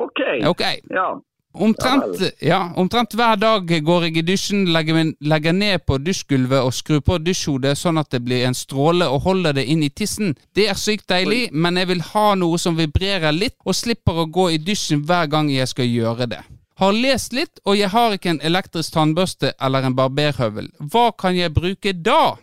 OK. 0.00 0.20
okay. 0.48 0.80
Ja. 0.90 1.20
Omtrent, 1.52 2.22
ja, 2.40 2.72
omtrent 2.76 3.12
hver 3.12 3.36
dag 3.36 3.68
går 3.84 4.06
jeg 4.06 4.16
i 4.16 4.24
dusjen, 4.24 4.62
legger, 4.72 4.96
min, 4.96 5.10
legger 5.20 5.52
ned 5.52 5.82
på 5.84 5.98
dusjgulvet 6.00 6.64
og 6.64 6.72
skrur 6.72 7.02
på 7.04 7.18
dusjhodet 7.20 7.74
sånn 7.76 8.00
at 8.00 8.08
det 8.14 8.22
blir 8.24 8.46
en 8.48 8.56
stråle 8.56 9.04
og 9.04 9.26
holder 9.26 9.58
det 9.58 9.66
inn 9.68 9.82
i 9.84 9.90
tissen. 9.92 10.32
Det 10.56 10.70
er 10.72 10.80
sykt 10.80 11.10
deilig, 11.12 11.50
men 11.52 11.76
jeg 11.76 11.90
vil 11.92 12.00
ha 12.14 12.24
noe 12.40 12.60
som 12.60 12.78
vibrerer 12.80 13.36
litt, 13.36 13.58
og 13.68 13.76
slipper 13.76 14.22
å 14.22 14.30
gå 14.32 14.48
i 14.54 14.62
dusjen 14.64 15.04
hver 15.04 15.28
gang 15.28 15.52
jeg 15.52 15.68
skal 15.68 15.90
gjøre 15.92 16.30
det. 16.32 16.40
Har 16.80 16.96
lest 16.96 17.36
litt, 17.36 17.60
og 17.68 17.76
jeg 17.76 17.92
har 17.92 18.16
ikke 18.16 18.32
en 18.32 18.40
elektrisk 18.48 18.96
tannbørste 18.96 19.52
eller 19.60 19.84
en 19.84 19.98
barberhøvel. 19.98 20.72
Hva 20.80 21.10
kan 21.12 21.36
jeg 21.36 21.52
bruke 21.52 21.92
da? 21.92 22.34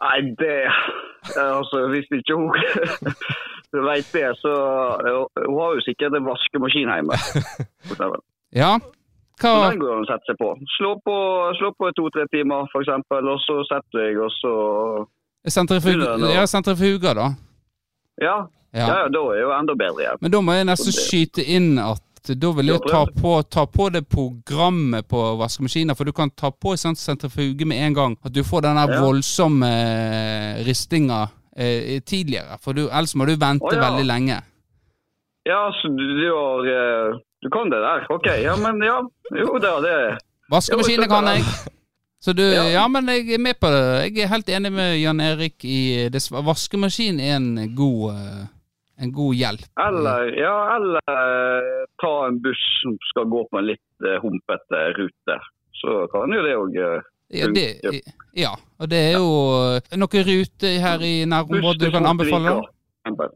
Nei, 0.00 0.18
det 0.40 0.56
Altså, 1.36 1.84
hvis 1.92 2.08
ikke 2.16 2.34
hun 2.34 2.48
du 3.72 3.80
vet 3.84 4.08
det, 4.12 4.30
så 4.40 4.52
Hun 5.46 5.58
har 5.60 5.76
jo 5.76 5.84
sikkert 5.86 6.16
en 6.18 6.26
vaskemaskin 6.26 6.90
hjemme. 6.90 7.18
Ja, 8.52 8.72
Så 9.40 9.50
hva 9.54 9.70
den 9.70 9.78
går 9.80 9.92
an 9.94 10.02
å 10.02 10.08
sette 10.08 10.26
seg 10.32 10.38
på. 10.40 10.48
Slå 10.76 10.96
på, 11.06 11.14
slå 11.60 11.70
på 11.78 11.88
i 11.88 11.94
to-tre 11.96 12.24
timer, 12.32 12.66
f.eks., 12.72 12.90
og 13.14 13.38
så 13.44 13.60
setter 13.68 14.02
jeg, 14.08 14.18
og 14.20 14.32
så 14.34 14.54
Sentrifuga, 15.48 16.16
ja, 16.34 16.42
sentrifuga 16.50 17.14
da. 17.16 17.28
Ja. 18.20 18.34
Ja. 18.74 18.84
Ja, 18.86 18.96
ja, 19.04 19.06
da 19.10 19.22
er 19.32 19.38
jo 19.40 19.52
enda 19.56 19.74
bedre 19.78 20.02
igjen. 20.04 20.18
Men 20.20 20.34
da 20.34 20.40
må 20.44 20.54
jeg 20.58 20.66
nesten 20.68 20.94
skyte 20.94 21.42
inn 21.56 21.78
at 21.80 22.02
da 22.36 22.50
vil 22.52 22.68
jeg 22.74 22.82
ta 22.84 23.00
på, 23.16 23.32
ta 23.48 23.64
på 23.66 23.86
det 23.94 24.02
programmet 24.12 25.08
på 25.08 25.22
vaskemaskinen, 25.40 25.96
for 25.96 26.04
du 26.04 26.12
kan 26.12 26.28
ta 26.36 26.50
på 26.52 26.74
en 26.76 26.82
sånn 26.82 26.98
sentrifuge 27.00 27.64
med 27.66 27.80
en 27.86 27.96
gang. 27.96 28.16
At 28.22 28.34
du 28.36 28.42
får 28.44 28.66
den 28.66 28.76
der 28.82 28.92
Ja. 28.92 29.00
voldsomme 29.06 29.70
eh, 29.70 30.60
ristinga 30.68 31.22
eh, 31.60 32.00
tidligere. 32.02 32.58
For 32.64 32.76
du, 32.76 32.86
ellers 32.88 33.14
må 33.16 33.26
du 33.28 33.36
vente 33.40 33.74
ja. 33.74 33.82
veldig 33.84 34.06
lenge. 34.08 34.40
Ja, 35.48 35.60
så 35.76 35.88
du, 35.88 36.04
du 36.20 36.26
har 36.28 36.70
eh, 36.70 37.20
Du 37.40 37.48
kan 37.50 37.70
det 37.72 37.80
der? 37.80 38.06
OK. 38.12 38.26
Ja, 38.42 38.56
men 38.60 38.82
ja. 38.84 39.00
Jo 39.32 39.58
da, 39.62 39.78
det 39.80 39.94
Vaskemaskinen 40.50 41.08
kan 41.08 41.28
jeg. 41.30 41.44
Så 42.20 42.34
du, 42.36 42.42
ja. 42.42 42.66
Ja. 42.68 42.88
men 42.88 43.08
jeg 43.08 43.30
er 43.32 43.40
med 43.40 43.56
på 43.60 43.70
det. 43.72 43.84
Jeg 44.10 44.24
er 44.24 44.32
helt 44.34 44.50
enig 44.52 44.72
med 44.74 44.98
Jan 45.00 45.22
Erik 45.24 45.64
i 45.64 46.08
det. 46.12 46.20
Vaskemaskin 46.30 47.20
er 47.20 47.38
en 47.38 47.54
god, 47.78 48.02
eh, 48.12 48.42
en 49.00 49.14
god 49.14 49.38
hjelp. 49.38 49.70
Eller, 49.86 50.26
ja, 50.36 50.56
eller 50.74 51.14
eh, 51.14 51.86
ta 52.02 52.12
en 52.26 52.42
buss 52.44 52.66
som 52.82 52.98
skal 53.12 53.30
gå 53.30 53.46
på 53.48 53.62
en 53.62 53.70
litt 53.70 54.10
humpete 54.20 54.82
rute. 54.98 55.38
Så 55.80 56.02
kan 56.12 56.34
jo 56.36 56.44
det 56.44 56.58
òg 56.58 56.76
Ja, 57.30 57.46
det, 57.54 57.66
ja, 58.34 58.50
og 58.78 58.90
det 58.90 59.00
er 59.12 59.16
jo 59.20 59.30
eh, 59.76 59.96
noen 59.98 60.24
ruter 60.26 60.76
her 60.82 61.02
i 61.06 61.14
nærområdet 61.30 61.86
du 61.86 61.92
kan 61.94 62.08
anbefale? 62.10 62.58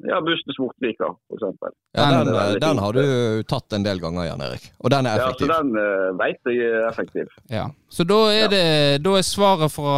Ja, 0.05 0.19
bussen 0.21 0.45
til 0.51 0.57
Svortvika, 0.59 1.09
eksempel. 1.33 1.73
Ja, 1.97 2.09
Den 2.11 2.27
den, 2.29 2.59
den 2.61 2.81
har 2.83 2.93
du 2.93 3.43
tatt 3.49 3.73
en 3.73 3.87
del 3.87 4.01
ganger, 4.03 4.27
Jan 4.27 4.43
Erik. 4.45 4.67
Og 4.85 4.93
den 4.93 5.07
er 5.09 5.23
effektiv. 5.23 5.49
Ja, 5.49 5.55
så 5.55 5.63
den 5.63 5.79
uh, 5.79 6.19
veit 6.21 6.51
jeg 6.51 6.69
er 6.69 6.85
effektiv. 6.91 7.33
Ja. 7.51 7.65
Så 7.89 8.05
da 8.05 8.21
er, 8.35 8.51
det, 8.53 8.67
da 9.07 9.17
er 9.17 9.25
svaret 9.25 9.73
fra 9.73 9.97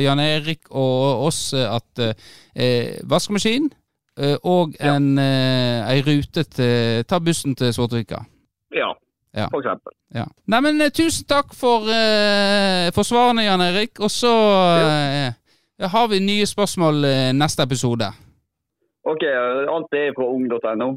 Jan 0.00 0.22
Erik 0.22 0.70
og 0.70 1.26
oss 1.28 1.42
at 1.52 2.02
eh, 2.02 2.98
vaskemaskin 3.04 3.68
eh, 4.16 4.36
og 4.42 4.78
en 4.80 5.18
eh, 5.20 5.92
ei 5.92 6.00
rute 6.08 6.46
til 6.48 7.04
Ta 7.04 7.20
bussen 7.20 7.58
til 7.58 7.74
Svartvika. 7.76 8.24
Ja, 9.32 9.40
Ja. 9.40 9.48
for 9.50 9.60
eksempel. 9.62 9.92
Ja. 10.14 10.26
Nei, 10.46 10.60
men 10.60 10.80
eh, 10.80 10.90
tusen 10.90 11.24
takk 11.28 11.54
for, 11.56 11.88
uh, 11.88 12.90
for 12.92 13.02
svarene, 13.02 13.46
Jan 13.46 13.64
Erik. 13.64 14.00
Og 14.00 14.10
så 14.10 14.32
eh, 14.82 15.88
har 15.88 16.08
vi 16.08 16.18
nye 16.20 16.46
spørsmål 16.46 17.04
uh, 17.04 17.30
neste 17.32 17.64
episode. 17.64 18.10
OK, 19.08 19.24
alt 19.72 19.96
er 19.98 20.12
på 20.16 20.28
ung.no. 20.34 20.90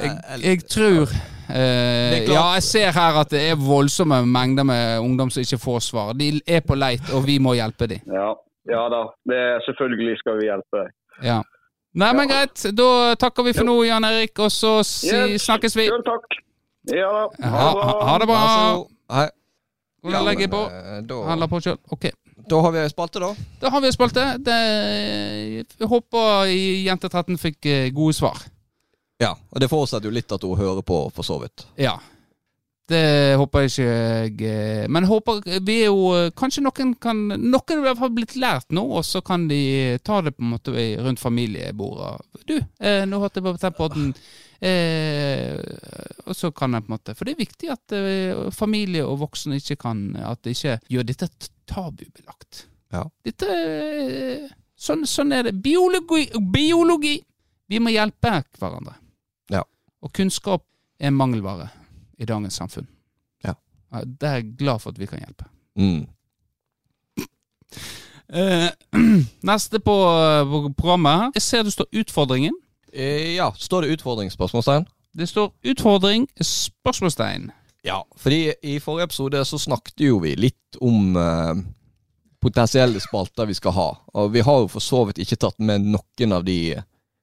Jeg, 0.00 0.18
jeg 0.44 0.64
tror. 0.70 1.10
Ja, 1.50 2.44
jeg 2.54 2.62
ser 2.62 2.92
her 2.94 3.16
at 3.20 3.32
det 3.34 3.40
er 3.50 3.56
voldsomme 3.58 4.22
mengder 4.26 4.62
med 4.62 5.00
ungdom 5.02 5.30
som 5.34 5.42
ikke 5.42 5.58
får 5.58 5.80
svar. 5.82 6.12
De 6.14 6.40
er 6.46 6.62
på 6.62 6.78
leit, 6.78 7.02
og 7.10 7.26
vi 7.26 7.40
må 7.42 7.56
hjelpe 7.58 7.88
dem. 7.90 8.06
Ja. 8.06 8.28
ja 8.70 8.84
da, 8.92 9.00
det, 9.26 9.40
selvfølgelig 9.66 10.14
skal 10.22 10.38
vi 10.38 10.46
hjelpe 10.46 10.84
deg. 10.84 10.92
Ja. 11.26 11.40
Nei, 11.98 12.12
men 12.14 12.30
greit. 12.30 12.62
Da 12.78 13.16
takker 13.18 13.42
vi 13.42 13.56
for 13.56 13.66
nå, 13.66 13.74
Jan 13.82 14.06
Erik, 14.06 14.38
og 14.38 14.54
så 14.54 14.76
si, 14.86 15.10
Yes, 15.10 15.42
snakkes 15.48 15.74
vi. 15.74 15.88
Selv 15.90 16.06
takk. 16.06 16.38
Ja 16.88 17.10
da. 17.12 17.48
Ha, 17.50 17.66
ha, 17.82 17.94
ha 18.08 18.18
det 18.22 18.26
bra. 18.30 18.40
Hei. 19.12 19.26
Hvordan 20.00 20.24
legger 20.24 20.46
jeg 20.46 20.52
på? 20.54 20.60
eh, 20.72 21.00
Da, 21.04 21.18
Handler 21.28 21.50
på 21.52 21.60
sjøl. 21.60 21.76
Ok. 21.92 22.06
da 22.50 22.60
har 22.64 22.72
vi 22.72 22.84
spalte, 22.88 23.20
da. 23.20 23.34
Da 23.60 23.70
har 23.70 23.80
vi 23.84 23.86
ei 23.90 23.92
spalte. 23.92 24.22
Det, 24.40 24.56
jeg 25.78 25.88
håper 25.90 26.48
Jente 26.86 27.10
13 27.12 27.36
fikk 27.38 27.66
eh, 27.68 27.90
gode 27.94 28.16
svar. 28.16 28.40
Ja, 29.20 29.34
og 29.52 29.60
det 29.60 29.68
forutsetter 29.68 30.08
jo 30.08 30.14
litt 30.16 30.32
at 30.32 30.42
hun 30.48 30.56
hører 30.56 30.80
på, 30.82 31.02
for 31.12 31.22
så 31.26 31.36
vidt. 31.42 31.66
Ja. 31.78 31.98
Det 32.90 33.36
håper 33.38 33.62
jeg 33.62 33.70
ikke 33.70 33.84
jeg 33.86 34.40
eh, 34.50 34.86
Men 34.90 35.04
håper 35.06 35.44
vi 35.62 35.76
er 35.84 35.92
jo 35.92 36.08
Kanskje 36.34 36.64
noen 36.64 36.96
kan 36.98 37.20
Noen 37.28 37.68
har 37.70 37.76
i 37.76 37.84
hvert 37.84 38.00
fall 38.00 38.10
blitt 38.16 38.32
lært 38.34 38.72
nå, 38.74 38.82
og 38.98 39.04
så 39.06 39.20
kan 39.22 39.44
de 39.46 39.60
ta 40.02 40.18
det 40.26 40.32
på 40.34 40.42
en 40.42 40.50
måte 40.56 40.72
rundt 41.04 41.22
familiebordet. 41.22 42.16
Du, 42.50 42.56
eh, 42.80 43.04
nå 43.06 43.20
hørte 43.22 43.44
jeg 43.44 43.76
på 43.78 43.88
den 43.94 44.08
eh, 44.60 45.56
og 46.26 46.36
så 46.36 46.50
kan 46.54 46.74
jeg 46.76 46.84
på 46.84 46.90
en 46.90 46.94
måte 46.94 47.14
For 47.16 47.26
det 47.26 47.32
er 47.34 47.40
viktig 47.40 47.70
at 47.72 47.94
eh, 47.96 48.50
familie 48.54 49.06
og 49.06 49.22
voksne 49.22 49.56
ikke 49.60 49.78
kan 49.80 50.02
At 50.20 50.42
det 50.44 50.56
ikke 50.56 50.76
gjør 50.92 51.06
dette 51.08 51.28
tabubelagt. 51.70 52.66
Ja. 52.92 53.04
Dette 53.24 53.48
eh, 53.54 54.46
sånn, 54.74 55.04
sånn 55.06 55.34
er 55.36 55.48
det. 55.48 55.54
Biologi, 55.62 56.26
biologi! 56.52 57.20
Vi 57.70 57.78
må 57.78 57.92
hjelpe 57.94 58.40
hverandre. 58.58 58.96
Ja. 59.54 59.62
Og 60.02 60.10
kunnskap 60.16 60.64
er 60.98 61.14
mangelvare 61.14 61.68
i 62.18 62.26
dagens 62.26 62.58
samfunn. 62.58 62.88
Ja. 63.46 63.54
Det 64.02 64.26
er 64.26 64.40
jeg 64.40 64.56
glad 64.58 64.82
for 64.82 64.90
at 64.90 64.98
vi 64.98 65.06
kan 65.10 65.22
hjelpe. 65.22 65.46
Mm. 65.78 66.08
Eh, 68.30 68.68
neste 69.50 69.80
på, 69.82 69.94
på 70.50 70.58
programmet 70.78 71.38
Jeg 71.38 71.42
ser 71.42 71.64
det 71.66 71.72
står 71.74 71.88
utfordringen. 72.02 72.54
Eh, 72.92 73.36
ja, 73.36 73.52
står 73.56 73.82
det 73.82 73.96
utfordringsspørsmålstegn? 73.96 74.86
Det 75.12 75.26
står 75.26 75.50
utfordring, 75.62 76.28
spørsmålstegn. 76.40 77.50
Ja, 77.82 78.06
fordi 78.16 78.52
i 78.62 78.78
forrige 78.80 79.04
episode 79.04 79.44
så 79.44 79.58
snakket 79.58 80.04
jo 80.04 80.18
vi 80.22 80.34
litt 80.36 80.78
om 80.80 81.16
eh, 81.16 81.62
potensielle 82.42 83.00
spalter 83.00 83.48
vi 83.48 83.56
skal 83.56 83.74
ha. 83.74 83.88
Og 84.14 84.32
vi 84.32 84.44
har 84.46 84.60
jo 84.62 84.68
for 84.70 84.84
så 84.84 85.04
vidt 85.08 85.18
ikke 85.22 85.40
tatt 85.40 85.58
med 85.58 85.88
noen 85.88 86.36
av 86.36 86.44
de 86.44 86.58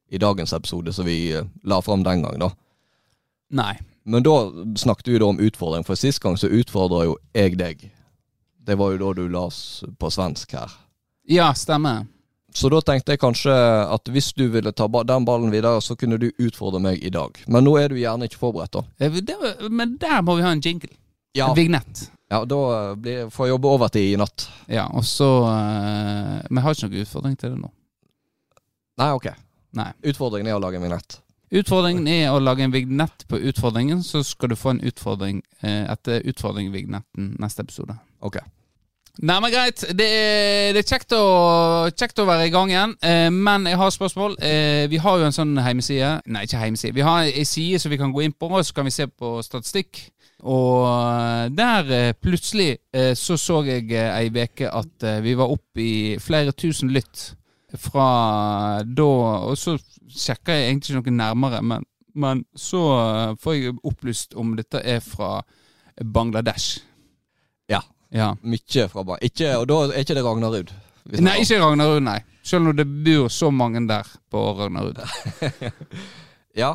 i 0.10 0.18
dagens 0.18 0.54
episode 0.54 0.94
som 0.94 1.06
vi 1.08 1.32
eh, 1.36 1.46
la 1.64 1.82
fram 1.82 2.04
den 2.04 2.26
gang, 2.26 2.40
da. 2.42 2.52
Nei. 3.56 3.76
Men 4.08 4.24
da 4.24 4.36
snakket 4.80 5.08
vi 5.08 5.20
da 5.20 5.30
om 5.32 5.40
utfordring, 5.40 5.84
for 5.88 6.00
sist 6.00 6.20
gang 6.24 6.38
så 6.40 6.48
utfordra 6.52 7.06
jo 7.06 7.18
jeg 7.36 7.58
deg. 7.60 7.88
Det 8.68 8.76
var 8.80 8.94
jo 8.94 9.00
da 9.04 9.14
du 9.16 9.28
las 9.32 9.84
på 10.00 10.12
svensk 10.12 10.56
her. 10.56 10.72
Ja, 11.28 11.54
stemmer. 11.56 12.06
Så 12.56 12.70
da 12.72 12.80
tenkte 12.82 13.14
jeg 13.14 13.22
kanskje 13.22 13.54
at 13.92 14.10
hvis 14.12 14.32
du 14.38 14.48
ville 14.54 14.72
ta 14.72 14.88
den 14.88 15.26
ballen 15.28 15.52
videre, 15.52 15.82
så 15.84 15.98
kunne 16.00 16.18
du 16.22 16.30
utfordre 16.40 16.80
meg 16.82 17.04
i 17.04 17.12
dag. 17.14 17.38
Men 17.48 17.68
nå 17.68 17.76
er 17.78 17.92
du 17.92 18.00
gjerne 18.00 18.30
ikke 18.30 18.40
forberedt, 18.40 18.78
da. 18.78 18.86
Eh, 19.04 19.68
men 19.70 19.98
der 20.02 20.22
må 20.26 20.38
vi 20.40 20.46
ha 20.46 20.54
en 20.56 20.64
jingle. 20.64 20.94
Ja, 21.38 21.50
En 21.52 21.56
vignett. 21.58 22.08
ja 22.32 22.40
da 22.50 22.60
eh, 22.78 22.96
blir, 22.96 23.30
får 23.30 23.46
jeg 23.46 23.54
jobbe 23.56 23.74
overtid 23.76 24.14
i 24.14 24.18
natt. 24.18 24.48
Ja, 24.72 24.88
og 24.90 25.06
så 25.06 25.28
eh, 25.52 26.40
Men 26.50 26.62
jeg 26.62 26.66
har 26.66 26.78
ikke 26.78 26.90
noen 26.90 27.04
utfordring 27.06 27.38
til 27.38 27.54
det 27.54 27.62
nå. 27.62 27.72
Nei, 28.98 29.12
ok. 29.14 29.28
Nei. 29.78 29.92
Utfordringen 30.10 30.50
er 30.50 30.58
å 30.58 30.64
lage 30.64 30.80
en 30.80 30.88
vignett. 30.88 31.20
Utfordringen 31.54 32.08
er 32.12 32.34
å 32.34 32.40
lage 32.44 32.66
en 32.66 32.74
vignett 32.74 33.28
på 33.30 33.38
utfordringen, 33.52 34.02
så 34.04 34.24
skal 34.26 34.52
du 34.52 34.58
få 34.60 34.74
en 34.74 34.82
utfordring 34.90 35.44
eh, 35.62 35.84
etter 35.92 36.26
utfordringvignetten 36.28 37.36
neste 37.40 37.64
episode. 37.64 37.96
Ok. 38.20 38.40
Nei, 39.18 39.38
men 39.42 39.50
greit. 39.50 39.82
Det 39.98 40.06
er, 40.06 40.76
det 40.76 40.84
er 40.84 40.90
kjekt, 40.92 41.14
å, 41.18 41.90
kjekt 41.90 42.20
å 42.22 42.28
være 42.28 42.50
i 42.50 42.52
gang 42.54 42.70
igjen. 42.70 42.94
Eh, 43.02 43.30
men 43.34 43.66
jeg 43.66 43.80
har 43.80 43.94
spørsmål. 43.94 44.38
Eh, 44.46 44.86
vi 44.92 45.00
har 45.02 45.18
jo 45.18 45.26
en 45.26 45.34
sånn 45.34 45.56
heimeside 45.66 46.20
Nei, 46.30 46.44
ikke 46.46 46.62
heimeside. 46.62 46.94
Vi 46.94 47.06
har 47.06 47.26
ei 47.26 47.46
side 47.48 47.82
som 47.82 47.94
vi 47.94 47.98
kan 47.98 48.14
gå 48.14 48.28
inn 48.28 48.36
på, 48.38 48.52
og 48.52 48.66
så 48.66 48.78
kan 48.78 48.86
vi 48.86 48.94
se 48.94 49.08
på 49.10 49.40
statistikk. 49.46 50.04
Og 50.46 50.86
eh, 50.86 51.50
der 51.58 51.92
eh, 51.96 52.14
plutselig 52.14 52.76
eh, 52.94 53.16
så 53.18 53.40
så 53.42 53.64
jeg 53.66 53.90
eh, 53.90 54.12
ei 54.14 54.30
veke 54.34 54.70
at 54.70 55.08
vi 55.26 55.34
var 55.38 55.50
oppe 55.50 55.82
i 55.82 55.96
flere 56.22 56.54
tusen 56.54 56.94
lytt 56.94 57.32
fra 57.78 58.84
da 58.86 59.08
Og 59.50 59.58
så 59.60 59.76
sjekka 60.08 60.54
jeg 60.56 60.70
egentlig 60.70 60.94
ikke 60.94 61.12
noe 61.12 61.18
nærmere, 61.18 61.62
men, 61.62 61.88
men 62.16 62.46
så 62.56 62.84
får 63.42 63.58
jeg 63.58 63.80
opplyst 63.84 64.38
om 64.40 64.54
dette 64.56 64.80
er 64.80 65.02
fra 65.04 65.42
Bangladesh. 65.98 66.80
Ja. 68.14 68.34
Mye 68.42 68.88
fra. 68.92 69.04
Ikke, 69.22 69.54
og 69.58 69.68
da 69.70 69.82
er 69.88 70.02
ikke 70.02 70.16
det 70.18 70.26
Ragnarud. 70.26 70.74
Nei, 71.24 71.38
ikke 71.44 71.60
Ragnarud, 71.62 72.02
nei. 72.04 72.20
Selv 72.48 72.70
om 72.70 72.76
det 72.78 72.88
bor 73.06 73.28
så 73.32 73.52
mange 73.52 73.84
der 73.90 74.08
på 74.32 74.50
Ragnarud. 74.60 75.02
Ja. 76.58 76.72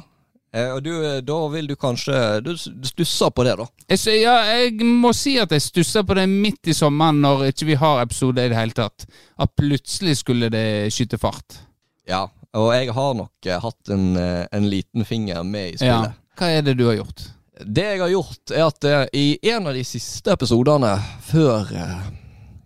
Eh, 0.54 0.68
og 0.68 0.82
du, 0.84 0.92
eh, 1.00 1.20
da 1.24 1.36
vil 1.50 1.66
du 1.66 1.72
kanskje 1.80 2.14
Du 2.44 2.52
stusser 2.54 3.32
på 3.34 3.42
det, 3.42 3.56
da. 3.58 3.64
Jeg, 3.90 4.20
ja, 4.20 4.34
jeg 4.52 4.84
må 4.84 5.10
si 5.16 5.32
at 5.40 5.50
jeg 5.50 5.64
stusser 5.64 6.04
på 6.06 6.14
det 6.14 6.28
midt 6.30 6.70
i 6.70 6.76
sommeren 6.76 7.22
når 7.24 7.48
ikke 7.48 7.70
vi 7.72 7.78
har 7.80 8.02
episode 8.04 8.44
i 8.44 8.52
det 8.52 8.58
hele 8.58 8.76
tatt. 8.76 9.06
At 9.40 9.54
plutselig 9.58 10.18
skulle 10.20 10.52
det 10.52 10.92
skyte 10.94 11.18
fart. 11.18 11.62
Ja. 12.06 12.26
Og 12.54 12.68
jeg 12.76 12.92
har 12.92 13.14
nok 13.16 13.48
eh, 13.48 13.58
hatt 13.64 13.92
en, 13.94 14.10
en 14.20 14.68
liten 14.70 15.08
finger 15.08 15.42
med 15.42 15.72
i 15.72 15.78
spillet. 15.80 16.12
Ja. 16.12 16.36
Hva 16.38 16.52
er 16.52 16.66
det 16.68 16.76
du 16.78 16.86
har 16.90 17.00
gjort? 17.00 17.26
Det 17.66 17.84
jeg 17.86 18.00
har 18.00 18.12
gjort, 18.12 18.42
er 18.50 18.64
at 18.66 18.84
eh, 18.88 19.04
i 19.12 19.26
en 19.52 19.66
av 19.70 19.74
de 19.76 19.84
siste 19.86 20.32
episodene 20.32 20.92
før 21.26 21.72
eh, 21.76 22.06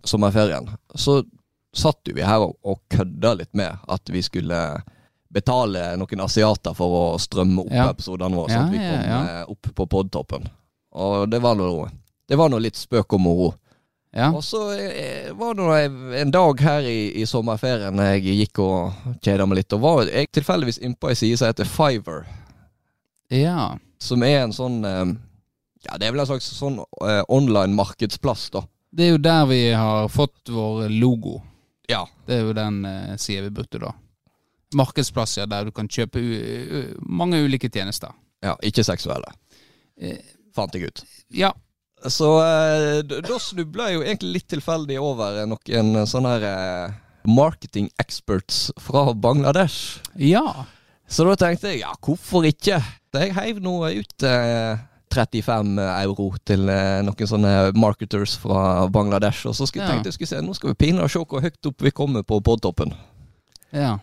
sommerferien, 0.07 0.69
så 0.95 1.21
satt 1.77 2.09
jo 2.09 2.15
vi 2.17 2.23
her 2.25 2.41
og, 2.45 2.55
og 2.65 2.79
kødda 2.93 3.33
litt 3.37 3.53
med 3.57 3.77
at 3.87 4.09
vi 4.09 4.21
skulle 4.25 4.61
betale 5.29 5.91
noen 5.99 6.23
asiater 6.23 6.73
for 6.77 6.95
å 6.95 7.05
strømme 7.21 7.65
opp 7.65 7.73
Ja. 7.75 7.89
episodene 7.91 8.37
våre, 8.39 8.53
sånn 8.55 8.69
at 8.69 8.73
vi 8.73 8.79
ja, 8.81 8.89
kom 8.89 9.07
ja. 9.11 9.21
eh, 9.41 9.53
opp 9.53 9.69
på 9.75 9.85
podtoppen. 9.91 10.47
Og 10.97 11.27
det 11.29 11.41
var 11.43 11.57
noe 11.59 11.89
det 12.27 12.35
var 12.35 12.49
noe 12.51 12.59
litt 12.59 12.75
spøk 12.75 13.13
og 13.15 13.21
moro. 13.23 13.49
Ja. 14.11 14.31
Og 14.35 14.41
så 14.43 14.65
eh, 14.75 15.29
var 15.37 15.53
det 15.55 15.63
noe, 15.63 16.15
en 16.19 16.31
dag 16.33 16.59
her 16.63 16.87
i, 16.89 17.21
i 17.21 17.27
sommerferien 17.29 17.99
jeg 18.03 18.23
gikk 18.41 18.59
og 18.63 19.13
kjeda 19.23 19.45
meg 19.47 19.61
litt, 19.61 19.75
og 19.77 19.83
var 19.83 20.09
jeg 20.09 20.31
tilfeldigvis 20.35 20.79
innpå 20.83 21.11
ei 21.11 21.19
side 21.19 21.37
som 21.39 21.51
heter 21.51 21.67
Fiver 21.69 22.25
ja. 23.29 23.75
Som 23.99 24.23
er 24.23 24.43
en 24.43 24.53
sånn 24.55 24.79
eh, 24.85 25.05
Ja, 25.87 25.97
det 25.97 26.07
er 26.07 26.11
vel 26.15 26.21
en 26.23 26.29
slags 26.29 26.47
sånn 26.57 26.79
eh, 26.81 27.21
online 27.31 27.75
markedsplass, 27.77 28.49
da. 28.53 28.63
Det 28.91 29.05
er 29.07 29.11
jo 29.15 29.21
der 29.21 29.45
vi 29.49 29.61
har 29.77 30.07
fått 30.09 30.49
vår 30.49 30.87
logo. 30.89 31.37
Ja. 31.89 32.05
Det 32.27 32.39
er 32.39 32.45
jo 32.47 32.55
den 32.57 32.81
eh, 32.87 33.15
sida 33.21 33.45
vi 33.47 33.53
brukte 33.59 33.79
da. 33.83 33.93
Markedsplasser 34.75 35.47
der 35.47 35.67
du 35.69 35.71
kan 35.71 35.87
kjøpe 35.87 36.19
mange 37.07 37.39
ulike 37.45 37.69
tjenester. 37.71 38.11
ja 38.43 38.57
ikke 38.61 38.83
seksuelle. 38.83 39.29
Eh, 40.01 40.17
Fant 40.55 40.73
jeg 40.75 40.89
ut. 40.89 41.03
Ja. 41.31 41.53
Så 42.07 42.27
eh, 42.43 42.99
da 43.05 43.39
snubla 43.41 43.87
jeg 43.89 43.97
jo 43.99 44.03
egentlig 44.05 44.33
litt 44.39 44.49
tilfeldig 44.51 44.97
over 45.01 45.39
noen 45.49 46.03
sånne 46.09 46.33
her 46.35 46.45
eh, 46.49 46.97
marketing 47.27 47.87
experts 47.99 48.67
fra 48.81 49.13
Bangladesh. 49.13 50.01
Ja. 50.15 50.65
Så 51.07 51.23
da 51.27 51.35
tenkte 51.39 51.71
jeg 51.71 51.79
ja, 51.85 51.93
hvorfor 52.03 52.43
ikke? 52.49 52.81
Jeg 53.17 53.33
heiv 53.37 53.59
nå 53.63 53.73
ut 53.87 54.23
eh, 54.27 54.77
35 55.13 55.79
euro 56.03 56.25
til 56.45 56.67
eh, 56.69 56.99
noen 57.07 57.29
sånne 57.31 57.53
marketers 57.79 58.35
fra 58.41 58.87
Bangladesh. 58.91 59.45
Og 59.47 59.55
så 59.55 59.65
skulle, 59.69 59.85
Ja. 59.87 59.93
tenkte 59.95 60.11
jeg 60.11 60.17
skulle 60.17 60.33
se, 60.33 60.41
nå 60.43 60.53
skal 60.57 60.73
vi 60.73 60.79
pinadø 60.85 61.07
se 61.07 61.23
hvor 61.23 61.41
høyt 61.41 61.69
opp 61.71 61.81
vi 61.87 61.91
kommer 61.95 62.23
på 62.27 62.41
podtoppen. 62.43 62.91
Ja. 63.71 63.97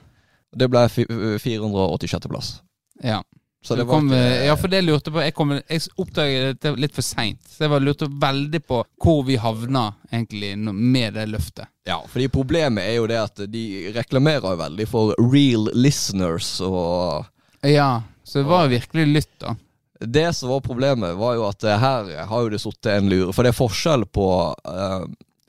Det 0.56 0.70
ble 0.70 0.86
fi- 0.88 1.06
486. 1.08 2.28
plass. 2.30 2.54
ja. 3.02 3.22
Så 3.64 3.74
det 3.74 3.84
kom, 3.84 4.08
var 4.08 4.16
ikke, 4.16 4.36
eh, 4.36 4.46
ja, 4.46 4.56
for 4.60 4.68
det 4.68 4.80
lurte 4.82 5.10
på 5.10 5.22
Jeg, 5.24 5.32
kom, 5.34 5.52
jeg 5.56 5.80
oppdaget 5.96 6.58
det 6.60 6.72
litt 6.76 6.92
for 6.92 7.06
seint. 7.06 7.40
Så 7.48 7.64
jeg 7.64 7.72
var 7.72 7.80
lurte 7.80 8.10
veldig 8.20 8.60
på 8.60 8.82
hvor 9.00 9.22
vi 9.24 9.38
havna 9.40 9.86
egentlig 10.10 10.50
med 10.58 11.16
det 11.16 11.24
løftet. 11.32 11.70
Ja, 11.88 12.02
fordi 12.08 12.28
problemet 12.28 12.84
er 12.84 12.98
jo 12.98 13.08
det 13.08 13.22
at 13.22 13.44
de 13.48 13.64
reklamerer 13.96 14.58
veldig 14.60 14.88
for 14.88 15.16
real 15.32 15.70
listeners, 15.72 16.58
og 16.60 17.24
Ja, 17.64 18.02
så 18.24 18.42
det 18.42 18.50
var 18.52 18.68
virkelig 18.68 19.06
lytt, 19.06 19.34
da. 19.40 19.56
det 20.00 20.32
som 20.36 20.52
var 20.52 20.60
problemet, 20.60 21.16
var 21.16 21.38
jo 21.38 21.48
at 21.48 21.64
eh, 21.64 21.80
her 21.80 22.12
har 22.28 22.44
jo 22.44 22.52
det 22.52 22.60
sittet 22.60 22.92
en 22.98 23.08
lure. 23.08 23.32
For 23.32 23.44
det 23.44 23.54
er 23.54 23.62
forskjell 23.62 24.04
på 24.12 24.28
uh, 24.52 25.04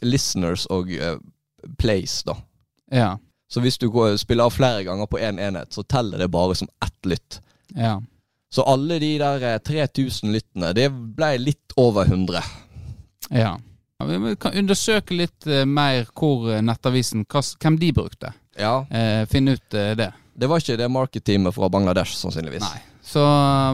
listeners 0.07 0.63
og 0.72 0.91
uh, 0.95 1.18
plays, 1.76 2.22
da. 2.24 2.39
Ja. 2.95 3.18
Så 3.51 3.59
hvis 3.59 3.78
du 3.78 3.89
går, 3.91 4.16
spiller 4.24 4.47
av 4.47 4.55
flere 4.55 4.86
ganger 4.88 5.11
på 5.11 5.20
én 5.20 5.36
en 5.36 5.49
enhet, 5.49 5.76
så 5.76 5.84
teller 5.84 6.24
det 6.24 6.32
bare 6.32 6.55
som 6.55 6.72
ett 6.80 7.11
lytt. 7.11 7.41
Ja. 7.74 8.01
Så 8.53 8.63
alle 8.70 8.99
de 9.01 9.13
der 9.20 9.43
eh, 9.53 9.57
3000 9.59 10.32
lyttene, 10.32 10.74
det 10.78 10.89
ble 10.91 11.34
litt 11.41 11.74
over 11.78 12.05
100. 12.05 12.43
ja. 13.32 13.55
Vi 14.05 14.34
kan 14.36 14.51
undersøke 14.59 15.16
litt 15.16 15.45
eh, 15.47 15.63
mer 15.66 16.09
hvor 16.11 16.49
eh, 16.51 16.59
Nettavisen 16.61 17.24
Hvem 17.26 17.78
de 17.80 17.93
brukte. 17.95 18.34
Ja, 18.59 18.86
Eh, 18.91 19.24
finne 19.32 19.55
ut 19.55 19.74
eh, 19.74 19.93
det. 19.95 20.09
Det 20.36 20.49
var 20.51 20.59
ikke 20.59 20.76
det 20.78 20.89
marketteamet 20.91 21.55
fra 21.55 21.70
Bangladesh, 21.72 22.11
sannsynligvis. 22.20 22.61
Nei. 22.68 22.82
Så, 23.05 23.22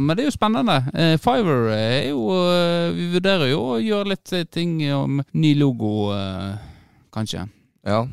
men 0.04 0.14
det 0.18 0.24
er 0.24 0.30
jo 0.30 0.36
spennende. 0.36 0.76
Eh, 0.94 1.16
Fiver 1.18 1.72
er 1.74 2.10
jo 2.12 2.28
eh, 2.38 2.92
Vi 2.94 3.08
vurderer 3.16 3.50
jo 3.50 3.62
å 3.74 3.80
gjøre 3.82 4.12
litt 4.14 4.34
eh, 4.38 4.46
ting 4.46 4.76
om 4.94 5.22
ny 5.34 5.56
logo, 5.58 6.12
eh, 6.14 6.54
kanskje. 7.16 7.48
Ja, 7.88 8.04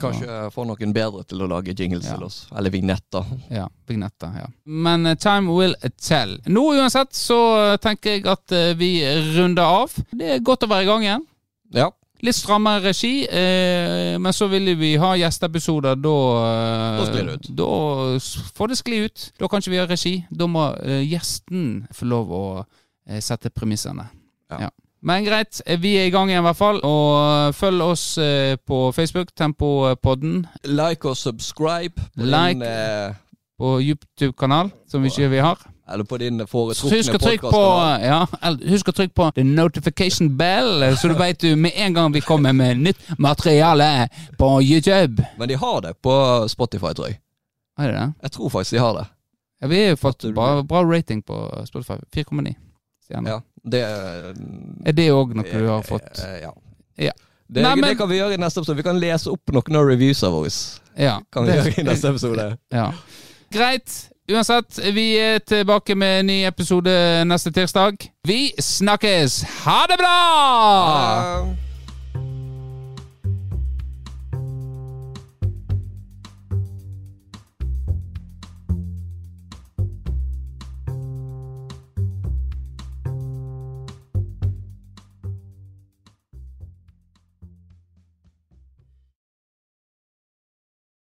Kanskje 0.00 0.38
få 0.54 0.64
noen 0.66 0.92
bedre 0.92 1.22
til 1.28 1.42
å 1.44 1.48
lage 1.48 1.74
jingles 1.78 2.04
Ja. 2.08 2.16
til 2.16 2.24
oss. 2.26 2.46
Eller 2.56 2.70
vignetter. 2.70 3.24
Ja, 3.50 3.68
vignetter. 3.88 4.32
ja. 4.40 4.46
Men 4.66 5.06
eh, 5.06 5.14
time 5.14 5.52
will 5.54 5.74
tell. 6.00 6.38
Nå 6.46 6.64
uansett 6.74 7.14
så 7.14 7.72
eh, 7.72 7.76
tenker 7.76 8.16
jeg 8.18 8.26
at 8.26 8.52
eh, 8.52 8.72
vi 8.74 8.92
runder 9.36 9.62
av. 9.62 9.92
Det 10.10 10.32
er 10.36 10.42
godt 10.44 10.64
å 10.66 10.70
være 10.70 10.82
i 10.82 10.90
gang 10.90 11.02
igjen. 11.06 11.26
Ja. 11.74 11.90
Litt 12.24 12.36
strammere 12.38 12.80
regi, 12.86 13.26
eh, 13.28 14.14
men 14.18 14.32
så 14.32 14.46
vil 14.48 14.70
vi 14.80 14.94
ha 14.96 15.10
gjesteepisoder. 15.20 15.98
Da 16.00 16.14
eh, 16.44 17.00
Da 17.00 17.06
sklir 17.10 17.26
det 17.26 17.34
ut. 17.34 17.48
Da 17.58 17.68
får 18.56 18.68
det 18.72 18.78
skli 18.80 19.00
ut. 19.04 19.24
Da 19.38 19.48
kan 19.48 19.60
ikke 19.60 19.74
vi 19.74 19.80
ha 19.82 19.86
regi. 19.90 20.14
Da 20.30 20.46
må 20.48 20.70
eh, 20.80 21.02
gjesten 21.04 21.86
få 21.92 22.08
lov 22.08 22.32
å 22.32 22.44
sette 23.20 23.50
premissene. 23.52 24.06
Ja. 24.48 24.70
Men 25.04 25.24
greit, 25.24 25.60
eh, 25.66 25.80
vi 25.80 25.96
er 26.00 26.06
i 26.08 26.10
gang 26.10 26.30
igjen 26.30 26.40
i 26.40 26.46
hvert 26.46 26.56
fall. 26.56 26.80
Og 26.84 27.54
følg 27.54 27.82
oss 27.84 28.06
eh, 28.18 28.56
på 28.56 28.88
Facebook, 28.96 29.34
Tempopodden, 29.36 30.46
Like 30.64 31.08
og 31.08 31.16
subscribe 31.16 31.94
på 32.16 32.24
Like. 32.24 32.48
din, 32.54 32.62
eh, 32.62 33.14
på 33.60 33.80
YouTube-kanal, 33.80 34.70
som 34.88 35.02
vi 35.02 35.12
ikke 35.12 35.28
vi 35.30 35.44
har. 35.44 35.60
Eller 35.92 36.04
på 36.04 36.16
din 36.16 36.40
foretrukne 36.46 37.18
podcastkanal. 37.18 38.00
ja, 38.00 38.26
husk 38.70 38.88
å 38.88 38.92
trykke 38.96 39.14
på 39.14 39.30
the 39.36 39.44
notification 39.44 40.38
bell, 40.38 40.82
eh, 40.82 40.96
så 40.96 41.08
du 41.08 41.48
du 41.48 41.56
med 41.56 41.72
en 41.74 41.94
gang 41.94 42.12
vi 42.12 42.20
kommer 42.20 42.52
med 42.52 42.76
nytt 42.78 43.18
materiale 43.18 44.08
på 44.38 44.62
YouTube. 44.62 45.26
Men 45.38 45.48
de 45.48 45.54
har 45.54 45.80
det 45.80 45.94
på 46.02 46.48
Spotify, 46.48 46.94
tror 46.94 47.06
jeg. 47.06 47.20
Er 47.78 47.86
det 47.86 48.00
det? 48.00 48.12
Jeg 48.22 48.30
tror 48.32 48.48
faktisk 48.48 48.70
de 48.70 48.78
har 48.78 48.92
det. 48.92 49.06
Ja, 49.60 49.66
vi 49.66 49.86
har 49.86 49.96
fått 49.96 50.34
bra, 50.34 50.62
bra 50.62 50.82
rating 50.82 51.22
på 51.22 51.66
Spotify. 51.66 52.00
4,9 52.16 52.54
stjerner. 52.54 52.63
Ja, 53.10 53.40
det 53.64 53.82
Er 53.82 54.92
det 54.92 55.10
òg 55.12 55.34
noe 55.36 55.44
du 55.44 55.66
har 55.68 55.82
fått? 55.82 56.18
Eh, 56.24 56.40
Ja. 56.42 56.52
Ja. 56.96 57.12
Det, 57.50 57.62
Nei, 57.62 57.74
men- 57.76 57.90
det 57.90 57.98
kan 57.98 58.08
vi 58.08 58.16
gjøre 58.18 58.34
i 58.34 58.36
neste 58.40 58.60
episode. 58.60 58.76
Vi 58.76 58.82
kan 58.82 58.98
lese 59.00 59.30
opp 59.30 59.50
noen 59.52 59.76
av 59.76 59.84
reviewsa 59.86 60.30
våre. 60.30 60.50
Ja. 60.96 61.20
Kan 61.32 61.44
vi 61.44 61.52
det- 61.52 61.58
gjøre 61.64 61.78
i 61.80 61.82
neste 61.90 62.08
episode. 62.08 62.56
Ja. 62.72 62.92
Greit. 63.52 64.10
Uansett, 64.30 64.78
vi 64.94 65.18
er 65.20 65.38
tilbake 65.44 65.94
med 65.94 66.20
en 66.20 66.26
ny 66.26 66.44
episode 66.48 67.24
neste 67.28 67.52
tirsdag. 67.52 67.98
Vi 68.24 68.54
snakkes! 68.58 69.42
Ha 69.66 69.86
det 69.86 69.98
bra! 69.98 70.08
Ha 70.08 71.44
det. 71.44 71.56